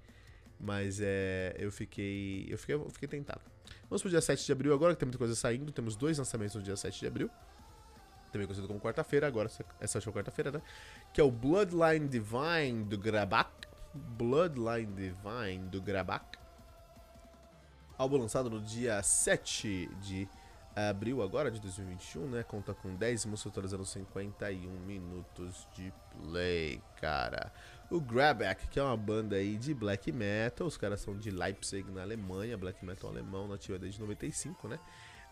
Mas 0.58 1.00
é, 1.00 1.54
eu 1.58 1.70
fiquei. 1.72 2.46
Eu 2.48 2.56
fiquei, 2.56 2.74
eu 2.74 2.88
fiquei 2.90 3.08
tentado. 3.08 3.40
Vamos 3.88 4.02
pro 4.02 4.10
dia 4.10 4.20
7 4.20 4.46
de 4.46 4.52
abril 4.52 4.72
agora, 4.72 4.94
que 4.94 5.00
tem 5.00 5.06
muita 5.06 5.18
coisa 5.18 5.34
saindo. 5.34 5.72
Temos 5.72 5.96
dois 5.96 6.18
lançamentos 6.18 6.54
no 6.54 6.62
dia 6.62 6.76
7 6.76 7.00
de 7.00 7.06
abril. 7.06 7.30
também 8.32 8.46
conhecido 8.46 8.68
como 8.68 8.80
quarta-feira, 8.80 9.26
agora 9.26 9.50
essa 9.80 9.98
última 9.98 10.14
quarta-feira, 10.14 10.50
né? 10.52 10.62
Que 11.12 11.20
é 11.20 11.24
o 11.24 11.30
Bloodline 11.30 12.08
Divine 12.08 12.84
do 12.84 12.96
Grabak. 12.96 13.50
Bloodline 13.94 14.92
Divine 14.92 15.68
do 15.68 15.80
Grabak. 15.80 16.38
Álbum 17.96 18.18
lançado 18.18 18.50
no 18.50 18.60
dia 18.60 19.02
7 19.02 19.88
de 20.00 20.28
abril 20.74 21.22
agora 21.22 21.50
de 21.50 21.60
2021, 21.60 22.28
né? 22.28 22.42
Conta 22.42 22.74
com 22.74 22.94
10 22.96 23.26
músicas 23.26 23.52
atualizando 23.52 23.84
51 23.84 24.68
minutos 24.80 25.68
de 25.74 25.92
play, 26.10 26.82
cara. 27.00 27.52
O 27.90 28.00
Grabak, 28.00 28.66
que 28.68 28.80
é 28.80 28.82
uma 28.82 28.96
banda 28.96 29.36
aí 29.36 29.56
de 29.56 29.72
black 29.72 30.10
metal, 30.10 30.66
os 30.66 30.76
caras 30.76 31.00
são 31.00 31.16
de 31.16 31.30
Leipzig, 31.30 31.88
na 31.92 32.02
Alemanha, 32.02 32.58
black 32.58 32.84
metal 32.84 33.10
alemão, 33.10 33.46
nativa 33.46 33.78
desde 33.78 34.00
95, 34.00 34.66
né? 34.66 34.80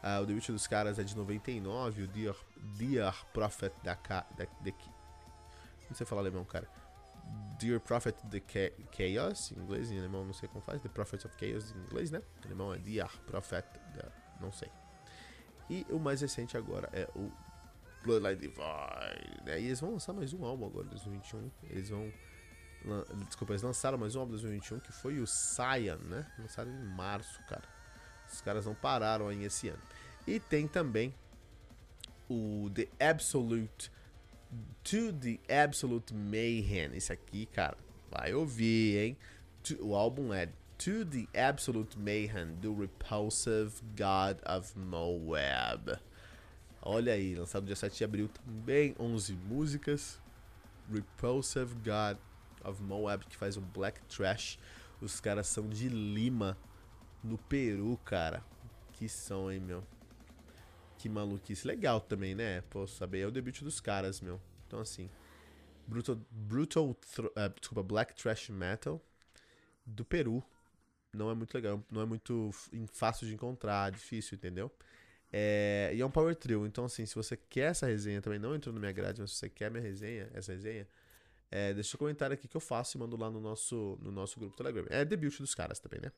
Uh, 0.03 0.23
o 0.23 0.27
debut 0.27 0.49
dos 0.49 0.67
caras 0.67 0.99
é 0.99 1.05
de 1.05 1.17
99, 1.17 2.03
o 2.03 2.09
Dear, 2.09 2.37
Dear 2.77 3.25
Prophet 3.33 3.73
da, 3.83 3.95
da, 3.95 4.25
da, 4.37 4.73
Não 5.89 5.97
sei 5.97 6.05
falar 6.05 6.23
alemão, 6.23 6.45
cara. 6.45 6.69
Dear 7.59 7.81
Prophet 7.81 8.17
the 8.31 8.43
Chaos, 8.91 9.53
em 9.53 9.61
inglês, 9.61 9.91
em 9.91 9.99
alemão 9.99 10.25
não 10.25 10.33
sei 10.33 10.49
como 10.49 10.63
faz. 10.63 10.81
The 10.83 10.89
Prophet 10.89 11.27
of 11.27 11.37
Chaos, 11.39 11.73
em 11.73 11.79
inglês, 11.79 12.11
né? 12.11 12.23
Em 12.43 12.47
alemão 12.47 12.75
é 12.75 12.79
Dear 12.79 13.11
Prophet, 13.27 13.65
não 14.41 14.51
sei. 14.51 14.69
E 15.71 15.87
o 15.91 15.99
mais 15.99 16.21
recente 16.21 16.57
agora 16.57 16.89
é 16.93 17.09
o 17.15 17.31
Bloodline 18.03 18.37
Divine. 18.37 19.45
Né? 19.45 19.61
E 19.61 19.67
eles 19.67 19.81
vão 19.81 19.93
lançar 19.93 20.13
mais 20.13 20.33
um 20.33 20.45
álbum 20.45 20.67
agora, 20.67 20.87
em 20.87 20.91
2021. 20.91 21.51
Eles 21.71 21.89
vão. 21.89 22.13
Desculpa, 23.27 23.53
eles 23.53 23.63
lançaram 23.63 23.97
mais 23.97 24.17
um 24.17 24.21
álbum 24.21 24.33
em 24.33 24.41
2021 24.41 24.81
que 24.81 24.93
foi 24.93 25.21
o 25.21 25.27
Cyan, 25.27 25.99
né? 25.99 26.27
Lançaram 26.39 26.71
em 26.71 26.85
março, 26.85 27.41
cara. 27.47 27.65
Os 28.31 28.41
caras 28.41 28.67
não 28.67 28.75
pararam 28.75 29.29
aí 29.29 29.45
esse 29.45 29.69
ano. 29.69 29.83
E 30.27 30.41
tem 30.41 30.67
também 30.67 31.15
o 32.29 32.71
The 32.75 32.89
Absolute 33.09 33.91
To 34.85 35.13
The 35.13 35.39
Absolute 35.63 36.13
Mayhem. 36.13 36.95
Esse 36.95 37.13
aqui, 37.13 37.47
cara, 37.47 37.77
vai 38.11 38.35
ouvir, 38.35 38.99
hein? 38.99 39.17
O 39.81 39.95
álbum 39.95 40.33
é 40.33 40.47
To 40.79 41.05
The 41.05 41.29
Absolute 41.49 41.99
Mayhem 41.99 42.55
do 42.61 42.75
Repulsive 42.75 43.73
God 43.97 44.39
of 44.45 44.77
Moab. 44.79 45.99
Olha 46.83 47.13
aí, 47.13 47.35
lançado 47.37 47.65
dia 47.65 47.77
7 47.77 47.97
de 47.97 48.05
abril 48.05 48.29
também, 48.29 48.95
11 48.99 49.35
músicas. 49.35 50.21
Repulsive 50.93 51.75
God 51.77 52.19
of 52.65 52.83
Moab, 52.83 53.25
que 53.27 53.37
faz 53.37 53.57
um 53.57 53.63
black 53.63 54.01
trash. 54.07 54.59
Os 55.01 55.21
caras 55.21 55.47
são 55.47 55.69
de 55.69 55.89
Lima, 55.89 56.59
no 57.23 57.39
Peru, 57.39 57.97
cara. 58.05 58.45
Que 58.93 59.09
som, 59.09 59.51
hein, 59.51 59.61
meu. 59.61 59.85
Que 61.03 61.09
maluquice. 61.09 61.67
Legal 61.67 62.01
também, 62.01 62.33
né? 62.33 62.61
Posso 62.71 62.95
saber. 62.95 63.23
É 63.23 63.27
o 63.27 63.31
debut 63.33 63.61
dos 63.63 63.81
caras, 63.81 64.21
meu. 64.21 64.41
Então, 64.65 64.79
assim. 64.79 65.11
Brutal. 65.85 66.17
Brutal. 66.31 66.91
Uh, 66.91 66.97
desculpa, 67.59 67.83
Black 67.83 68.15
Trash 68.15 68.51
Metal. 68.51 69.03
Do 69.85 70.05
Peru. 70.05 70.45
Não 71.13 71.29
é 71.29 71.35
muito 71.35 71.53
legal. 71.55 71.83
Não 71.91 72.03
é 72.03 72.07
muito 72.07 72.51
fácil 72.93 73.27
de 73.27 73.35
encontrar. 73.35 73.91
Difícil, 73.91 74.37
entendeu? 74.37 74.71
É, 75.33 75.91
e 75.93 76.01
é 76.01 76.07
um 76.07 76.11
Power 76.11 76.37
Trio. 76.37 76.65
Então, 76.69 76.85
assim, 76.85 77.05
se 77.05 77.17
você 77.17 77.37
quer 77.37 77.73
essa 77.73 77.87
resenha 77.87 78.23
também, 78.23 78.39
não 78.39 78.55
entrou 78.55 78.73
na 78.73 78.79
minha 78.79 78.93
grade, 78.93 79.21
mas 79.21 79.33
se 79.33 79.39
você 79.39 79.49
quer 79.49 79.73
minha 79.73 79.83
resenha, 79.83 80.31
essa 80.33 80.53
resenha, 80.53 80.87
é, 81.51 81.75
deixa 81.75 81.97
um 81.97 81.99
comentário 81.99 82.35
aqui 82.35 82.47
que 82.47 82.57
eu 82.57 82.61
faço 82.61 82.97
e 82.97 83.01
mando 83.01 83.17
lá 83.17 83.29
no 83.29 83.41
nosso, 83.41 83.99
no 84.01 84.13
nosso 84.13 84.39
grupo 84.39 84.57
Telegram. 84.57 84.87
É 84.89 85.05
debut 85.05 85.37
dos 85.41 85.53
caras 85.53 85.81
também, 85.81 86.01
né? 86.01 86.13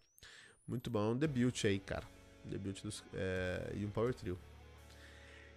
Muito 0.69 0.91
bom, 0.91 1.13
um 1.13 1.17
debut 1.17 1.65
aí, 1.65 1.79
cara. 1.79 2.07
Debut 2.45 2.83
dos, 2.83 3.03
é, 3.15 3.73
e 3.75 3.87
um 3.87 3.91
Power 3.91 4.13
Trio. 4.13 4.39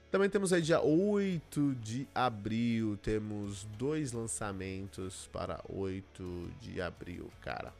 Também 0.10 0.30
temos 0.30 0.54
aí 0.54 0.62
dia 0.62 0.82
8 0.82 1.76
de 1.76 2.08
abril, 2.16 2.98
temos 2.98 3.66
dois 3.78 4.14
lançamentos 4.14 5.30
para 5.34 5.60
8 5.68 6.52
de 6.62 6.82
abril, 6.82 7.30
cara. 7.42 7.74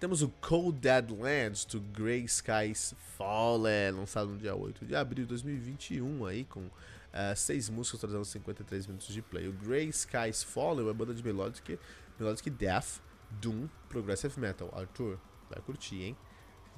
Temos 0.00 0.22
o 0.22 0.28
Cold 0.40 0.78
Deadlands 0.78 1.64
to 1.64 1.80
Grey 1.92 2.24
Skies 2.24 2.94
Fallen, 3.16 3.90
lançado 3.92 4.30
no 4.30 4.38
dia 4.38 4.54
8 4.54 4.86
de 4.86 4.94
abril 4.94 5.24
de 5.24 5.28
2021 5.30 6.24
aí, 6.24 6.44
com 6.44 6.60
uh, 6.60 6.70
seis 7.36 7.68
músicas 7.68 8.00
trazendo 8.00 8.24
53 8.24 8.86
minutos 8.86 9.08
de 9.08 9.20
play. 9.20 9.48
O 9.48 9.52
Grey 9.52 9.88
Skies 9.88 10.42
Fallen 10.42 10.80
é 10.80 10.84
uma 10.84 10.94
banda 10.94 11.12
de 11.12 11.22
melodic, 11.22 11.78
melodic 12.18 12.48
death, 12.48 13.02
doom, 13.40 13.68
progressive 13.90 14.38
metal. 14.40 14.72
Arthur, 14.74 15.18
Vai 15.50 15.60
curtir, 15.62 16.02
hein? 16.02 16.16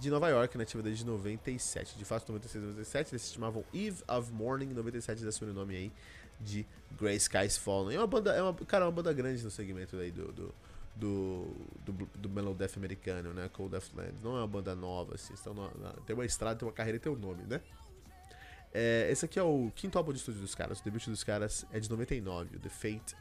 De 0.00 0.10
Nova 0.10 0.28
York, 0.28 0.56
nativa 0.56 0.82
desde 0.82 1.04
97. 1.04 1.96
De 1.96 2.04
fato, 2.04 2.32
96 2.32 2.64
97. 2.64 3.12
Eles 3.12 3.22
se 3.22 3.34
chamavam 3.34 3.62
Eve 3.72 4.02
of 4.08 4.32
Morning. 4.32 4.72
97 4.72 5.22
da 5.22 5.30
seu 5.30 5.46
nome 5.52 5.76
aí 5.76 5.92
de 6.40 6.66
Grey 6.98 7.16
Skies 7.16 7.58
Fallen. 7.58 7.96
É 7.96 8.00
uma 8.00 8.06
banda, 8.06 8.32
é 8.32 8.42
uma, 8.42 8.54
cara, 8.54 8.84
é 8.84 8.88
uma 8.88 8.92
banda 8.92 9.12
grande 9.12 9.44
no 9.44 9.50
segmento 9.50 9.96
aí 9.96 10.10
do, 10.10 10.32
do, 10.32 10.54
do, 10.96 11.56
do, 11.84 12.06
do 12.16 12.28
Mellow 12.30 12.54
Death 12.54 12.76
americano, 12.76 13.34
né? 13.34 13.48
Cold. 13.52 13.76
Não 14.22 14.36
é 14.36 14.40
uma 14.40 14.46
banda 14.46 14.74
nova, 14.74 15.14
assim. 15.14 15.34
Estão 15.34 15.52
na, 15.52 15.70
na, 15.74 15.92
tem 16.06 16.14
uma 16.14 16.24
estrada, 16.24 16.58
tem 16.58 16.66
uma 16.66 16.74
carreira 16.74 16.96
e 16.96 17.00
tem 17.00 17.12
um 17.12 17.16
nome, 17.16 17.44
né? 17.44 17.60
É, 18.72 19.08
esse 19.10 19.24
aqui 19.24 19.38
é 19.38 19.42
o 19.42 19.70
quinto 19.74 19.98
álbum 19.98 20.12
de 20.12 20.18
estúdio 20.18 20.40
dos 20.40 20.54
caras. 20.54 20.80
O 20.80 20.84
debut 20.84 21.06
dos 21.06 21.22
caras 21.22 21.66
é 21.72 21.80
de 21.80 21.90
99, 21.90 22.56
o 22.56 22.60
The 22.60 22.68
Fate 22.68 23.16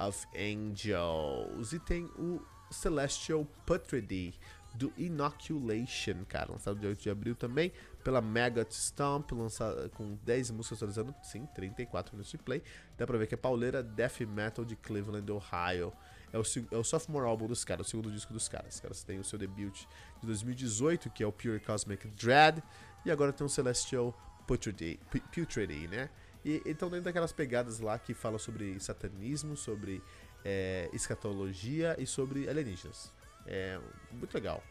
of 0.00 0.26
Angels. 0.34 1.72
E 1.72 1.78
tem 1.78 2.04
o 2.18 2.40
Celestial 2.70 3.46
Putridity 3.66 4.38
do 4.74 4.92
Inoculation, 4.96 6.24
cara, 6.28 6.52
lançado 6.52 6.78
dia 6.78 6.88
8 6.88 7.02
de 7.02 7.10
abril 7.10 7.36
também, 7.36 7.72
pela 8.02 8.20
Maggot 8.20 8.74
Stomp, 8.74 9.30
lançado 9.32 9.88
com 9.90 10.16
10 10.24 10.50
músicas 10.50 10.78
atualizando, 10.78 11.14
sim, 11.22 11.46
34 11.54 12.12
minutos 12.12 12.32
de 12.32 12.38
play. 12.38 12.62
Dá 12.98 13.06
pra 13.06 13.16
ver 13.16 13.26
que 13.26 13.34
é 13.34 13.36
pauleira 13.36 13.82
Death 13.82 14.20
Metal 14.20 14.64
de 14.64 14.76
Cleveland, 14.76 15.30
Ohio. 15.30 15.92
É 16.32 16.38
o, 16.38 16.42
é 16.72 16.76
o 16.76 16.82
sophomore 16.82 17.26
álbum 17.26 17.46
dos 17.46 17.64
caras, 17.64 17.86
o 17.86 17.90
segundo 17.90 18.10
disco 18.10 18.32
dos 18.32 18.48
caras. 18.48 18.74
Os 18.74 18.80
caras 18.80 19.04
têm 19.04 19.20
o 19.20 19.24
seu 19.24 19.38
debut 19.38 19.86
de 20.20 20.26
2018, 20.26 21.08
que 21.10 21.22
é 21.22 21.26
o 21.26 21.32
Pure 21.32 21.60
Cosmic 21.60 22.08
Dread, 22.08 22.60
e 23.06 23.10
agora 23.10 23.32
tem 23.32 23.46
o 23.46 23.48
Celestial 23.48 24.12
Putridity, 24.46 25.88
né? 25.88 26.10
E 26.44 26.60
estão 26.66 26.90
dentro 26.90 27.04
daquelas 27.04 27.32
pegadas 27.32 27.78
lá 27.78 27.98
que 27.98 28.12
falam 28.12 28.38
sobre 28.38 28.78
satanismo, 28.80 29.56
sobre 29.56 30.02
é, 30.44 30.90
escatologia 30.92 31.96
e 31.98 32.06
sobre 32.06 32.48
alienígenas. 32.48 33.13
É 33.46 33.80
muito 34.12 34.34
legal. 34.34 34.62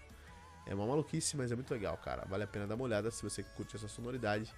É 0.66 0.74
uma 0.74 0.88
maluquice, 0.88 1.36
mas 1.36 1.52
é 1.52 1.56
muito 1.56 1.72
legal, 1.72 1.98
cara. 1.98 2.26
Vale 2.26 2.44
a 2.44 2.48
pena 2.48 2.66
dar 2.66 2.76
uma 2.76 2.86
olhada 2.86 3.12
se 3.12 3.22
você 3.22 3.44
curte 3.44 3.76
essa 3.76 3.88
sonoridade. 3.88 4.54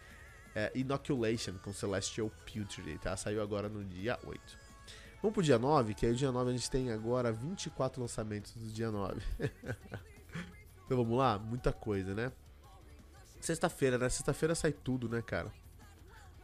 É 0.54 0.72
Inoculation 0.76 1.58
com 1.64 1.74
Celestial 1.74 2.30
Putrid, 2.46 3.00
tá? 3.00 3.18
Saiu 3.18 3.42
agora 3.42 3.68
no 3.68 3.84
dia 3.84 4.18
8. 4.24 4.66
Vamos 5.22 5.34
pro 5.34 5.44
dia 5.44 5.58
9, 5.58 5.94
que 5.96 6.06
aí 6.06 6.12
o 6.12 6.16
dia 6.16 6.32
9 6.32 6.52
a 6.52 6.54
gente 6.54 6.70
tem 6.70 6.92
agora 6.92 7.32
24 7.32 8.02
lançamentos 8.02 8.54
do 8.54 8.68
dia 8.72 8.92
9. 8.92 9.20
então 10.86 10.98
vamos 10.98 11.18
lá? 11.18 11.40
Muita 11.40 11.74
coisa, 11.74 12.14
né? 12.14 12.32
Sexta-feira, 13.42 13.98
né? 13.98 14.08
Sexta-feira 14.08 14.56
sai 14.56 14.72
tudo, 14.72 15.10
né, 15.10 15.22
cara? 15.22 15.52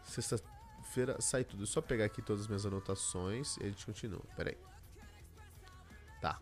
Sexta-feira 0.03 1.21
sai 1.21 1.43
tudo. 1.43 1.65
Só 1.67 1.79
pegar 1.79 2.05
aqui 2.05 2.21
todas 2.21 2.41
as 2.41 2.47
minhas 2.47 2.65
anotações 2.65 3.57
e 3.57 3.63
a 3.63 3.67
gente 3.67 3.85
continua. 3.85 4.21
Pera 4.35 4.49
aí. 4.49 4.57
Tá. 6.19 6.39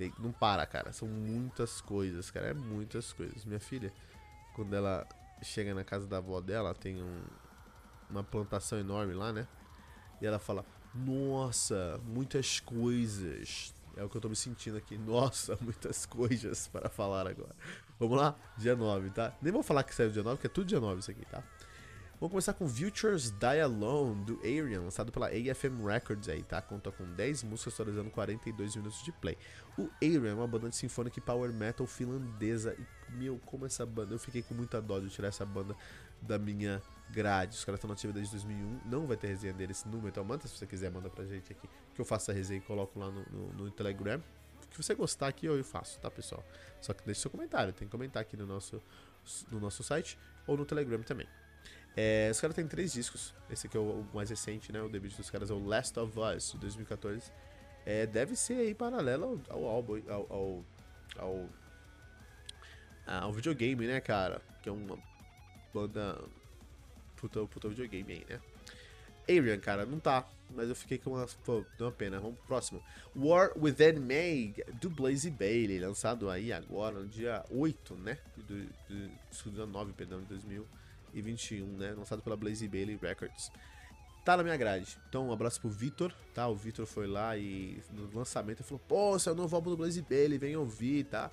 Tem, 0.00 0.10
não 0.18 0.32
para, 0.32 0.64
cara. 0.64 0.94
São 0.94 1.06
muitas 1.06 1.82
coisas, 1.82 2.30
cara. 2.30 2.46
É 2.46 2.54
muitas 2.54 3.12
coisas. 3.12 3.44
Minha 3.44 3.60
filha, 3.60 3.92
quando 4.54 4.74
ela 4.74 5.06
chega 5.42 5.74
na 5.74 5.84
casa 5.84 6.06
da 6.06 6.16
avó 6.16 6.40
dela, 6.40 6.74
tem 6.74 7.02
um, 7.02 7.22
uma 8.08 8.24
plantação 8.24 8.78
enorme 8.78 9.12
lá, 9.12 9.30
né? 9.30 9.46
E 10.18 10.24
ela 10.24 10.38
fala: 10.38 10.64
Nossa, 10.94 12.00
muitas 12.02 12.60
coisas. 12.60 13.74
É 13.94 14.02
o 14.02 14.08
que 14.08 14.16
eu 14.16 14.22
tô 14.22 14.30
me 14.30 14.36
sentindo 14.36 14.78
aqui. 14.78 14.96
Nossa, 15.04 15.58
muitas 15.60 16.06
coisas 16.06 16.66
para 16.66 16.88
falar 16.88 17.26
agora. 17.26 17.54
Vamos 17.98 18.16
lá? 18.16 18.34
Dia 18.56 18.74
9, 18.74 19.10
tá? 19.10 19.36
Nem 19.42 19.52
vou 19.52 19.62
falar 19.62 19.82
que 19.82 19.94
saiu 19.94 20.10
dia 20.10 20.22
9, 20.22 20.36
porque 20.36 20.46
é 20.46 20.50
tudo 20.50 20.66
dia 20.66 20.80
9 20.80 21.00
isso 21.00 21.10
aqui, 21.10 21.26
tá? 21.26 21.44
Vamos 22.20 22.32
começar 22.32 22.52
com 22.52 22.68
Futures 22.68 23.30
Die 23.30 23.60
Alone, 23.62 24.24
do 24.26 24.38
Arian, 24.40 24.82
lançado 24.82 25.10
pela 25.10 25.28
AFM 25.28 25.82
Records 25.86 26.28
aí, 26.28 26.42
tá? 26.42 26.60
Conta 26.60 26.92
com 26.92 27.02
10 27.14 27.44
músicas, 27.44 27.72
atualizando 27.72 28.10
42 28.10 28.76
minutos 28.76 29.02
de 29.02 29.10
play. 29.10 29.38
O 29.78 29.88
Arian 30.02 30.32
é 30.32 30.34
uma 30.34 30.46
banda 30.46 30.68
de 30.68 30.76
symphonic 30.76 31.18
power 31.22 31.50
metal 31.50 31.86
finlandesa. 31.86 32.76
E, 32.78 33.12
meu, 33.12 33.40
como 33.46 33.64
essa 33.64 33.86
banda... 33.86 34.12
Eu 34.12 34.18
fiquei 34.18 34.42
com 34.42 34.52
muita 34.52 34.82
dó 34.82 34.98
de 34.98 35.08
tirar 35.08 35.28
essa 35.28 35.46
banda 35.46 35.74
da 36.20 36.38
minha 36.38 36.82
grade. 37.08 37.56
Os 37.56 37.64
caras 37.64 37.78
estão 37.78 37.88
nativos 37.88 38.14
desde 38.14 38.32
2001. 38.32 38.80
Não 38.84 39.06
vai 39.06 39.16
ter 39.16 39.28
resenha 39.28 39.54
deles 39.54 39.82
no 39.86 40.02
Metal 40.02 40.22
Manta. 40.22 40.46
Se 40.46 40.58
você 40.58 40.66
quiser, 40.66 40.90
manda 40.90 41.08
pra 41.08 41.24
gente 41.24 41.50
aqui. 41.50 41.66
Que 41.94 42.00
eu 42.02 42.04
faço 42.04 42.30
a 42.30 42.34
resenha 42.34 42.58
e 42.58 42.62
coloco 42.62 42.98
lá 42.98 43.10
no, 43.10 43.24
no, 43.30 43.52
no 43.54 43.70
Telegram. 43.70 44.22
Se 44.70 44.82
você 44.82 44.94
gostar 44.94 45.28
aqui, 45.28 45.46
eu 45.46 45.64
faço, 45.64 45.98
tá, 46.00 46.10
pessoal? 46.10 46.44
Só 46.82 46.92
que 46.92 47.02
deixe 47.02 47.22
seu 47.22 47.30
comentário. 47.30 47.72
Tem 47.72 47.88
que 47.88 47.92
comentar 47.92 48.20
aqui 48.20 48.36
no 48.36 48.44
nosso, 48.44 48.78
no 49.50 49.58
nosso 49.58 49.82
site 49.82 50.18
ou 50.46 50.54
no 50.54 50.66
Telegram 50.66 51.02
também. 51.02 51.26
É, 51.96 52.28
os 52.30 52.40
caras 52.40 52.54
têm 52.54 52.66
três 52.66 52.92
discos. 52.92 53.34
Esse 53.50 53.66
aqui 53.66 53.76
é 53.76 53.80
o, 53.80 54.06
mais 54.14 54.30
recente, 54.30 54.72
né? 54.72 54.80
O 54.80 54.88
debut 54.88 55.14
dos 55.16 55.30
caras 55.30 55.50
é 55.50 55.54
o 55.54 55.64
Last 55.64 55.98
of 55.98 56.18
Us, 56.18 56.52
de 56.52 56.58
2014. 56.58 57.30
É, 57.84 58.06
deve 58.06 58.36
ser 58.36 58.54
aí 58.54 58.74
paralelo 58.74 59.40
ao, 59.48 59.56
ao 59.56 59.64
álbum, 59.66 60.02
ao, 60.08 60.26
ao, 60.30 60.64
ao, 61.18 61.48
ao, 63.06 63.32
videogame, 63.32 63.86
né, 63.86 64.00
cara? 64.00 64.40
Que 64.62 64.68
é 64.68 64.72
uma 64.72 64.98
banda 65.72 66.22
puta, 67.16 67.44
puta 67.46 67.68
videogame 67.68 68.12
aí, 68.12 68.26
né? 68.28 68.40
Arian, 69.28 69.58
cara, 69.58 69.86
não 69.86 69.98
tá. 69.98 70.26
Mas 70.50 70.68
eu 70.68 70.74
fiquei 70.74 70.98
com 70.98 71.10
uma. 71.10 71.26
Pô, 71.44 71.64
deu 71.78 71.86
uma 71.86 71.92
pena. 71.92 72.18
Vamos 72.18 72.36
pro 72.38 72.48
próximo. 72.48 72.82
War 73.14 73.52
Within 73.56 74.00
May, 74.00 74.54
do 74.80 74.90
Blaze 74.90 75.30
Bailey, 75.30 75.78
lançado 75.78 76.28
aí 76.28 76.52
agora, 76.52 76.98
no 77.00 77.06
dia 77.06 77.44
8, 77.50 77.94
né? 77.94 78.18
De, 78.36 78.68
dia 79.52 79.66
9, 79.66 79.92
perdão, 79.92 80.22
de 80.22 80.38
2021, 81.12 81.66
né? 81.76 81.92
Lançado 81.92 82.22
pela 82.22 82.36
Blaze 82.36 82.66
Bailey 82.66 82.98
Records. 83.00 83.50
Tá 84.24 84.36
na 84.36 84.42
minha 84.42 84.56
grade. 84.56 84.98
Então, 85.08 85.28
um 85.28 85.32
abraço 85.32 85.60
pro 85.60 85.70
Vitor, 85.70 86.14
tá? 86.34 86.46
O 86.46 86.54
Vitor 86.54 86.86
foi 86.86 87.06
lá 87.06 87.36
e 87.36 87.82
no 87.92 88.10
lançamento 88.16 88.62
falou: 88.62 88.80
Pô, 88.86 89.16
esse 89.16 89.28
é 89.28 89.32
o 89.32 89.34
novo 89.34 89.56
álbum 89.56 89.70
do 89.70 89.76
Blaze 89.76 90.02
Bailey, 90.02 90.38
vem 90.38 90.56
ouvir, 90.56 91.04
tá? 91.04 91.30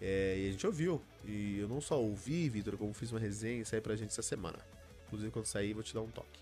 É, 0.00 0.36
e 0.38 0.48
a 0.48 0.50
gente 0.52 0.66
ouviu. 0.66 1.02
E 1.24 1.58
eu 1.58 1.68
não 1.68 1.80
só 1.80 2.00
ouvi, 2.00 2.48
Vitor, 2.48 2.76
como 2.76 2.92
fiz 2.92 3.10
uma 3.10 3.18
resenha 3.18 3.62
e 3.62 3.64
saí 3.64 3.80
pra 3.80 3.96
gente 3.96 4.10
essa 4.10 4.22
semana. 4.22 4.58
Inclusive, 5.06 5.30
quando 5.30 5.46
sair, 5.46 5.72
vou 5.72 5.82
te 5.82 5.94
dar 5.94 6.02
um 6.02 6.08
toque. 6.08 6.40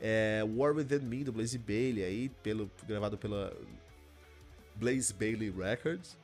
É, 0.00 0.42
War 0.56 0.74
Within 0.74 1.00
Me, 1.00 1.24
do 1.24 1.32
Blaze 1.32 1.58
Bailey, 1.58 2.04
aí, 2.04 2.28
pelo, 2.42 2.70
gravado 2.86 3.16
pela 3.16 3.56
Blaze 4.76 5.12
Bailey 5.12 5.50
Records. 5.50 6.16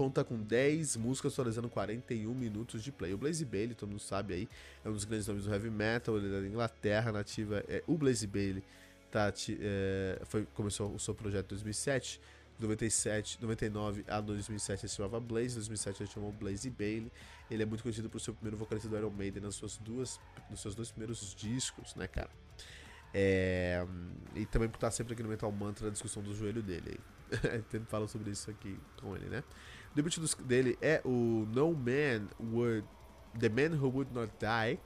Conta 0.00 0.24
com 0.24 0.42
10 0.42 0.96
músicas 0.96 1.34
totalizando 1.34 1.68
41 1.68 2.34
minutos 2.34 2.82
de 2.82 2.90
play. 2.90 3.12
O 3.12 3.18
Blaze 3.18 3.44
Bailey, 3.44 3.74
todo 3.74 3.90
mundo 3.90 4.00
sabe 4.00 4.32
aí, 4.32 4.48
é 4.82 4.88
um 4.88 4.94
dos 4.94 5.04
grandes 5.04 5.28
nomes 5.28 5.44
do 5.44 5.52
heavy 5.52 5.68
metal, 5.68 6.16
ele 6.16 6.34
é 6.34 6.40
da 6.40 6.46
Inglaterra, 6.46 7.12
nativa. 7.12 7.62
É, 7.68 7.84
o 7.86 7.98
Blaze 7.98 8.26
Bailey 8.26 8.64
tá, 9.10 9.30
é, 9.60 10.18
foi, 10.24 10.46
começou 10.54 10.90
o 10.94 10.98
seu 10.98 11.14
projeto 11.14 11.44
em 11.44 11.48
2007 11.48 12.18
97, 12.58 13.42
99 13.42 14.02
a 14.08 14.22
2007 14.22 14.80
ele 14.80 14.88
se 14.88 14.96
chamava 14.96 15.20
Blaze, 15.20 15.54
2007 15.56 16.02
ele 16.02 16.10
chamou 16.10 16.32
Blaze 16.32 16.70
Bailey. 16.70 17.12
Ele 17.50 17.62
é 17.62 17.66
muito 17.66 17.82
conhecido 17.82 18.08
por 18.08 18.22
ser 18.22 18.30
o 18.30 18.34
primeiro 18.34 18.56
vocalista 18.56 18.88
do 18.88 18.96
Iron 18.96 19.10
Maiden 19.10 19.42
nas 19.42 19.54
suas 19.54 19.76
duas, 19.76 20.18
nos 20.48 20.62
seus 20.62 20.74
dois 20.74 20.90
primeiros 20.90 21.34
discos, 21.34 21.94
né, 21.94 22.08
cara? 22.08 22.30
É, 23.12 23.86
e 24.34 24.46
também 24.46 24.70
por 24.70 24.78
estar 24.78 24.90
sempre 24.92 25.12
aqui 25.12 25.22
no 25.22 25.28
Metal 25.28 25.52
Mantra 25.52 25.88
a 25.88 25.90
discussão 25.90 26.22
do 26.22 26.34
joelho 26.34 26.62
dele. 26.62 26.98
Sempre 27.70 27.88
falo 27.88 28.08
sobre 28.08 28.30
isso 28.30 28.50
aqui 28.50 28.78
com 29.00 29.14
ele, 29.14 29.26
né? 29.26 29.44
O 29.92 29.94
debut 29.94 30.16
dele 30.44 30.78
é 30.80 31.00
o 31.04 31.46
No 31.52 31.72
Man 31.72 32.28
Would. 32.40 32.86
The 33.38 33.48
Man 33.48 33.76
Who 33.76 33.88
Would 33.90 34.12
Not 34.12 34.32
Die, 34.38 34.78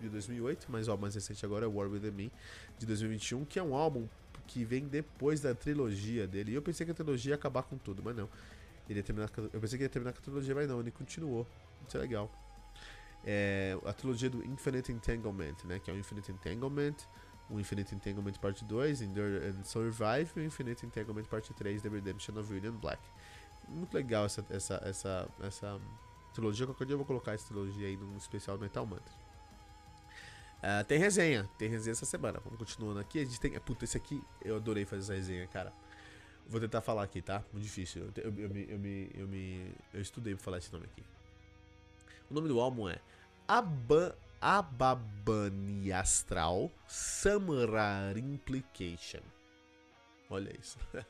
de 0.00 0.08
2008, 0.08 0.66
mas 0.70 0.88
o 0.88 0.90
álbum 0.90 1.02
mais 1.02 1.14
recente 1.14 1.44
agora 1.44 1.66
é 1.66 1.68
War 1.68 1.88
With 1.88 2.10
Me, 2.10 2.32
de 2.78 2.86
2021, 2.86 3.44
que 3.44 3.58
é 3.58 3.62
um 3.62 3.74
álbum 3.74 4.08
que 4.46 4.64
vem 4.64 4.86
depois 4.86 5.40
da 5.40 5.54
trilogia 5.54 6.26
dele. 6.26 6.52
E 6.52 6.54
eu 6.54 6.62
pensei 6.62 6.84
que 6.84 6.92
a 6.92 6.94
trilogia 6.94 7.30
ia 7.30 7.34
acabar 7.34 7.62
com 7.62 7.76
tudo, 7.78 8.02
mas 8.02 8.16
não. 8.16 8.28
Ele 8.88 9.02
terminar, 9.02 9.30
eu 9.52 9.60
pensei 9.60 9.78
que 9.78 9.84
ia 9.84 9.88
terminar 9.88 10.12
com 10.12 10.18
a 10.18 10.22
trilogia, 10.22 10.54
mas 10.54 10.68
não, 10.68 10.80
ele 10.80 10.90
continuou. 10.90 11.46
Isso 11.86 11.96
é 11.96 12.00
legal. 12.00 12.30
É, 13.24 13.78
a 13.84 13.92
trilogia 13.92 14.28
do 14.28 14.44
Infinite 14.44 14.90
Entanglement, 14.90 15.56
né? 15.64 15.78
Que 15.78 15.90
é 15.90 15.94
o 15.94 15.96
Infinite 15.96 16.32
Entanglement, 16.32 16.96
o 17.48 17.60
Infinite 17.60 17.94
Entanglement 17.94 18.32
Parte 18.40 18.64
2, 18.64 19.02
Endure 19.02 19.36
and 19.46 19.64
Survive, 19.64 20.30
e 20.36 20.40
o 20.40 20.42
Infinite 20.42 20.84
Entanglement 20.84 21.24
Parte 21.24 21.54
3, 21.54 21.82
The 21.82 21.88
Redemption 21.88 22.36
of 22.38 22.52
William 22.52 22.72
Black. 22.72 23.00
Muito 23.70 23.94
legal 23.94 24.24
essa, 24.24 24.44
essa, 24.50 24.82
essa, 24.84 25.28
essa 25.42 25.80
trilogia. 26.34 26.66
Qualquer 26.66 26.86
dia 26.86 26.94
eu 26.94 26.98
vou 26.98 27.06
colocar 27.06 27.32
essa 27.32 27.46
trilogia 27.46 27.86
aí 27.86 27.96
num 27.96 28.16
especial 28.16 28.58
Metal 28.58 28.84
Mantra. 28.84 29.20
Uh, 30.58 30.84
tem 30.86 30.98
resenha, 30.98 31.48
tem 31.56 31.70
resenha 31.70 31.92
essa 31.92 32.04
semana. 32.04 32.40
Vamos 32.44 32.58
continuando 32.58 32.98
aqui. 32.98 33.20
A 33.20 33.24
gente 33.24 33.40
tem. 33.40 33.58
Puta, 33.60 33.84
esse 33.84 33.96
aqui 33.96 34.22
eu 34.44 34.56
adorei 34.56 34.84
fazer 34.84 35.02
essa 35.02 35.14
resenha, 35.14 35.46
cara. 35.46 35.72
Vou 36.46 36.60
tentar 36.60 36.80
falar 36.80 37.04
aqui, 37.04 37.22
tá? 37.22 37.44
Muito 37.52 37.64
difícil. 37.64 38.10
Eu, 38.16 38.24
eu, 38.24 38.38
eu, 38.38 38.50
me, 38.50 38.66
eu, 38.68 38.78
me, 38.78 39.10
eu, 39.14 39.28
me, 39.28 39.74
eu 39.94 40.00
estudei 40.00 40.34
pra 40.34 40.42
falar 40.42 40.58
esse 40.58 40.72
nome 40.72 40.84
aqui. 40.86 41.02
O 42.28 42.34
nome 42.34 42.48
do 42.48 42.60
álbum 42.60 42.88
é 42.88 42.98
Aban, 43.46 44.12
Ababani 44.40 45.92
Astral 45.92 46.70
Samrar 46.86 48.18
Implication. 48.18 49.22
Olha 50.30 50.56
isso. 50.58 50.78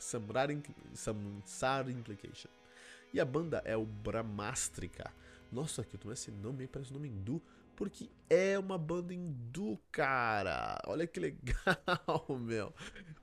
Samsar 0.95 1.91
Implication. 1.91 2.49
E 3.13 3.21
a 3.21 3.25
banda 3.25 3.63
é 3.65 3.77
o 3.77 3.85
Brahmastrika. 3.85 5.13
Nossa, 5.53 5.85
que 5.85 5.95
eu 5.95 6.01
tomei 6.01 6.15
esse 6.15 6.31
nome 6.31 6.63
aí, 6.63 6.69
parece 6.69 6.91
um 6.91 6.95
nome 6.95 7.09
hindu 7.09 7.43
porque 7.81 8.11
é 8.29 8.59
uma 8.59 8.77
banda 8.77 9.15
hindu, 9.15 9.81
cara. 9.91 10.79
Olha 10.87 11.07
que 11.07 11.19
legal, 11.19 12.27
meu. 12.39 12.75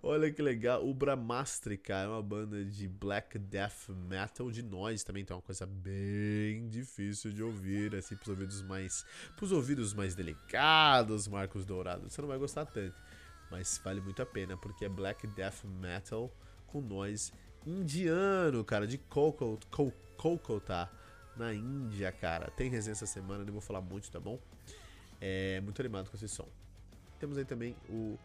Olha 0.02 0.32
que 0.32 0.41
legal. 0.41 0.84
O 0.84 0.95
Brahmastrika 0.95 1.93
é 1.93 2.08
uma 2.08 2.24
banda 2.24 2.66
de 2.66 2.88
black 2.88 3.38
death 3.38 3.89
metal 3.89 4.50
de 4.50 4.64
nós 4.64 5.04
também, 5.04 5.22
então 5.22 5.36
é 5.36 5.38
uma 5.38 5.45
coisa 5.45 5.68
bem 5.68 6.68
difícil 6.70 7.32
de 7.32 7.43
ouvir, 7.43 7.95
assim, 7.95 8.16
pros 8.16 8.30
ouvidos 8.30 8.64
mais, 8.64 9.06
pros 9.36 9.52
ouvidos 9.52 9.93
mais 9.93 10.16
delicados, 10.16 11.28
Marcos 11.28 11.64
Dourado. 11.64 12.10
Você 12.10 12.20
não 12.20 12.28
vai 12.28 12.39
gostar 12.39 12.66
tanto, 12.66 13.00
mas 13.50 13.80
vale 13.84 14.02
muito 14.02 14.22
a 14.22 14.26
pena 14.26 14.58
porque 14.58 14.86
é 14.86 14.89
black 14.89 15.26
death 15.28 15.64
metal 15.66 16.32
com 16.68 16.82
nós 16.82 17.32
indiano, 17.66 18.64
cara, 18.64 18.88
de 18.88 18.98
Kolkata. 18.98 19.91
tá? 20.66 20.91
na 21.38 21.54
Índia, 21.54 22.12
cara. 22.12 22.52
Tem 22.52 22.70
resenha 22.70 22.93
essa 22.93 23.06
semana, 23.06 23.43
nem 23.43 23.52
vou 23.52 23.62
falar 23.62 23.82
muito, 23.82 24.10
tá 24.12 24.20
bom? 24.20 24.39
É 25.22 25.62
muito 25.62 25.82
animado 25.82 26.10
com 26.10 26.18
esse 26.18 26.28
som. 26.28 26.48
Temos 27.20 27.38
aí 27.38 27.45
também 27.45 27.76
o 27.89 28.18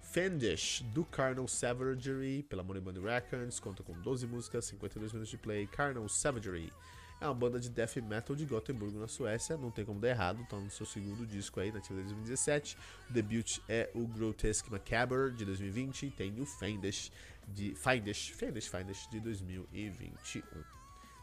Fendish, 0.00 0.82
do 0.94 1.04
Carnal 1.04 1.48
Savagery, 1.48 2.42
pela 2.42 2.62
Money 2.62 2.80
Band 2.80 3.00
Records, 3.00 3.58
conta 3.60 3.82
com 3.82 3.92
12 4.00 4.26
músicas, 4.26 4.64
52 4.66 5.12
minutos 5.12 5.30
de 5.30 5.38
play. 5.38 5.66
Carnal 5.66 6.08
Savagery 6.08 6.72
é 7.20 7.26
uma 7.26 7.34
banda 7.34 7.58
de 7.58 7.68
death 7.68 7.96
metal 7.96 8.36
de 8.36 8.44
Gothenburg, 8.44 8.96
na 8.96 9.08
Suécia, 9.08 9.56
não 9.56 9.70
tem 9.70 9.84
como 9.84 10.00
dar 10.00 10.08
errado, 10.08 10.46
tá 10.48 10.56
no 10.56 10.70
seu 10.70 10.86
segundo 10.86 11.26
disco 11.26 11.60
aí, 11.60 11.72
nativo 11.72 11.98
de 12.00 12.06
2017. 12.06 12.76
O 13.08 13.12
debut 13.12 13.58
é 13.68 13.90
o 13.94 14.06
Grotesque 14.06 14.70
Macabre, 14.70 15.32
de 15.32 15.44
2020, 15.44 16.06
e 16.06 16.10
tem 16.10 16.40
o 16.40 16.46
Fendish, 16.46 17.10
de 17.48 17.74
Findish, 17.74 18.30
Fendish, 18.30 18.68
Findish, 18.68 19.08
de 19.10 19.20
2021 19.20 20.42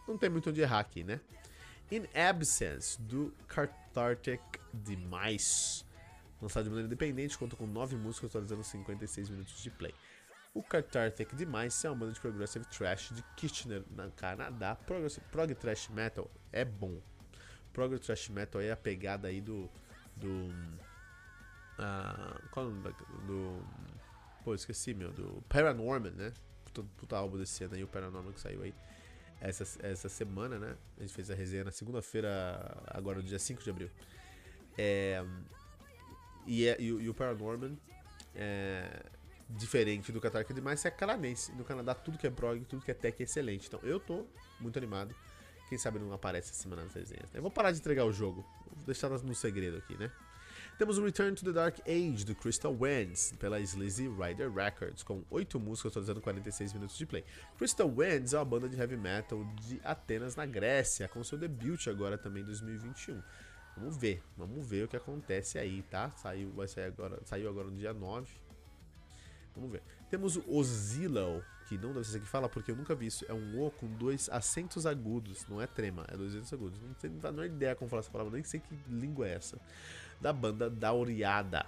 não 0.07 0.17
tem 0.17 0.29
muito 0.29 0.49
onde 0.49 0.61
errar 0.61 0.79
aqui, 0.79 1.03
né? 1.03 1.19
In 1.91 2.05
Absence, 2.13 3.01
do 3.01 3.33
Cathartic 3.47 4.41
Demais. 4.73 5.85
Lançado 6.41 6.63
de 6.63 6.69
maneira 6.69 6.87
independente, 6.87 7.37
conta 7.37 7.55
com 7.55 7.65
9 7.65 7.95
músicas, 7.95 8.29
atualizando 8.29 8.63
56 8.63 9.29
minutos 9.29 9.61
de 9.61 9.69
play. 9.69 9.93
O 10.55 10.63
Cathartic 10.63 11.35
Demais 11.35 11.83
é 11.83 11.89
uma 11.89 11.97
banda 11.97 12.13
de 12.13 12.19
progressive 12.21 12.63
trash 12.65 13.09
de 13.13 13.21
Kitchener, 13.35 13.83
no 13.91 14.09
Canadá. 14.13 14.73
Progressive, 14.73 15.25
prog 15.29 15.53
trash 15.53 15.89
metal 15.89 16.31
é 16.49 16.63
bom. 16.63 16.97
Prog 17.73 17.99
trash 17.99 18.29
metal 18.29 18.61
é 18.61 18.71
a 18.71 18.77
pegada 18.77 19.27
aí 19.27 19.41
do. 19.41 19.69
do. 20.15 20.29
Uh, 21.77 22.49
qual 22.51 22.67
é 22.67 22.69
o 22.69 22.71
nome 22.71 22.95
do. 23.27 23.61
Pô, 24.45 24.55
esqueci, 24.55 24.93
meu. 24.93 25.11
Do 25.11 25.43
Paranorman, 25.49 26.13
né? 26.13 26.31
Puta, 26.63 26.87
puta 26.95 27.17
álbum 27.17 27.37
desse 27.37 27.65
ano 27.65 27.75
aí, 27.75 27.83
o 27.83 27.87
Paranorman 27.87 28.31
que 28.31 28.39
saiu 28.39 28.61
aí 28.63 28.73
essa, 29.41 29.65
essa 29.85 30.07
semana, 30.07 30.57
né? 30.57 30.77
A 30.97 31.01
gente 31.01 31.13
fez 31.13 31.29
a 31.29 31.35
resenha 31.35 31.65
na 31.65 31.71
segunda-feira, 31.71 32.81
agora 32.87 33.17
no 33.17 33.23
dia 33.23 33.39
5 33.39 33.61
de 33.61 33.69
abril. 33.69 33.89
É, 34.77 35.21
e, 36.47 36.65
é, 36.65 36.79
e, 36.79 36.85
e, 36.85 37.09
o 37.09 37.13
Paranorman, 37.13 37.77
é, 38.33 39.05
diferente 39.49 40.11
do 40.11 40.19
Catarca 40.19 40.53
Demais, 40.53 40.83
é 40.85 40.91
canadense. 40.91 41.51
No 41.53 41.63
Canadá, 41.63 41.93
tudo 41.93 42.17
que 42.17 42.27
é 42.27 42.29
prog, 42.29 42.63
tudo 42.65 42.83
que 42.83 42.91
é 42.91 42.93
tech 42.93 43.15
é 43.19 43.23
excelente. 43.23 43.67
Então 43.67 43.79
eu 43.83 43.99
tô 43.99 44.25
muito 44.59 44.77
animado. 44.77 45.15
Quem 45.69 45.77
sabe 45.77 45.99
não 45.99 46.13
aparece 46.13 46.51
essa 46.51 46.61
semana 46.61 46.83
nas 46.83 46.93
resenhas. 46.93 47.31
Né? 47.31 47.41
Vou 47.41 47.51
parar 47.51 47.71
de 47.71 47.79
entregar 47.79 48.05
o 48.05 48.11
jogo. 48.11 48.45
Vou 48.75 48.85
deixar 48.85 49.09
no 49.09 49.35
segredo 49.35 49.77
aqui, 49.77 49.97
né? 49.97 50.11
Temos 50.77 50.97
o 50.97 51.05
Return 51.05 51.33
to 51.33 51.45
the 51.45 51.53
Dark 51.53 51.79
Age 51.87 52.25
do 52.25 52.35
Crystal 52.35 52.75
Winds 52.75 53.33
pela 53.39 53.61
Sleazy 53.61 54.09
Rider 54.09 54.51
Records, 54.51 55.03
com 55.03 55.23
8 55.29 55.57
músicas 55.57 55.93
totalizando 55.93 56.19
46 56.19 56.73
minutos 56.73 56.97
de 56.97 57.05
play. 57.05 57.23
Crystal 57.57 57.89
Winds 57.89 58.33
é 58.33 58.37
uma 58.37 58.43
banda 58.43 58.67
de 58.67 58.77
heavy 58.77 58.97
metal 58.97 59.41
de 59.61 59.79
Atenas, 59.85 60.35
na 60.35 60.45
Grécia, 60.45 61.07
com 61.07 61.23
seu 61.23 61.37
debut 61.37 61.87
agora 61.87 62.17
também 62.17 62.43
em 62.43 62.45
2021. 62.45 63.23
Vamos 63.77 63.95
ver, 63.95 64.21
vamos 64.35 64.67
ver 64.67 64.83
o 64.83 64.87
que 64.89 64.97
acontece 64.97 65.57
aí, 65.57 65.81
tá? 65.83 66.11
Saiu, 66.11 66.51
vai 66.51 66.67
sair 66.67 66.85
agora, 66.85 67.21
saiu 67.23 67.49
agora 67.49 67.69
no 67.69 67.77
dia 67.77 67.93
9. 67.93 68.27
Vamos 69.55 69.71
ver. 69.71 69.81
Temos 70.09 70.35
o 70.35 70.43
Oscillo, 70.47 71.43
que 71.67 71.77
não 71.77 71.93
deve 71.93 72.05
ser 72.05 72.19
que 72.19 72.27
fala, 72.27 72.49
porque 72.49 72.71
eu 72.71 72.75
nunca 72.75 72.93
vi 72.93 73.07
isso. 73.07 73.25
É 73.27 73.33
um 73.33 73.59
O 73.61 73.71
com 73.71 73.87
dois 73.87 74.29
acentos 74.29 74.85
agudos, 74.85 75.47
não 75.47 75.61
é 75.61 75.67
trema, 75.67 76.05
é 76.09 76.17
dois 76.17 76.31
acentos 76.31 76.53
agudos. 76.53 76.79
Não 76.81 76.93
tenho 76.93 77.17
a 77.23 77.31
menor 77.31 77.45
ideia 77.45 77.75
como 77.75 77.89
falar 77.89 78.01
essa 78.01 78.11
palavra, 78.11 78.33
nem 78.33 78.43
sei 78.43 78.59
que 78.59 78.77
língua 78.89 79.27
é 79.27 79.33
essa 79.33 79.59
da 80.19 80.31
banda 80.33 80.69
Dauriada, 80.69 81.65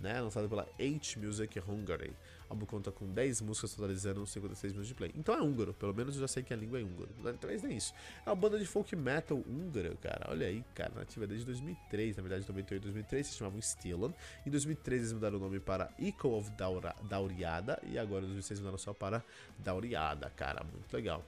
né, 0.00 0.20
lançada 0.20 0.48
pela 0.48 0.66
H 0.78 1.18
Music 1.18 1.60
Hungary. 1.60 2.14
Álbum 2.54 2.66
conta 2.66 2.92
com 2.92 3.06
10 3.06 3.40
músicas 3.40 3.74
totalizando 3.74 4.24
56 4.26 4.72
minutos 4.72 4.88
de 4.88 4.94
play. 4.94 5.12
Então 5.16 5.34
é 5.34 5.42
húngaro, 5.42 5.74
pelo 5.74 5.92
menos 5.92 6.14
eu 6.14 6.20
já 6.20 6.28
sei 6.28 6.42
que 6.42 6.54
a 6.54 6.56
língua 6.56 6.80
é 6.80 6.82
húngaro. 6.82 7.10
Talvez 7.40 7.62
nem 7.62 7.76
isso. 7.76 7.92
É 8.24 8.30
uma 8.30 8.36
banda 8.36 8.58
de 8.58 8.64
folk 8.64 8.94
metal 8.94 9.38
húngara, 9.38 9.94
cara. 9.96 10.30
Olha 10.30 10.46
aí, 10.46 10.64
cara, 10.74 10.92
nativa 10.94 11.26
desde 11.26 11.44
2003, 11.46 12.16
na 12.16 12.22
verdade 12.22 12.46
98 12.48 12.82
2003 12.82 13.26
se 13.26 13.34
chamavam 13.36 13.60
Stillan. 13.60 14.14
Em 14.46 14.50
2013 14.50 15.02
eles 15.02 15.12
mudaram 15.12 15.36
o 15.36 15.40
nome 15.40 15.58
para 15.58 15.90
Echo 15.98 16.28
of 16.28 16.50
Daura, 16.52 16.94
Dauriada 17.02 17.80
e 17.82 17.98
agora 17.98 18.24
em 18.24 18.28
2006 18.28 18.60
mudaram 18.60 18.78
só 18.78 18.94
para 18.94 19.22
Dauriada, 19.58 20.30
cara, 20.30 20.62
muito 20.64 20.92
legal. 20.94 21.24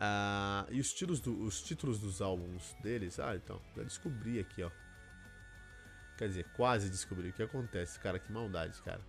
Uh, 0.00 0.66
e 0.70 0.80
os 0.80 0.92
títulos, 0.92 1.20
do, 1.20 1.42
os 1.42 1.62
títulos 1.62 1.98
dos 1.98 2.22
álbuns 2.22 2.74
deles, 2.82 3.20
ah, 3.20 3.36
então, 3.36 3.60
já 3.76 3.82
descobri 3.82 4.40
aqui, 4.40 4.62
ó. 4.62 4.70
Quer 6.16 6.28
dizer, 6.28 6.46
quase 6.54 6.90
descobri 6.90 7.28
o 7.28 7.32
que 7.32 7.42
acontece. 7.42 7.98
Cara, 7.98 8.18
que 8.18 8.30
maldade, 8.30 8.80
cara. 8.82 9.00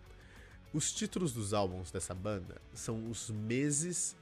Os 0.74 0.92
títulos 0.94 1.34
dos 1.34 1.54
álbuns 1.54 1.92
dessa 1.92 2.14
banda 2.14 2.62
são 2.74 3.10
os 3.10 3.30
meses 3.30 4.16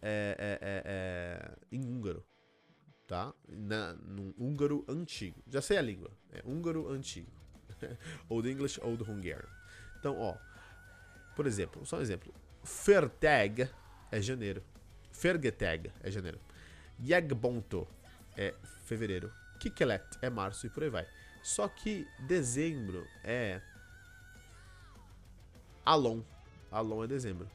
é, 0.00 0.36
é, 0.38 0.58
é, 0.60 0.82
é 0.86 1.76
em 1.76 1.84
húngaro, 1.84 2.24
tá? 3.06 3.34
Na, 3.48 3.94
num 3.94 4.32
húngaro 4.38 4.84
antigo. 4.88 5.42
Já 5.48 5.60
sei 5.60 5.78
a 5.78 5.82
língua. 5.82 6.10
É 6.32 6.42
húngaro 6.44 6.88
antigo. 6.88 7.30
old 8.28 8.48
English, 8.48 8.80
Old 8.80 9.02
Hungarian. 9.02 9.48
Então, 9.98 10.16
ó. 10.18 10.36
Por 11.34 11.46
exemplo, 11.46 11.84
só 11.84 11.98
um 11.98 12.00
exemplo. 12.00 12.32
Fertag 12.62 13.68
é 14.12 14.20
janeiro. 14.20 14.62
Fergetag 15.12 15.92
é 16.02 16.10
janeiro. 16.10 16.40
Yagbonto 17.02 17.86
é 18.36 18.54
fevereiro. 18.84 19.32
Kikelet 19.58 20.04
é 20.22 20.30
março 20.30 20.66
e 20.66 20.70
por 20.70 20.82
aí 20.82 20.90
vai. 20.90 21.06
Só 21.42 21.68
que 21.68 22.06
dezembro 22.26 23.06
é 23.24 23.60
Alon. 25.90 26.22
Alon 26.70 27.02
é 27.02 27.06
dezembro. 27.08 27.50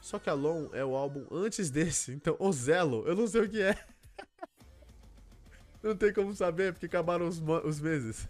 Só 0.00 0.20
que 0.20 0.30
Alon 0.30 0.68
é 0.72 0.84
o 0.84 0.94
álbum 0.94 1.26
antes 1.32 1.70
desse. 1.70 2.12
Então, 2.12 2.36
Ozelo, 2.38 3.04
eu 3.04 3.16
não 3.16 3.26
sei 3.26 3.40
o 3.40 3.48
que 3.48 3.60
é. 3.60 3.76
não 5.82 5.96
tem 5.96 6.12
como 6.12 6.32
saber, 6.36 6.72
porque 6.72 6.86
acabaram 6.86 7.26
os, 7.26 7.42
os 7.64 7.80
meses. 7.80 8.28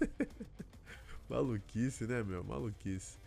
Maluquice, 1.28 2.06
né, 2.06 2.22
meu? 2.22 2.42
Maluquice. 2.42 3.18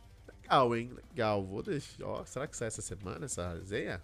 Legal, 0.42 0.76
hein? 0.76 0.92
Legal. 0.96 1.46
Vou 1.46 1.62
deixar. 1.62 2.26
Será 2.26 2.48
que 2.48 2.58
sai 2.58 2.70
essa 2.70 2.82
semana 2.82 3.26
essa 3.26 3.54
resenha? 3.54 4.02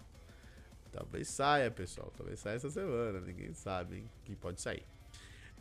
Talvez 0.92 1.26
saia, 1.26 1.68
pessoal. 1.68 2.12
Talvez 2.16 2.38
saia 2.38 2.54
essa 2.54 2.70
semana. 2.70 3.20
Ninguém 3.20 3.52
sabe, 3.54 3.96
hein? 3.96 4.10
Que 4.24 4.36
pode 4.36 4.60
sair. 4.60 4.86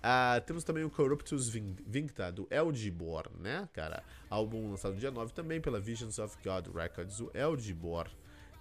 Uh, 0.03 0.41
temos 0.45 0.65
também 0.65 0.83
o 0.83 0.89
Corruptus 0.89 1.47
Vincta, 1.47 2.29
do 2.29 2.45
Eldibor, 2.51 3.31
né, 3.39 3.69
cara? 3.71 4.03
Álbum 4.29 4.71
lançado 4.71 4.95
dia 4.97 5.09
9 5.09 5.31
também 5.33 5.61
pela 5.61 5.79
Visions 5.79 6.19
of 6.19 6.37
God 6.43 6.67
Records, 6.75 7.21
o 7.21 7.31
Eldibor, 7.33 8.09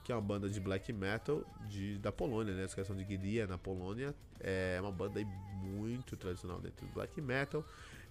que 0.04 0.12
é 0.12 0.14
uma 0.14 0.22
banda 0.22 0.48
de 0.48 0.60
black 0.60 0.92
metal 0.92 1.44
de, 1.68 1.98
da 1.98 2.12
Polônia, 2.12 2.54
né? 2.54 2.64
Esqueção 2.64 2.94
de 2.94 3.04
Gdynia, 3.04 3.46
na 3.48 3.58
Polônia. 3.58 4.14
É 4.38 4.78
uma 4.80 4.92
banda 4.92 5.20
muito 5.60 6.16
tradicional 6.16 6.60
dentro 6.60 6.86
do 6.86 6.92
black 6.92 7.20
metal. 7.20 7.64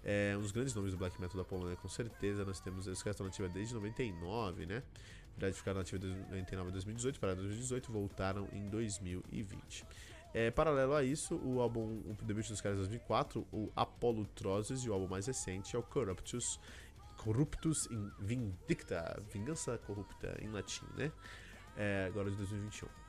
É 0.04 0.36
um 0.38 0.42
dos 0.42 0.52
grandes 0.52 0.74
nomes 0.74 0.92
do 0.92 0.98
black 0.98 1.20
metal 1.22 1.38
da 1.38 1.46
Polônia, 1.46 1.78
com 1.78 1.88
certeza. 1.88 2.44
Nós 2.44 2.60
temos 2.60 2.88
a 2.88 2.92
Esqueção 2.92 3.26
Nativa 3.26 3.48
desde 3.48 3.74
99, 3.74 4.66
né? 4.66 4.84
verdade, 5.42 5.58
ficaram 5.58 5.80
nativa 5.80 6.00
de 6.00 6.08
99 6.08 6.70
a 6.70 6.72
2018, 6.72 7.20
para 7.20 7.34
2018 7.34 7.92
voltaram 7.92 8.48
em 8.54 8.70
2020. 8.70 9.86
É, 10.34 10.50
paralelo 10.50 10.96
a 10.96 11.04
isso, 11.04 11.36
o 11.36 11.60
álbum, 11.60 12.02
o 12.08 12.18
debut 12.24 12.48
dos 12.48 12.62
caras 12.62 12.78
de 12.78 12.84
2004, 12.84 13.46
o 13.52 13.70
Apollo 13.76 14.26
Trozes, 14.28 14.84
e 14.84 14.90
o 14.90 14.94
álbum 14.94 15.08
mais 15.08 15.28
recente 15.28 15.76
é 15.76 15.80
o 15.80 15.84
Corruptus, 15.84 16.60
Corruptus 17.18 17.86
in 17.92 18.10
Vindicta, 18.20 19.22
Vingança 19.32 19.78
Corrupta 19.80 20.38
em 20.42 20.50
latim, 20.50 20.86
né? 20.96 21.12
É, 21.76 22.06
agora 22.08 22.30
de 22.30 22.38
2021. 22.38 23.01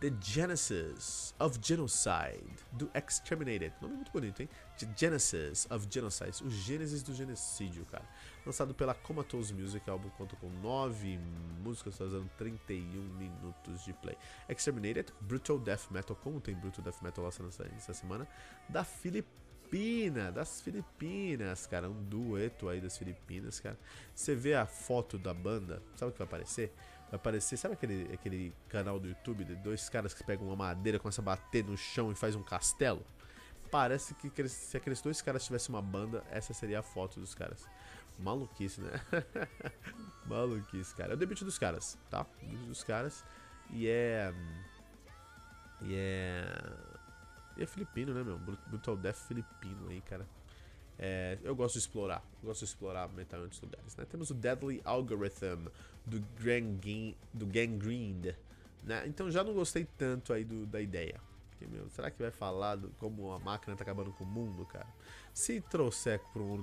The 0.00 0.12
Genesis 0.20 1.34
of 1.40 1.58
Genocide, 1.62 2.56
do 2.72 2.90
Exterminated. 2.94 3.72
Nome 3.80 3.94
muito 3.94 4.12
bonito, 4.12 4.42
hein? 4.42 4.48
The 4.78 4.88
Genesis 4.94 5.66
of 5.70 5.86
Genocide, 5.90 6.44
o 6.44 6.50
Gênesis 6.50 7.02
do 7.02 7.14
genocídio, 7.14 7.84
cara. 7.86 8.04
Lançado 8.44 8.74
pela 8.74 8.94
Comatose 8.94 9.54
Music, 9.54 9.88
o 9.88 9.92
álbum 9.92 10.10
conta 10.10 10.36
com 10.36 10.50
9 10.60 11.18
músicas, 11.64 11.96
fazendo 11.96 12.28
31 12.36 13.00
minutos 13.14 13.84
de 13.84 13.94
play. 13.94 14.16
Exterminated, 14.48 15.12
Brutal 15.20 15.58
Death 15.58 15.90
Metal, 15.90 16.14
como 16.16 16.40
tem 16.42 16.54
Brutal 16.54 16.84
Death 16.84 17.00
Metal 17.00 17.24
lançando 17.24 17.48
essa 17.48 17.94
semana, 17.94 18.28
da 18.68 18.84
Filipina, 18.84 20.30
das 20.30 20.60
Filipinas, 20.60 21.66
cara. 21.66 21.88
Um 21.88 22.04
dueto 22.04 22.68
aí 22.68 22.82
das 22.82 22.98
Filipinas, 22.98 23.60
cara. 23.60 23.78
Você 24.14 24.34
vê 24.34 24.54
a 24.54 24.66
foto 24.66 25.18
da 25.18 25.32
banda, 25.32 25.82
sabe 25.94 26.10
o 26.10 26.12
que 26.12 26.18
vai 26.18 26.26
aparecer? 26.26 26.72
Vai 27.10 27.16
aparecer, 27.16 27.56
sabe 27.56 27.74
aquele, 27.74 28.12
aquele 28.12 28.54
canal 28.68 28.98
do 28.98 29.08
YouTube 29.08 29.44
de 29.44 29.54
dois 29.56 29.88
caras 29.88 30.12
que 30.12 30.24
pegam 30.24 30.46
uma 30.46 30.56
madeira, 30.56 30.98
começam 30.98 31.22
a 31.22 31.26
bater 31.26 31.64
no 31.64 31.76
chão 31.76 32.10
e 32.10 32.14
faz 32.14 32.34
um 32.34 32.42
castelo? 32.42 33.04
Parece 33.70 34.14
que 34.14 34.48
se 34.48 34.76
aqueles 34.76 35.00
dois 35.00 35.20
caras 35.22 35.44
tivessem 35.44 35.74
uma 35.74 35.82
banda, 35.82 36.24
essa 36.30 36.52
seria 36.52 36.80
a 36.80 36.82
foto 36.82 37.20
dos 37.20 37.34
caras. 37.34 37.64
Maluquice, 38.18 38.80
né? 38.80 38.92
Maluquice, 40.26 40.94
cara. 40.94 41.12
É 41.12 41.14
o 41.14 41.16
debut 41.16 41.42
dos 41.42 41.58
caras, 41.58 41.98
tá? 42.10 42.22
O 42.42 42.46
debut 42.46 42.66
dos 42.66 42.82
caras. 42.82 43.24
E 43.70 43.86
é. 43.88 44.32
E 45.82 45.94
é. 45.94 46.44
E 47.56 47.62
é 47.62 47.66
filipino, 47.66 48.14
né, 48.14 48.22
meu? 48.22 48.38
Brutal 48.38 48.96
Death 48.96 49.16
filipino 49.16 49.88
aí, 49.88 50.00
cara. 50.00 50.26
É, 50.98 51.38
eu 51.42 51.54
gosto 51.54 51.74
de 51.74 51.80
explorar, 51.80 52.24
eu 52.42 52.48
gosto 52.48 52.60
de 52.60 52.66
explorar 52.66 53.08
metal 53.10 53.40
em 53.40 53.42
outros 53.44 53.60
lugares, 53.60 53.96
né? 53.96 54.06
Temos 54.10 54.30
o 54.30 54.34
Deadly 54.34 54.80
Algorithm 54.84 55.66
do, 56.06 56.22
Gang, 56.42 57.16
do 57.34 57.46
Gangrene, 57.46 58.34
né? 58.82 59.04
Então 59.06 59.30
já 59.30 59.44
não 59.44 59.52
gostei 59.52 59.86
tanto 59.98 60.32
aí 60.32 60.44
do, 60.44 60.66
da 60.66 60.80
ideia. 60.80 61.20
Porque, 61.50 61.66
meu, 61.66 61.88
será 61.90 62.10
que 62.10 62.20
vai 62.20 62.30
falar 62.30 62.76
do, 62.76 62.88
como 62.98 63.32
a 63.32 63.38
máquina 63.38 63.76
tá 63.76 63.82
acabando 63.82 64.12
com 64.12 64.24
o 64.24 64.26
mundo, 64.26 64.64
cara? 64.66 64.86
Se 65.34 65.60
trouxer 65.60 66.20
por 66.32 66.40
um, 66.40 66.62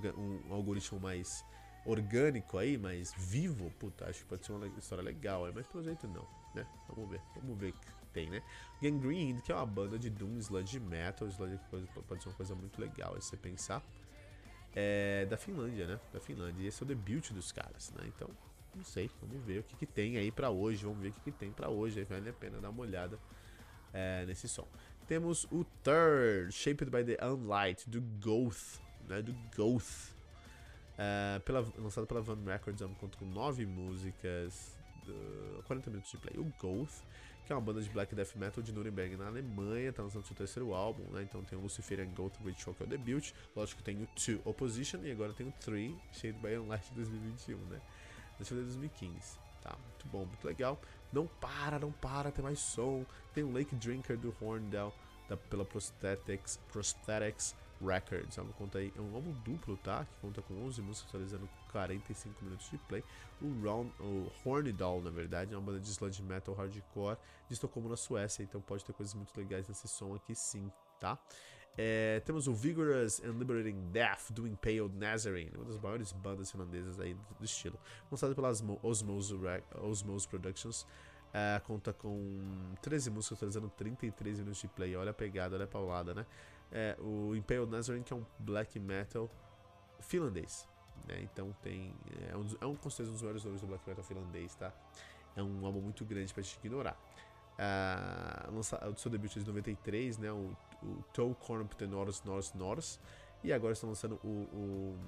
um 0.50 0.54
algoritmo 0.54 1.00
mais 1.00 1.44
orgânico 1.86 2.58
aí, 2.58 2.78
mais 2.78 3.14
vivo, 3.18 3.72
puta, 3.80 4.10
acho 4.10 4.20
que 4.20 4.26
pode 4.26 4.46
ser 4.46 4.54
uma 4.54 4.68
história 4.68 5.04
legal, 5.04 5.48
mas 5.54 5.68
pelo 5.68 5.84
jeito 5.84 6.08
não, 6.08 6.26
né? 6.56 6.66
Vamos 6.88 7.10
ver, 7.10 7.22
vamos 7.36 7.58
ver 7.58 7.70
o 7.70 7.74
que 7.74 7.88
tem, 8.14 8.30
né? 8.30 8.42
Gangrene, 8.82 9.42
que 9.42 9.52
é 9.52 9.56
uma 9.56 9.66
banda 9.66 10.00
de 10.00 10.10
Doom 10.10 10.38
Sludge 10.38 10.80
Metal, 10.80 11.28
sludge 11.28 11.60
pode 12.08 12.24
ser 12.24 12.30
uma 12.30 12.36
coisa 12.36 12.56
muito 12.56 12.80
legal 12.80 13.14
aí 13.16 13.22
você 13.22 13.36
pensar 13.36 13.84
é, 14.76 15.26
da 15.26 15.38
Finlândia, 15.38 15.88
né? 15.88 15.99
Da 16.11 16.19
Finlândia. 16.19 16.63
E 16.63 16.67
esse 16.67 16.82
é 16.82 16.86
o 16.86 16.88
debut 16.88 17.32
dos 17.32 17.51
caras, 17.51 17.91
né? 17.91 18.03
Então, 18.07 18.30
não 18.76 18.84
sei, 18.84 19.09
vamos 19.21 19.43
ver 19.45 19.59
o 19.59 19.63
que, 19.63 19.76
que 19.76 19.86
tem 19.86 20.17
aí 20.17 20.32
para 20.32 20.49
hoje. 20.49 20.84
Vamos 20.84 20.99
ver 20.99 21.09
o 21.09 21.13
que, 21.13 21.19
que 21.21 21.32
tem 21.32 21.51
para 21.51 21.69
hoje. 21.69 21.99
Aí 21.99 22.05
vale 22.05 22.30
a 22.30 22.34
pena 22.34 22.59
dar 22.59 22.69
uma 22.69 22.82
olhada 22.82 23.19
é, 23.93 24.26
nesse 24.26 24.47
som. 24.47 24.67
Temos 25.07 25.45
o 25.51 25.63
Third, 25.84 26.51
Shaped 26.51 26.89
by 26.89 27.03
the 27.03 27.17
Unlight, 27.26 27.89
do 27.89 28.01
Goth, 28.01 28.80
né? 29.07 29.21
Do 29.21 29.34
Goth. 29.55 30.13
É, 30.97 31.39
pela, 31.39 31.61
lançado 31.78 32.07
pela 32.07 32.21
Van 32.21 32.43
Records, 32.45 32.82
é 32.82 32.86
um 32.86 32.93
conto 32.93 33.17
com 33.17 33.26
9 33.26 33.65
músicas, 33.65 34.78
40 35.65 35.89
minutos 35.89 36.11
de 36.11 36.17
play. 36.17 36.38
O 36.38 36.51
Goth 36.59 37.03
que 37.46 37.52
é 37.52 37.56
uma 37.56 37.62
banda 37.62 37.82
de 37.82 37.89
black 37.89 38.16
death 38.16 38.36
metal 38.36 38.64
de 38.64 38.72
Nuremberg 38.72 39.18
na 39.18 39.28
Alemanha, 39.28 39.91
tá 39.91 40.02
lançando 40.02 40.26
seu 40.26 40.36
terceiro 40.36 40.74
álbum, 40.74 41.04
né? 41.12 41.24
Então 41.24 41.44
tem 41.44 41.58
o 41.58 41.62
Luciferian 41.62 42.08
Goth 42.08 42.38
Ritual, 42.44 42.74
que 42.74 42.84
é 42.84 42.86
o 42.86 42.89
debut, 42.89 43.32
lógico 43.56 43.82
tem 43.84 44.02
o 44.02 44.08
Two 44.08 44.41
Opposition 44.46 45.00
e 45.04 45.12
agora 45.12 45.34
tem 45.34 45.48
o 45.48 45.52
Three, 45.60 45.98
Shade 46.12 46.38
by 46.39 46.58
Unlight 46.58 46.94
2021, 46.94 47.58
né? 47.66 47.82
Deixa 48.38 48.54
eu 48.54 48.58
ver 48.58 48.64
2015. 48.64 49.39
Tá, 49.62 49.78
muito 49.78 50.08
bom, 50.08 50.26
muito 50.26 50.46
legal. 50.46 50.80
Não 51.12 51.28
para, 51.28 51.80
não 51.80 51.91
para, 51.91 52.32
tem 52.32 52.44
mais 52.44 52.60
som. 52.60 53.06
Tem 53.34 53.44
o 53.44 53.52
Lake 53.52 53.76
Drinker 53.76 54.18
do 54.18 54.36
Horndell, 54.41 54.94
da, 55.30 55.38
pela 55.38 55.64
Prosthetics, 55.64 56.60
Prosthetics 56.72 57.56
Records. 57.82 58.38
É 58.38 58.41
um, 58.41 58.48
conta 58.48 58.80
aí, 58.80 58.91
é 58.96 59.02
um 59.02 59.16
álbum 59.16 59.32
duplo, 59.44 59.78
tá? 59.78 60.06
Que 60.06 60.18
conta 60.22 60.41
com 60.41 60.54
11 60.66 60.82
músicas, 60.82 61.10
atualizando 61.10 61.50
45 61.74 62.45
minutos 62.45 62.69
de 62.69 62.78
play. 62.78 63.03
O, 63.41 63.61
Round, 63.61 63.91
o 63.99 64.32
Hornidal, 64.45 65.01
na 65.01 65.09
verdade, 65.09 65.53
é 65.53 65.57
uma 65.57 65.65
banda 65.65 65.80
de 65.80 65.89
sludge 65.89 66.24
metal 66.24 66.55
hardcore 66.55 67.17
de 67.47 67.53
Estocolmo, 67.53 67.89
na 67.89 67.97
Suécia. 67.97 68.43
Então 68.43 68.61
pode 68.61 68.86
ter 68.86 68.93
coisas 68.93 69.13
muito 69.13 69.36
legais 69.36 69.67
nesse 69.67 69.88
som 69.88 70.15
aqui, 70.15 70.34
sim, 70.34 70.71
tá? 70.99 71.19
É, 71.76 72.21
temos 72.24 72.47
o 72.47 72.53
Vigorous 72.53 73.19
and 73.24 73.32
Liberating 73.32 73.89
Death 73.91 74.32
do 74.32 74.47
Impaled 74.47 74.95
Nazarene, 74.95 75.51
uma 75.55 75.65
das 75.65 75.80
maiores 75.80 76.11
bandas 76.11 76.51
finlandesas 76.51 76.99
aí 76.99 77.15
do 77.15 77.43
estilo. 77.43 77.80
Lançado 78.11 78.36
pela 78.36 78.49
Osmose, 78.49 79.36
Osmose 79.82 80.28
Productions. 80.28 80.86
É, 81.34 81.59
conta 81.65 81.91
com 81.91 82.76
13 82.84 83.09
músicas, 83.09 83.39
atualizando 83.39 83.69
33 83.69 84.39
minutos 84.39 84.61
de 84.61 84.67
play. 84.67 84.95
Olha 84.95 85.09
a 85.09 85.13
pegada, 85.13 85.55
olha 85.55 85.65
a 85.65 85.67
paulada, 85.67 86.13
né? 86.13 86.28
É, 86.71 86.95
o 86.99 87.36
Impaled 87.36 87.71
Nazarene, 87.71 88.03
que 88.03 88.13
é 88.13 88.15
um 88.15 88.26
black 88.38 88.80
metal 88.80 89.28
finlandês. 89.99 90.67
Né? 91.08 91.22
Então 91.22 91.56
tem. 91.62 91.94
É 92.30 92.38
um, 92.38 92.48
é 92.62 92.66
um, 92.66 92.76
com 92.76 92.89
certeza 92.89 93.10
um 93.10 93.14
dos 93.14 93.22
maiores 93.22 93.44
nomes 93.44 93.62
do 93.62 93.68
black 93.68 93.88
metal 93.88 94.04
finlandês, 94.04 94.56
tá? 94.56 94.72
É 95.36 95.41
um 95.41 95.66
álbum 95.66 95.82
muito 95.82 96.06
grande 96.06 96.34
pra 96.34 96.44
gente 96.44 96.58
ignorar. 96.58 96.98
Uh, 97.54 98.56
lança, 98.56 98.78
o 98.88 98.98
seu 98.98 99.12
debut 99.12 99.32
de 99.32 99.46
93, 99.46 100.18
né? 100.18 100.32
O, 100.32 100.56
o 100.82 101.36
The 101.78 101.88
North 101.88 102.24
North 102.26 102.54
North. 102.56 103.00
E 103.44 103.52
agora 103.52 103.74
estão 103.74 103.89
lançando 103.89 104.20
o, 104.24 104.48
o 104.54 105.00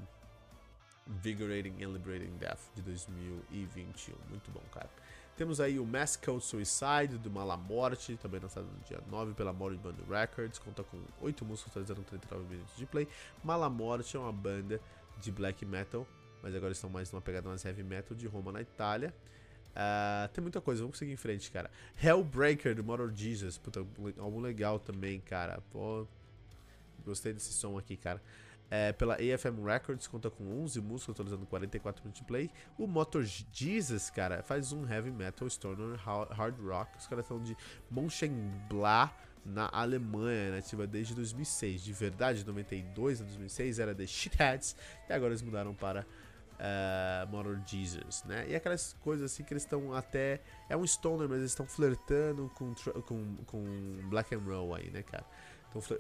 Invigorating 1.08 1.84
and 1.84 1.90
Liberating 1.90 2.36
Death 2.38 2.60
de 2.76 2.82
2021. 2.82 4.16
Muito 4.30 4.52
bom, 4.52 4.62
cara. 4.72 4.90
Temos 5.38 5.60
aí 5.60 5.80
o 5.80 5.86
Mass 5.86 6.16
Code 6.16 6.44
Suicide 6.46 7.18
do 7.18 7.30
Malamorte, 7.30 8.16
também 8.18 8.40
lançado 8.40 8.66
no 8.66 8.80
dia 8.86 9.02
9 9.10 9.34
pela 9.34 9.52
Moribund 9.52 10.02
Records, 10.10 10.58
conta 10.60 10.82
com 10.84 10.98
8 11.22 11.44
músicas 11.44 11.74
totalizando 11.74 12.04
39 12.04 12.46
minutos 12.46 12.76
de 12.78 12.86
play. 12.86 13.08
Malamorte 13.44 14.16
é 14.16 14.20
uma 14.20 14.32
banda 14.32 14.80
de 15.20 15.32
black 15.32 15.66
metal, 15.66 16.08
mas 16.42 16.56
agora 16.56 16.72
estão 16.72 16.90
mais 16.90 17.12
numa 17.12 17.22
pegada 17.22 17.48
mais 17.50 17.64
heavy 17.66 17.84
metal 17.84 18.16
de 18.16 18.28
Roma 18.28 18.52
na 18.52 18.62
Itália. 18.62 19.14
Uh, 19.72 20.28
tem 20.30 20.42
muita 20.42 20.62
coisa, 20.62 20.82
vamos 20.82 20.98
seguir 20.98 21.12
em 21.12 21.18
frente, 21.18 21.52
cara. 21.52 21.70
Hellbreaker 22.02 22.74
do 22.76 22.84
Motor 22.84 23.12
Jesus, 23.14 23.58
puta, 23.58 23.86
legal 24.42 24.80
também, 24.80 25.20
cara. 25.20 25.62
Pô, 25.72 26.08
gostei 27.06 27.34
desse 27.34 27.52
som 27.52 27.78
aqui, 27.78 27.98
cara. 27.98 28.22
é, 28.70 28.92
pela 28.94 29.16
AFM 29.16 29.64
Records, 29.64 30.08
conta 30.08 30.30
com 30.30 30.64
11 30.64 30.82
músicas, 30.82 31.14
atualizando 31.14 31.46
44 31.46 32.02
minutos 32.04 32.22
de 32.22 32.28
play. 32.28 32.50
O 32.78 32.88
Motor 32.88 33.24
Jesus, 33.52 34.10
cara, 34.10 34.42
faz 34.44 34.72
um 34.72 34.88
heavy 34.90 35.12
metal, 35.12 35.50
stoner, 35.50 35.98
hard 35.98 36.60
rock. 36.60 36.98
Os 36.98 37.08
caras 37.08 37.26
estão 37.26 37.42
de 37.42 37.56
Mönchengladbach, 37.92 39.14
na 39.46 39.70
Alemanha, 39.72 40.52
nativa 40.52 40.88
desde 40.88 41.14
2006. 41.14 41.84
De 41.84 41.94
verdade, 41.94 42.40
de 42.40 42.48
92 42.48 43.22
a 43.22 43.24
2006 43.24 43.80
era 43.80 43.94
The 43.94 44.08
Shitheads, 44.08 44.76
e 45.08 45.14
agora 45.14 45.32
eles 45.32 45.42
mudaram 45.42 45.74
para 45.74 46.06
uh, 46.56 47.62
Jesus, 47.66 48.24
né? 48.24 48.46
E 48.50 48.56
aquelas 48.56 48.94
coisas 49.02 49.32
assim 49.32 49.44
que 49.44 49.54
eles 49.54 49.64
estão 49.64 49.94
até. 49.94 50.42
É 50.70 50.76
um 50.76 50.86
stoner, 50.86 51.30
mas 51.30 51.40
eles 51.40 51.52
estão 51.52 51.66
flertando 51.66 52.52
com, 52.56 52.74
com, 53.04 53.36
com 53.46 54.10
Black 54.10 54.34
and 54.34 54.40
Roll 54.40 54.76
aí, 54.76 54.90
né, 54.90 55.04
cara? 55.04 55.26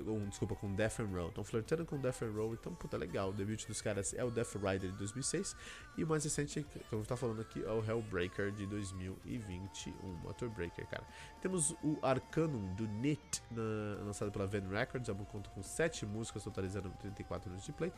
Um, 0.07 0.29
desculpa, 0.29 0.55
com 0.55 0.73
Death 0.73 0.99
and 0.99 1.07
Roll. 1.07 1.29
Estão 1.29 1.43
flertando 1.43 1.85
com 1.85 1.97
Death 1.97 2.21
and 2.23 2.31
Roll, 2.31 2.53
então, 2.53 2.73
puta, 2.73 2.97
legal. 2.97 3.29
O 3.29 3.33
debut 3.33 3.65
dos 3.67 3.81
caras 3.81 4.13
é 4.13 4.23
o 4.23 4.31
Death 4.31 4.55
Rider 4.55 4.91
de 4.91 4.97
2006 4.97 5.55
e 5.97 6.03
o 6.03 6.07
mais 6.07 6.23
recente, 6.23 6.65
como 6.89 7.01
está 7.01 7.15
falando 7.15 7.41
aqui, 7.41 7.63
é 7.63 7.71
o 7.71 7.83
Hellbreaker 7.83 8.51
de 8.51 8.65
2021, 8.65 9.93
Motorbreaker, 10.23 10.87
cara. 10.87 11.03
Temos 11.41 11.71
o 11.83 11.97
Arcanum 12.01 12.73
do 12.75 12.87
Nit, 12.87 13.41
na, 13.51 14.03
lançado 14.03 14.31
pela 14.31 14.45
Van 14.47 14.67
Records, 14.69 15.09
álbum 15.09 15.25
conta 15.25 15.49
com 15.49 15.61
7 15.61 16.05
músicas, 16.05 16.43
totalizando 16.43 16.89
34 16.99 17.49
minutos 17.49 17.65
de 17.65 17.73
play. 17.73 17.91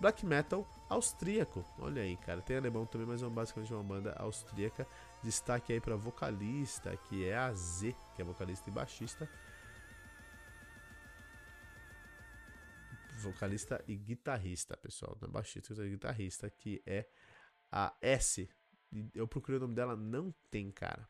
Black 0.00 0.26
Metal 0.26 0.66
austríaco, 0.88 1.64
olha 1.78 2.02
aí, 2.02 2.16
cara. 2.16 2.42
Tem 2.42 2.56
alemão 2.56 2.84
também, 2.84 3.06
mas 3.06 3.22
é 3.22 3.28
basicamente 3.28 3.72
uma 3.72 3.82
banda 3.82 4.14
austríaca. 4.18 4.86
Destaque 5.22 5.72
aí 5.72 5.80
para 5.80 5.96
vocalista, 5.96 6.96
que 7.08 7.26
é 7.26 7.36
a 7.36 7.52
Z, 7.52 7.94
que 8.14 8.22
é 8.22 8.24
vocalista 8.24 8.68
e 8.68 8.72
baixista. 8.72 9.28
Vocalista 13.24 13.82
e 13.86 13.96
guitarrista, 13.96 14.76
pessoal. 14.76 15.16
Não 15.20 15.28
é 15.28 15.30
baixista, 15.30 15.72
é 15.82 15.88
guitarrista, 15.88 16.50
que 16.50 16.82
é 16.86 17.06
a 17.70 17.94
S. 18.00 18.48
Eu 19.14 19.26
procurei 19.26 19.58
o 19.58 19.60
nome 19.60 19.74
dela, 19.74 19.96
não 19.96 20.32
tem, 20.50 20.70
cara. 20.70 21.08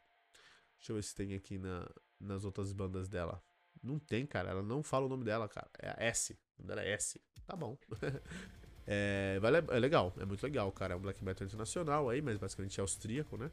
Deixa 0.79 0.93
eu 0.93 0.97
ver 0.97 1.03
se 1.03 1.15
tem 1.15 1.35
aqui 1.35 1.59
na, 1.59 1.89
nas 2.19 2.45
outras 2.45 2.73
bandas 2.73 3.09
dela. 3.09 3.43
Não 3.83 3.99
tem, 3.99 4.27
cara. 4.27 4.51
Ela 4.51 4.63
não 4.63 4.83
fala 4.83 5.07
o 5.07 5.09
nome 5.09 5.25
dela, 5.25 5.49
cara. 5.49 5.69
É 5.79 5.91
a 5.91 5.97
S. 6.07 6.33
O 6.59 6.63
nome 6.63 6.69
dela 6.69 6.83
é 6.83 6.93
S. 6.93 7.21
Tá 7.47 7.55
bom. 7.55 7.77
é, 8.87 9.39
é 9.71 9.79
legal, 9.79 10.15
é 10.19 10.25
muito 10.25 10.43
legal, 10.43 10.71
cara. 10.73 10.95
É 10.95 10.97
um 10.97 11.01
black 11.01 11.23
metal 11.23 11.47
internacional 11.47 12.09
aí, 12.09 12.23
mas 12.23 12.39
basicamente 12.39 12.81
é 12.81 12.83
austríaco, 12.83 13.37
né? 13.37 13.51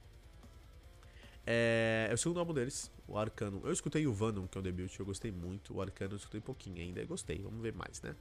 É, 1.45 2.07
é 2.09 2.13
o 2.13 2.17
segundo 2.17 2.39
álbum 2.39 2.53
deles, 2.53 2.91
o 3.07 3.17
Arcano. 3.17 3.61
Eu 3.63 3.73
escutei 3.73 4.05
o 4.05 4.13
Venom, 4.13 4.47
que 4.47 4.57
é 4.57 4.61
o 4.61 4.63
debut, 4.63 4.97
eu 4.97 5.05
gostei 5.05 5.31
muito. 5.31 5.75
O 5.75 5.81
Arcano 5.81 6.13
eu 6.13 6.17
escutei 6.17 6.39
pouquinho 6.39 6.81
ainda, 6.81 7.03
gostei. 7.05 7.41
Vamos 7.41 7.61
ver 7.61 7.73
mais, 7.73 8.01
né? 8.01 8.15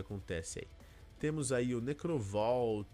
O 0.00 0.04
que 0.04 0.12
acontece 0.12 0.60
aí. 0.60 0.68
Temos 1.18 1.52
aí 1.52 1.74
o 1.74 1.80
Necrovault. 1.80 2.88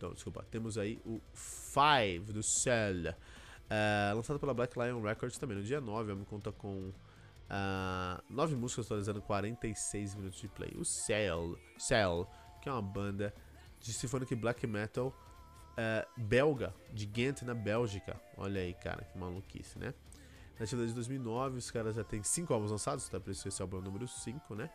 Não, 0.00 0.12
desculpa. 0.12 0.44
Temos 0.50 0.78
aí 0.78 1.00
o 1.04 1.20
Five 1.32 2.32
do 2.32 2.42
Cell. 2.42 3.10
Uh, 3.64 4.16
lançado 4.16 4.38
pela 4.38 4.54
Black 4.54 4.78
Lion 4.78 5.00
Records 5.00 5.38
também 5.38 5.56
no 5.56 5.62
dia 5.62 5.80
9. 5.80 6.12
A 6.12 6.14
me 6.14 6.24
conta 6.24 6.52
com 6.52 6.90
uh, 6.90 8.22
9 8.28 8.54
músicas 8.56 8.86
atualizando 8.86 9.20
46 9.22 10.14
minutos 10.14 10.40
de 10.40 10.48
play. 10.48 10.72
O 10.76 10.84
Cell, 10.84 11.58
Cell 11.78 12.28
que 12.60 12.68
é 12.68 12.72
uma 12.72 12.82
banda 12.82 13.34
de 13.80 13.92
Symphonic 13.92 14.34
Black 14.34 14.66
Metal 14.66 15.14
uh, 15.74 16.20
belga, 16.20 16.74
de 16.92 17.06
Ghent, 17.06 17.42
na 17.42 17.54
Bélgica. 17.54 18.20
Olha 18.36 18.60
aí, 18.60 18.74
cara, 18.74 19.04
que 19.04 19.18
maluquice, 19.18 19.78
né? 19.78 19.92
Nativa 20.58 20.86
de 20.86 20.92
2009, 20.92 21.58
os 21.58 21.70
caras 21.70 21.96
já 21.96 22.04
têm 22.04 22.22
5 22.22 22.52
álbuns 22.54 22.70
lançados, 22.70 23.08
tá? 23.08 23.18
Por 23.18 23.30
isso 23.30 23.46
esse 23.48 23.60
álbum 23.60 23.78
é 23.78 23.80
o 23.80 23.82
número 23.82 24.06
5, 24.06 24.54
né? 24.54 24.70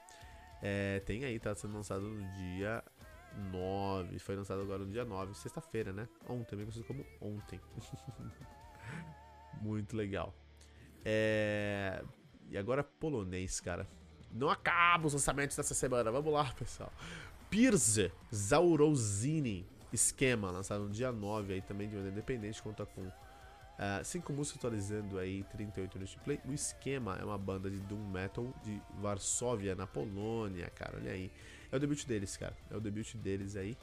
É, 0.62 1.00
tem 1.02 1.24
aí, 1.24 1.40
tá 1.40 1.56
sendo 1.56 1.74
lançado 1.74 2.02
no 2.02 2.22
dia 2.34 2.84
9. 3.52 4.20
Foi 4.20 4.36
lançado 4.36 4.62
agora 4.62 4.84
no 4.84 4.92
dia 4.92 5.06
9, 5.06 5.34
sexta-feira, 5.34 5.94
né? 5.94 6.08
Ontem, 6.28 6.56
bem 6.56 6.66
conhecido 6.66 6.86
como 6.86 7.06
ontem. 7.22 7.60
Muito 9.62 9.96
legal. 9.96 10.34
É... 11.06 12.04
E 12.50 12.58
agora 12.58 12.84
polonês, 12.84 13.60
cara. 13.60 13.88
Não 14.32 14.50
acaba 14.50 15.08
os 15.08 15.14
lançamentos 15.14 15.56
dessa 15.56 15.74
semana. 15.74 16.12
Vamos 16.12 16.32
lá, 16.32 16.52
pessoal. 16.54 16.92
Pirze 17.50 18.12
Zaurozini 18.34 19.66
Esquema, 19.92 20.52
lançado 20.52 20.84
no 20.84 20.92
dia 20.92 21.12
9 21.12 21.54
aí 21.54 21.62
também 21.62 21.88
de 21.88 21.96
maneira 21.96 22.16
independente, 22.16 22.62
conta 22.62 22.86
com 22.86 23.12
uh, 23.80 24.04
cinco 24.04 24.34
músicas 24.34 24.60
atualizando 24.60 25.18
aí 25.18 25.44
38 25.46 25.96
minutos 25.96 26.16
de 26.16 26.20
play. 26.24 26.40
O 26.46 26.54
Esquema 26.54 27.18
é 27.20 27.24
uma 27.24 27.38
banda 27.38 27.70
de 27.70 27.80
doom 27.80 28.06
metal 28.10 28.54
de 28.64 28.80
Varsóvia, 29.00 29.74
na 29.76 29.88
Polônia, 29.88 30.70
cara, 30.76 30.98
olha 30.98 31.12
aí. 31.12 31.32
É 31.72 31.76
o 31.76 31.80
debut 31.80 32.06
deles, 32.06 32.36
cara. 32.36 32.56
É 32.70 32.76
o 32.76 32.82
debut 32.82 33.16
deles 33.16 33.56
aí. 33.56 33.78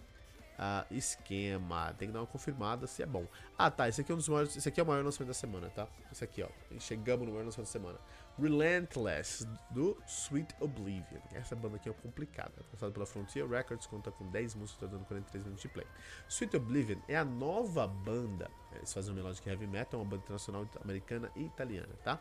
Uh, 0.58 0.94
esquema, 0.94 1.94
tem 1.98 2.08
que 2.08 2.14
dar 2.14 2.20
uma 2.20 2.26
confirmada 2.26 2.86
se 2.86 3.02
é 3.02 3.06
bom. 3.06 3.26
Ah, 3.58 3.70
tá, 3.70 3.88
esse 3.88 4.00
aqui 4.00 4.10
é 4.10 4.14
um 4.14 4.18
dos 4.18 4.28
maiores, 4.28 4.56
esse 4.56 4.68
aqui 4.68 4.80
é 4.80 4.82
o 4.82 4.86
maior 4.86 5.04
lançamento 5.04 5.28
da 5.28 5.34
semana, 5.34 5.68
tá? 5.68 5.86
Esse 6.10 6.24
aqui, 6.24 6.42
ó. 6.42 6.48
Chegamos 6.78 7.26
no 7.26 7.32
maior 7.32 7.44
lançamento 7.44 7.68
da 7.68 7.72
semana. 7.72 7.98
Relentless, 8.38 9.46
do 9.70 9.96
Sweet 10.06 10.54
Oblivion. 10.60 11.20
Essa 11.32 11.56
banda 11.56 11.76
aqui 11.76 11.88
é 11.88 11.92
complicada. 11.92 12.52
Lançada 12.72 12.92
pela 12.92 13.06
Frontier 13.06 13.48
Records, 13.48 13.86
conta 13.86 14.10
com 14.10 14.26
10 14.30 14.54
músicas, 14.56 14.90
dando 14.90 15.04
43 15.06 15.44
minutos 15.44 15.62
de 15.62 15.68
play. 15.68 15.86
Sweet 16.28 16.56
Oblivion 16.56 16.98
é 17.08 17.16
a 17.16 17.24
nova 17.24 17.86
banda. 17.86 18.50
Eles 18.74 18.92
fazem 18.92 19.12
uma 19.12 19.22
melodic 19.22 19.48
heavy 19.48 19.66
metal, 19.66 20.00
uma 20.00 20.08
banda 20.08 20.22
internacional 20.22 20.68
americana 20.82 21.30
e 21.34 21.44
italiana, 21.44 21.94
tá? 22.04 22.20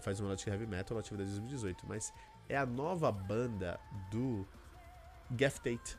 Faz 0.00 0.20
uma 0.20 0.28
melodic 0.28 0.48
heavy 0.48 0.66
metal, 0.66 0.96
ativa 0.96 1.18
desde 1.18 1.34
2018, 1.34 1.86
mas 1.86 2.14
é 2.48 2.56
a 2.56 2.64
nova 2.64 3.12
banda 3.12 3.78
do 4.10 4.46
Gaff 5.30 5.60
Tate. 5.60 5.98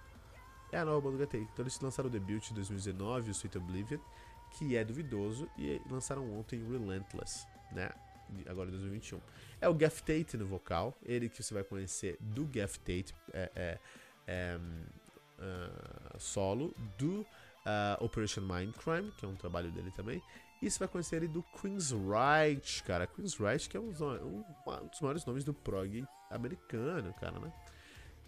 É 0.71 0.79
a 0.79 0.85
nova 0.85 0.99
banda 0.99 1.17
do 1.17 1.19
Gaff 1.19 1.31
Tate. 1.31 1.49
Então 1.53 1.63
eles 1.63 1.79
lançaram 1.79 2.09
o 2.09 2.11
debut 2.11 2.49
em 2.49 2.55
2019, 2.55 3.29
o 3.29 3.31
Sweet 3.31 3.57
Oblivion, 3.59 3.99
que 4.49 4.75
é 4.75 4.83
duvidoso, 4.83 5.47
e 5.55 5.79
lançaram 5.89 6.31
ontem 6.39 6.67
Relentless, 6.67 7.45
né? 7.71 7.91
Agora 8.47 8.69
em 8.69 8.71
2021. 8.71 9.19
É 9.61 9.67
o 9.67 9.73
Gaff 9.73 10.03
Tate 10.03 10.37
no 10.37 10.45
vocal, 10.45 10.95
ele 11.05 11.29
que 11.29 11.41
você 11.41 11.53
vai 11.53 11.63
conhecer 11.63 12.17
do 12.19 12.45
Gaff 12.45 12.79
Tate 12.79 13.13
é, 13.33 13.51
é, 13.55 13.79
é, 14.27 14.59
uh, 15.39 16.19
solo, 16.19 16.75
do 16.97 17.21
uh, 17.21 18.03
Operation 18.03 18.41
Mindcrime, 18.41 19.11
que 19.17 19.25
é 19.25 19.27
um 19.27 19.35
trabalho 19.35 19.71
dele 19.71 19.91
também, 19.95 20.21
e 20.61 20.69
você 20.69 20.79
vai 20.79 20.87
conhecer 20.87 21.17
ele 21.17 21.27
do 21.27 21.43
Queen's 21.61 21.91
Right, 21.91 22.83
cara. 22.83 23.05
Queen's 23.05 23.37
Right, 23.37 23.67
que 23.67 23.75
é 23.75 23.79
um, 23.79 23.91
um, 24.01 24.45
um 24.67 24.87
dos 24.87 25.01
maiores 25.01 25.25
nomes 25.25 25.43
do 25.43 25.53
prog 25.53 26.05
americano, 26.31 27.13
cara, 27.19 27.37
né? 27.39 27.51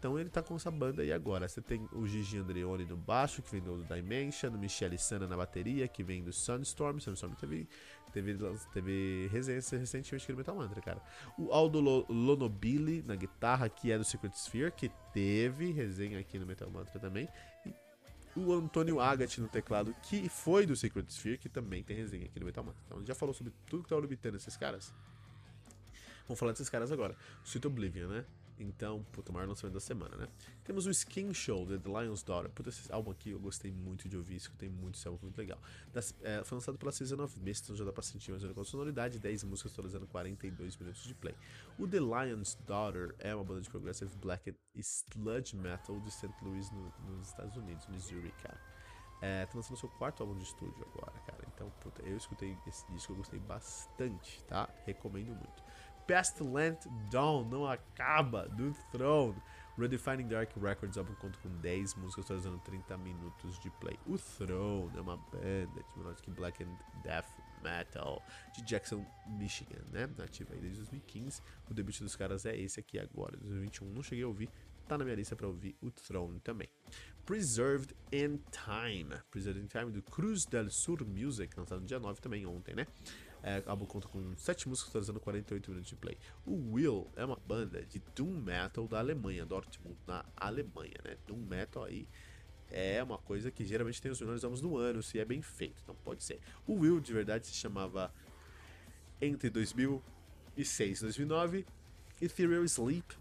Então 0.06 0.20
ele 0.20 0.30
tá 0.30 0.44
com 0.44 0.56
essa 0.56 0.70
banda 0.70 1.02
aí 1.02 1.12
agora. 1.12 1.48
Você 1.48 1.60
tem 1.60 1.90
o 1.92 2.06
Gigi 2.06 2.38
Andreoni 2.38 2.86
no 2.86 2.96
baixo, 2.96 3.42
que 3.42 3.50
vem 3.50 3.60
do 3.60 3.84
Dimension, 3.86 4.52
o 4.52 4.58
Michele 4.60 5.00
Sana 5.00 5.26
na 5.26 5.36
bateria, 5.36 5.88
que 5.88 6.04
vem 6.04 6.24
do 6.24 6.32
Sunstorm. 6.32 7.00
Sunstorm 7.00 7.34
teve, 7.34 7.68
teve, 8.14 8.38
teve 8.72 9.28
resenha 9.32 9.56
recentemente 9.56 10.14
aqui 10.14 10.32
no 10.32 10.38
Metal 10.38 10.56
Mantra, 10.56 10.80
cara. 10.80 11.02
O 11.40 11.52
Aldo 11.52 11.80
Lonobili 11.80 13.02
na 13.02 13.16
guitarra, 13.16 13.68
que 13.68 13.92
é 13.92 13.98
do 13.98 14.04
Secret 14.04 14.34
Sphere, 14.36 14.72
que 14.72 14.92
teve 15.12 15.72
resenha 15.72 16.20
aqui 16.20 16.38
no 16.38 16.46
Metal 16.46 16.70
Mantra 16.70 17.00
também. 17.00 17.28
E 17.66 17.74
o 18.40 18.54
Antônio 18.54 19.00
Agat 19.00 19.42
no 19.42 19.48
teclado, 19.48 19.92
que 20.04 20.30
foi 20.30 20.68
do 20.68 20.76
Secret 20.76 21.08
Sphere, 21.10 21.40
que 21.40 21.50
também 21.50 21.82
tem 21.82 21.98
resenha 21.98 22.26
aqui 22.26 22.40
no 22.40 22.46
Metal 22.46 22.64
Mantra. 22.64 22.80
Então 22.86 23.04
já 23.04 23.16
falou 23.16 23.34
sobre 23.34 23.52
tudo 23.66 23.82
que 23.82 23.90
tá 23.90 23.96
orbitando 23.96 24.38
esses 24.38 24.56
caras. 24.56 24.94
Vamos 26.28 26.40
falar 26.40 26.52
desses 26.52 26.70
caras 26.70 26.92
agora. 26.92 27.18
Sweet 27.44 27.66
Oblivion, 27.66 28.08
né? 28.08 28.24
Então, 28.58 29.04
puta, 29.12 29.32
maior 29.32 29.48
lançamento 29.48 29.74
da 29.74 29.80
semana, 29.80 30.16
né? 30.16 30.28
Temos 30.64 30.86
o 30.86 30.92
Skin 30.92 31.34
Show, 31.34 31.66
The 31.66 31.88
Lion's 31.88 32.24
Daughter. 32.24 32.50
Puta, 32.52 32.70
esse 32.70 32.92
álbum 32.92 33.12
aqui 33.12 33.32
eu 33.32 33.40
gostei 33.40 33.72
muito 33.72 34.08
de 34.08 34.16
ouvir, 34.16 34.36
escutei 34.36 34.70
muito, 34.70 34.96
esse 34.96 35.08
álbum 35.08 35.20
muito 35.24 35.38
legal. 35.38 35.60
Das, 35.92 36.16
é, 36.22 36.44
foi 36.44 36.56
lançado 36.56 36.78
pela 36.78 36.92
Season 36.92 37.22
of 37.22 37.40
Mist, 37.40 37.64
então 37.66 37.76
já 37.76 37.84
dá 37.84 37.92
pra 37.92 38.02
sentir 38.02 38.32
mais 38.32 38.44
ou 38.44 38.50
menos 38.50 38.70
sonoridade, 38.70 39.20
10 39.20 39.44
músicas 39.44 39.74
atualizando 39.74 40.08
42 40.08 40.78
minutos 40.78 41.04
de 41.04 41.14
play. 41.14 41.36
O 41.78 41.88
The 41.88 42.00
Lion's 42.00 42.56
Daughter 42.66 43.14
é 43.20 43.36
uma 43.36 43.44
banda 43.44 43.62
de 43.62 43.70
progressive 43.70 44.16
black 44.18 44.56
sludge 44.76 45.56
metal 45.56 46.00
de 46.00 46.12
St. 46.12 46.34
Louis, 46.42 46.72
no, 46.72 46.94
nos 47.10 47.28
Estados 47.28 47.56
Unidos, 47.58 47.86
Missouri, 47.88 48.34
cara. 48.42 48.60
É, 49.22 49.46
tá 49.46 49.54
lançando 49.56 49.78
seu 49.78 49.90
quarto 49.90 50.22
álbum 50.22 50.38
de 50.38 50.44
estúdio 50.44 50.86
agora, 50.94 51.20
cara. 51.26 51.44
Então, 51.54 51.70
puta, 51.82 52.02
eu 52.04 52.16
escutei 52.18 52.58
esse 52.68 52.86
disco, 52.92 53.14
eu 53.14 53.18
gostei 53.18 53.40
bastante, 53.40 54.44
tá? 54.44 54.70
Recomendo 54.86 55.34
muito. 55.34 55.65
Pestilent 56.08 56.86
Dawn 57.10 57.46
não 57.46 57.68
acaba 57.68 58.48
do 58.50 58.74
Throne. 58.92 59.42
Redefining 59.78 60.28
Dark 60.28 60.56
Records 60.56 60.98
álbum 60.98 61.14
conta 61.16 61.38
com 61.40 61.50
10 61.58 61.96
músicas 61.96 62.26
trazendo 62.26 62.58
30 62.60 62.98
minutos 62.98 63.60
de 63.60 63.70
play. 63.72 64.00
O 64.06 64.18
Throne 64.18 64.98
é 64.98 65.02
uma 65.02 65.18
banda 65.18 65.84
de 65.84 65.98
melodic 65.98 66.32
black 66.32 66.64
and 66.64 66.78
death 67.04 67.28
metal 67.62 68.24
de 68.54 68.64
Jackson, 68.64 69.06
Michigan, 69.28 69.84
né? 69.92 70.08
Nativa 70.18 70.54
aí 70.54 70.62
desde 70.62 70.78
2015. 70.78 71.42
O 71.70 71.74
debut 71.74 72.00
dos 72.00 72.16
caras 72.16 72.46
é 72.46 72.56
esse 72.56 72.80
aqui 72.80 72.98
agora, 72.98 73.36
2021. 73.38 73.92
Não 73.92 74.04
cheguei 74.04 74.24
a 74.24 74.28
ouvir, 74.28 74.50
tá 74.88 74.98
na 74.98 75.04
minha 75.04 75.16
lista 75.16 75.36
para 75.36 75.48
ouvir 75.48 75.76
o 75.82 75.92
Throne 75.92 76.40
também. 76.40 76.70
Preserved 77.26 77.94
in 78.14 78.40
Time. 78.52 79.16
Preserved 79.32 79.62
in 79.62 79.68
Time 79.68 79.92
do 79.92 80.02
Cruz 80.04 80.46
del 80.46 80.70
Sur 80.70 81.04
Music, 81.06 81.58
lançado 81.58 81.82
no 81.82 81.88
dia 81.88 82.00
9 82.00 82.22
também 82.22 82.46
ontem, 82.46 82.76
né? 82.76 82.88
É, 83.48 83.62
o 83.64 83.70
álbum 83.70 83.86
conta 83.86 84.08
com 84.08 84.36
7 84.36 84.68
músicas, 84.68 84.92
totalizando 84.92 85.20
48 85.20 85.70
minutos 85.70 85.88
de 85.88 85.96
play. 85.96 86.18
O 86.48 86.74
Will 86.74 87.08
é 87.16 87.24
uma 87.24 87.36
banda 87.36 87.86
de 87.86 88.02
Doom 88.16 88.42
Metal 88.42 88.88
da 88.88 88.98
Alemanha, 88.98 89.46
Dortmund, 89.46 89.96
na 90.08 90.26
Alemanha, 90.36 90.96
né? 91.04 91.16
Doom 91.28 91.38
Metal 91.38 91.84
aí 91.84 92.08
é 92.72 93.04
uma 93.04 93.20
coisa 93.20 93.52
que 93.52 93.64
geralmente 93.64 94.02
tem 94.02 94.12
os 94.12 94.20
melhores 94.20 94.44
álbuns 94.44 94.62
do 94.62 94.76
ano, 94.76 95.04
se 95.04 95.20
é 95.20 95.26
bem 95.26 95.44
feito, 95.44 95.84
não 95.88 95.94
pode 95.94 96.24
ser. 96.24 96.40
O 96.66 96.74
Will, 96.80 97.00
de 97.00 97.14
verdade, 97.14 97.46
se 97.46 97.54
chamava 97.54 98.12
entre 99.22 99.52
2006 99.52 100.98
e 100.98 101.02
2009 101.04 101.68
Ethereal 102.20 102.64
Sleep, 102.64 103.16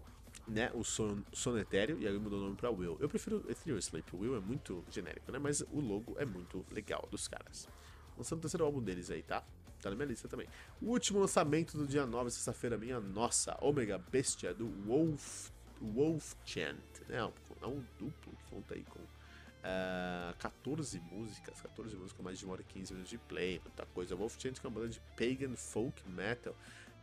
né, 0.47 0.71
o 0.73 0.83
son, 0.83 1.21
sono 1.33 1.59
etéreo, 1.59 1.99
e 1.99 2.07
aí 2.07 2.17
mudou 2.17 2.39
o 2.39 2.43
nome 2.45 2.55
pra 2.55 2.71
Will. 2.71 2.97
Eu 2.99 3.07
prefiro 3.07 3.45
Ethereal 3.47 3.77
Sleep, 3.77 4.15
o 4.15 4.21
Will 4.21 4.35
é 4.35 4.39
muito 4.39 4.83
genérico, 4.89 5.31
né, 5.31 5.37
mas 5.37 5.61
o 5.61 5.79
logo 5.79 6.15
é 6.17 6.25
muito 6.25 6.65
legal 6.71 7.07
dos 7.11 7.27
caras. 7.27 7.69
Lançando 8.17 8.39
o 8.39 8.41
terceiro 8.41 8.65
álbum 8.65 8.81
deles 8.81 9.11
aí, 9.11 9.21
tá? 9.21 9.45
Tá 9.85 9.91
na 9.91 9.95
minha 9.95 10.07
lista 10.07 10.27
também. 10.27 10.47
O 10.81 10.87
último 10.87 11.19
lançamento 11.19 11.77
do 11.77 11.85
dia 11.85 12.07
9, 12.07 12.31
sexta-feira, 12.31 12.75
minha 12.75 12.99
nossa, 12.99 13.55
Omega 13.61 13.99
Bestia, 13.99 14.51
do 14.51 14.67
Wolf, 14.83 15.51
Wolf 15.79 16.33
Chant, 16.43 16.81
né, 17.07 17.17
é 17.17 17.67
um 17.67 17.83
duplo 17.99 18.33
que 18.35 18.49
conta 18.49 18.73
aí 18.73 18.83
com 18.83 18.97
uh, 18.97 20.35
14 20.39 20.99
músicas, 21.01 21.61
14 21.61 21.95
músicas, 21.97 22.25
mais 22.25 22.39
de 22.39 22.47
1 22.47 22.49
hora 22.49 22.61
e 22.61 22.63
15 22.63 22.93
minutos 22.93 23.11
de 23.11 23.19
play, 23.19 23.61
muita 23.63 23.85
coisa. 23.85 24.15
Wolf 24.15 24.37
Chant 24.39 24.55
é 24.57 24.67
uma 24.67 24.73
banda 24.73 24.89
de 24.89 24.99
pagan 25.15 25.55
folk 25.55 26.01
metal 26.09 26.55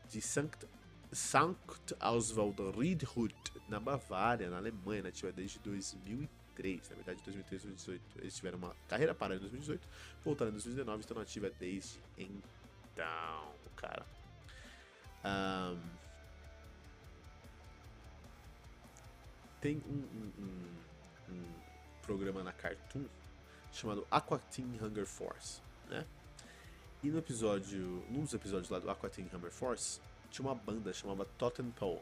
de 0.08 0.20
Sankt 0.20 0.66
Sankt 1.12 1.94
Oswald 2.00 2.60
Riedhut, 2.76 3.36
na 3.68 3.78
Bavária, 3.78 4.50
na 4.50 4.56
Alemanha, 4.56 5.04
nativa 5.04 5.28
né? 5.28 5.34
desde 5.36 5.60
2003. 5.60 6.88
Na 6.88 6.96
verdade, 6.96 7.22
2003 7.22 7.62
e 7.62 7.66
2018. 7.68 8.18
Eles 8.18 8.34
tiveram 8.34 8.58
uma 8.58 8.74
carreira 8.88 9.14
parada 9.14 9.36
em 9.36 9.42
2018, 9.42 9.88
voltaram 10.24 10.48
em 10.48 10.54
2019 10.54 11.00
estão 11.00 11.16
nativa 11.16 11.48
desde 11.60 12.00
então, 12.18 12.61
cara. 13.76 14.06
Um, 15.24 15.80
tem 19.60 19.76
um, 19.86 20.32
um, 20.38 21.32
um, 21.32 21.52
programa 22.02 22.42
na 22.42 22.52
Cartoon 22.52 23.04
chamado 23.72 24.06
Aqua 24.10 24.38
Teen 24.38 24.78
Hunger 24.82 25.06
Force, 25.06 25.60
né? 25.88 26.04
E 27.02 27.08
no 27.10 27.18
episódio, 27.18 28.04
num 28.10 28.22
dos 28.22 28.34
episódios 28.34 28.70
lá 28.70 28.78
do 28.78 28.90
Aqua 28.90 29.10
Teen 29.10 29.28
Hunger 29.32 29.50
Force, 29.50 30.00
tinha 30.30 30.46
uma 30.46 30.54
banda 30.54 30.92
chamada 30.92 31.24
Totem 31.36 31.70
Pole. 31.70 32.00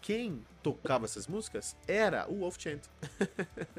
Quem 0.00 0.44
tocava 0.62 1.04
essas 1.04 1.26
músicas 1.26 1.76
era 1.86 2.28
o 2.30 2.40
Wolf 2.40 2.56
Chant. 2.58 2.82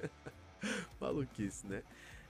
Maluquice, 0.99 1.65
né? 1.65 1.83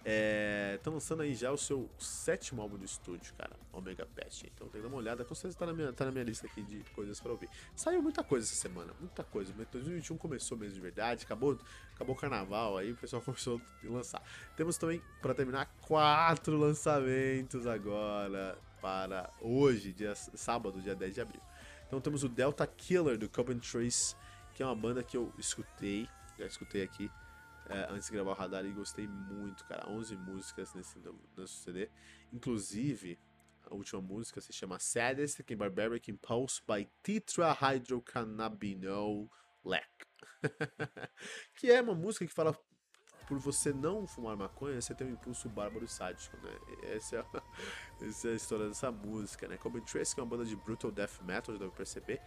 É, 0.06 0.80
lançando 0.86 1.22
aí 1.22 1.36
já 1.36 1.52
o 1.52 1.58
seu 1.58 1.89
sétimo 1.97 2.62
álbum 2.62 2.78
de 2.78 2.86
estúdio, 2.86 3.34
cara, 3.38 3.52
Omega 3.74 4.06
Pest. 4.06 4.43
Então 4.43 4.68
tem 4.70 4.82
que 4.82 4.88
dar 4.88 4.88
uma 4.88 4.97
olhada, 4.97 5.26
com 5.26 5.36
certeza 5.36 5.58
tá 5.58 5.66
na, 5.66 5.74
minha, 5.74 5.93
tá 5.93 6.06
na 6.06 6.12
minha 6.12 6.24
lista 6.24 6.47
aqui 6.47 6.64
de 6.64 6.84
coisas 6.91 7.20
para 7.20 7.32
ouvir. 7.32 7.50
Saiu 7.76 8.02
muita 8.02 8.24
coisa 8.24 8.45
essa 8.45 8.56
semana, 8.56 8.93
muita 9.00 9.24
coisa. 9.24 9.54
2021 9.54 10.18
começou 10.18 10.58
mesmo 10.58 10.76
de 10.76 10.82
verdade, 10.82 11.26
acabou, 11.26 11.60
acabou 11.93 12.16
o 12.16 12.18
carnaval, 12.18 12.78
aí 12.78 12.91
o 12.91 12.95
pessoal 12.95 13.22
começou 13.24 13.62
a 13.84 13.88
lançar. 13.88 14.24
Temos 14.56 14.78
também, 14.78 15.02
para 15.22 15.34
terminar, 15.34 15.66
quatro 15.82 16.58
lançamentos 16.58 17.68
agora 17.68 18.58
para 18.82 19.30
hoje, 19.41 19.91
dia 19.91 20.16
sábado, 20.16 20.82
dia 20.82 20.95
10 20.95 21.14
de 21.14 21.22
abril. 21.22 21.41
Então 21.88 22.00
temos 22.00 22.24
o 22.24 22.30
Delta 22.30 22.66
Killer 22.66 23.18
do 23.18 23.28
Trace, 23.28 24.16
que 24.54 24.64
é 24.64 24.66
uma 24.66 24.76
banda 24.76 25.04
que 25.04 25.18
eu 25.18 25.34
escutei, 25.38 26.08
já 26.38 26.45
escutei 26.45 26.84
aqui 26.84 27.12
é, 27.70 27.88
antes 27.89 28.07
de 28.07 28.13
gravar 28.13 28.32
o 28.32 28.36
radar 28.36 28.65
e 28.65 28.72
gostei 28.72 29.07
muito, 29.07 29.63
cara. 29.65 29.88
11 29.88 30.17
músicas 30.17 30.74
nesse, 30.74 30.99
nesse 31.38 31.53
CD. 31.53 31.88
Inclusive, 32.34 33.20
a 33.70 33.76
última 33.76 34.01
música 34.01 34.41
se 34.41 34.51
chama 34.51 34.80
Saddest 34.80 35.39
in 35.47 35.55
Barbaric 35.55 36.09
Impulse 36.09 36.59
by 36.67 36.89
Tetrahydrocannabinol 37.03 39.30
Lac. 39.63 39.88
que 41.55 41.72
é 41.72 41.80
uma 41.82 41.93
música 41.93 42.26
que 42.26 42.34
fala 42.34 42.57
por 43.28 43.38
você 43.38 43.72
não 43.72 44.07
fumar 44.07 44.36
maconha, 44.36 44.82
você 44.82 44.95
tem 44.95 45.05
um 45.05 45.11
impulso 45.11 45.47
bárbaro 45.47 45.86
e 45.86 45.88
sádico, 45.88 46.36
né? 46.38 46.49
Essa 46.95 47.17
é, 47.17 47.20
a, 47.20 47.26
essa 48.01 48.30
é 48.30 48.32
a 48.32 48.36
história 48.36 48.67
dessa 48.67 48.91
música, 48.91 49.47
né? 49.47 49.57
Coben 49.57 49.84
Trace, 49.84 50.15
que 50.15 50.20
é 50.20 50.24
uma 50.24 50.30
banda 50.30 50.45
de 50.45 50.55
brutal 50.55 50.89
death 50.89 51.22
metal, 51.22 51.53
já 51.53 51.59
deve 51.59 51.76
perceber, 51.76 52.20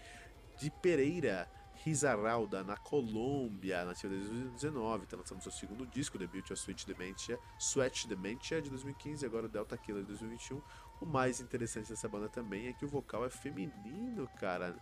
de 0.57 0.71
Pereira 0.71 1.51
Risaralda, 1.85 2.63
na 2.63 2.77
Colômbia, 2.77 3.85
nativa 3.85 4.15
desde 4.15 4.31
2019, 4.31 5.03
está 5.03 5.17
lançando 5.17 5.43
seu 5.43 5.51
segundo 5.51 5.85
disco, 5.85 6.17
debut 6.17 6.49
a 6.53 6.55
Sweet 6.55 6.87
Dementia, 6.87 7.37
Sweat 7.59 8.07
Dementia 8.07 8.63
de 8.63 8.71
2015 8.71 9.25
e 9.25 9.27
agora 9.27 9.47
o 9.47 9.49
Delta 9.49 9.77
Killer 9.77 10.03
de 10.03 10.09
2021. 10.09 10.63
O 11.01 11.07
mais 11.07 11.41
interessante 11.41 11.89
dessa 11.89 12.09
banda 12.09 12.29
também 12.29 12.69
é 12.69 12.73
que 12.73 12.85
o 12.85 12.89
vocal 12.89 13.25
é 13.25 13.31
feminino, 13.31 14.29
cara. 14.39 14.77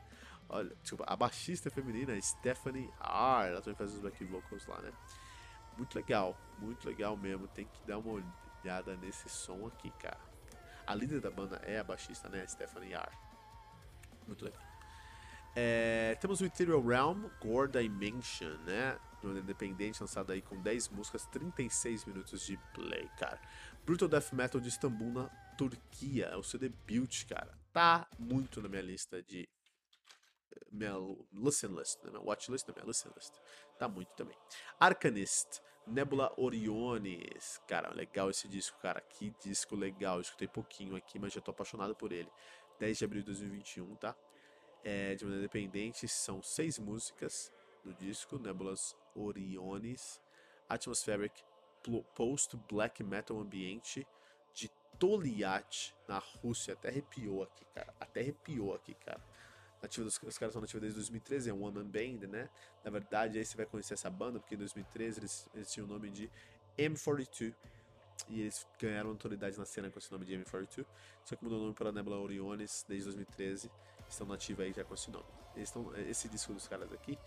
Olha, 0.47 0.77
desculpa, 0.83 1.05
a 1.07 1.17
baixista 1.17 1.69
é 1.69 1.73
feminina, 1.73 2.21
Stephanie 2.21 2.91
R. 3.01 3.49
Ela 3.49 3.63
também 3.63 3.77
faz 3.77 3.95
os 3.95 4.01
back 4.01 4.23
vocals 4.27 4.67
lá, 4.67 4.83
né? 4.83 4.93
Muito 5.79 5.95
legal, 5.95 6.37
muito 6.59 6.87
legal 6.87 7.17
mesmo. 7.17 7.49
Tem 7.49 7.65
que 7.65 7.87
dar 7.87 7.97
uma 7.97 8.23
olhada 8.63 8.95
nesse 8.97 9.27
som 9.31 9.67
aqui, 9.67 9.91
cara. 9.93 10.21
A 10.87 10.95
líder 10.95 11.23
da 11.23 11.31
banda 11.31 11.57
é 11.65 11.79
a 11.79 11.85
baixista, 11.85 12.29
né? 12.29 12.47
Stephanie 12.47 12.93
R. 12.93 13.17
Muito 14.27 14.45
legal. 14.45 14.70
É, 15.55 16.17
temos 16.21 16.41
o 16.41 16.45
Ethereal 16.45 16.81
Realm, 16.81 17.25
Gore 17.41 17.71
Dimension, 17.71 18.57
né? 18.65 18.99
No 19.23 19.37
independente, 19.39 20.01
lançado 20.01 20.33
aí 20.33 20.41
com 20.41 20.61
10 20.63 20.89
músicas, 20.91 21.27
36 21.27 22.05
minutos 22.07 22.47
de 22.47 22.57
play, 22.73 23.09
cara. 23.19 23.41
Brutal 23.85 24.09
Death 24.09 24.33
Metal 24.33 24.61
de 24.61 24.69
Istambul, 24.69 25.13
na 25.13 25.29
Turquia. 25.59 26.27
É 26.27 26.37
o 26.37 26.43
seu 26.43 26.59
debut, 26.59 27.27
cara. 27.27 27.59
Tá 27.73 28.07
muito 28.19 28.63
na 28.63 28.69
minha 28.69 28.83
lista 28.83 29.23
de. 29.23 29.49
Minha 30.71 30.95
listen 31.33 31.71
list, 31.71 32.03
né? 32.05 32.11
minha 32.11 32.23
watch 32.23 32.51
list, 32.51 32.69
minha 32.69 32.87
listen 32.87 33.13
list. 33.17 33.35
Tá 33.79 33.89
muito 33.89 34.13
também. 34.15 34.37
Arcanist, 34.79 35.61
Nebula 35.87 36.33
Oriones. 36.37 37.61
Cara, 37.67 37.93
legal 37.93 38.31
esse 38.31 38.49
disco, 38.49 38.79
cara. 38.81 39.01
Que 39.01 39.35
disco 39.43 39.75
legal. 39.75 40.17
Eu 40.17 40.23
escutei 40.23 40.49
pouquinho 40.49 40.97
aqui, 40.97 41.19
mas 41.19 41.33
já 41.33 41.41
tô 41.41 41.51
apaixonado 41.51 41.95
por 41.95 42.13
ele. 42.13 42.31
10 42.79 42.99
de 42.99 43.05
abril 43.05 43.23
de 43.23 43.27
2021, 43.27 43.95
tá? 43.97 44.17
É, 44.83 45.15
de 45.15 45.25
maneira 45.25 45.45
independente, 45.45 46.09
são 46.09 46.43
seis 46.43 46.79
músicas 46.79 47.53
do 47.85 47.93
disco, 47.95 48.39
Nebulas 48.39 48.97
Oriones, 49.15 50.21
Atmospheric 50.69 51.43
Post 52.15 52.57
Black 52.71 53.03
Metal 53.03 53.39
Ambiente 53.39 54.07
de 54.55 54.71
Toliat, 54.99 55.95
na 56.09 56.19
Rússia. 56.19 56.75
Até 56.75 56.89
arrepiou 56.89 57.43
aqui, 57.43 57.65
cara. 57.75 57.95
Até 57.99 58.21
arrepiou 58.21 58.75
aqui, 58.75 58.95
cara. 58.95 59.21
Nativa 59.83 60.05
dos, 60.05 60.21
os 60.23 60.39
caras 60.39 60.53
são 60.53 60.61
nativos 60.61 60.83
desde 60.83 60.99
2013, 60.99 61.49
é 61.49 61.55
um 61.55 61.63
One 61.65 61.79
Man 61.79 61.87
Band, 61.87 62.27
né? 62.29 62.51
Na 62.85 62.91
verdade, 62.91 63.39
aí 63.39 63.45
você 63.45 63.57
vai 63.57 63.65
conhecer 63.65 63.95
essa 63.95 64.11
banda, 64.11 64.39
porque 64.39 64.55
em 64.55 64.59
2013 64.59 65.21
eles, 65.21 65.49
eles 65.55 65.73
tinham 65.73 65.87
o 65.87 65.89
nome 65.89 66.11
de 66.11 66.31
M42. 66.77 67.55
E 68.29 68.43
eles 68.43 68.67
ganharam 68.79 69.09
autoridade 69.09 69.59
na 69.59 69.65
cena 69.65 69.91
com 69.91 69.99
esse 69.99 70.13
nome 70.13 70.27
de 70.27 70.35
M42. 70.37 70.85
Só 71.25 71.35
que 71.35 71.43
mudou 71.43 71.59
o 71.59 71.63
nome 71.63 71.75
para 71.75 71.91
Nebula 71.91 72.19
Oriones 72.19 72.85
desde 72.87 73.07
2013 73.07 73.71
estão 74.11 74.27
nativos 74.27 74.65
aí 74.65 74.73
já 74.73 74.85
com 74.85 74.95
esse 74.95 75.11
nome. 75.11 75.25
Estão, 75.57 75.95
esse 75.97 76.29
disco 76.29 76.53
dos 76.53 76.69
caras 76.69 76.93
aqui 76.93 77.19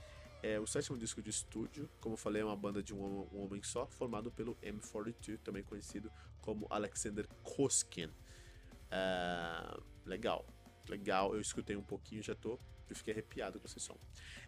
é 0.44 0.60
o 0.60 0.68
sétimo 0.68 0.98
disco 0.98 1.22
de 1.22 1.30
estúdio, 1.30 1.90
como 2.02 2.14
eu 2.14 2.18
falei, 2.18 2.42
é 2.42 2.46
uma 2.46 2.56
banda 2.56 2.84
de 2.84 2.94
um, 2.94 3.28
um 3.32 3.44
homem 3.46 3.64
só, 3.64 3.88
formado 3.88 4.30
pelo 4.30 4.56
M42, 4.58 5.40
também 5.40 5.64
conhecido 5.64 6.12
como 6.42 6.68
Alexander 6.70 7.26
Koskin. 7.42 8.08
Uh, 8.08 9.82
legal, 10.06 10.46
legal, 10.90 11.34
eu 11.34 11.40
escutei 11.40 11.78
um 11.78 11.82
pouquinho, 11.82 12.22
já 12.22 12.36
tô, 12.36 12.60
eu 12.90 12.96
fiquei 12.96 13.14
arrepiado 13.14 13.58
com 13.58 13.66
esse 13.66 13.80
som. 13.80 13.98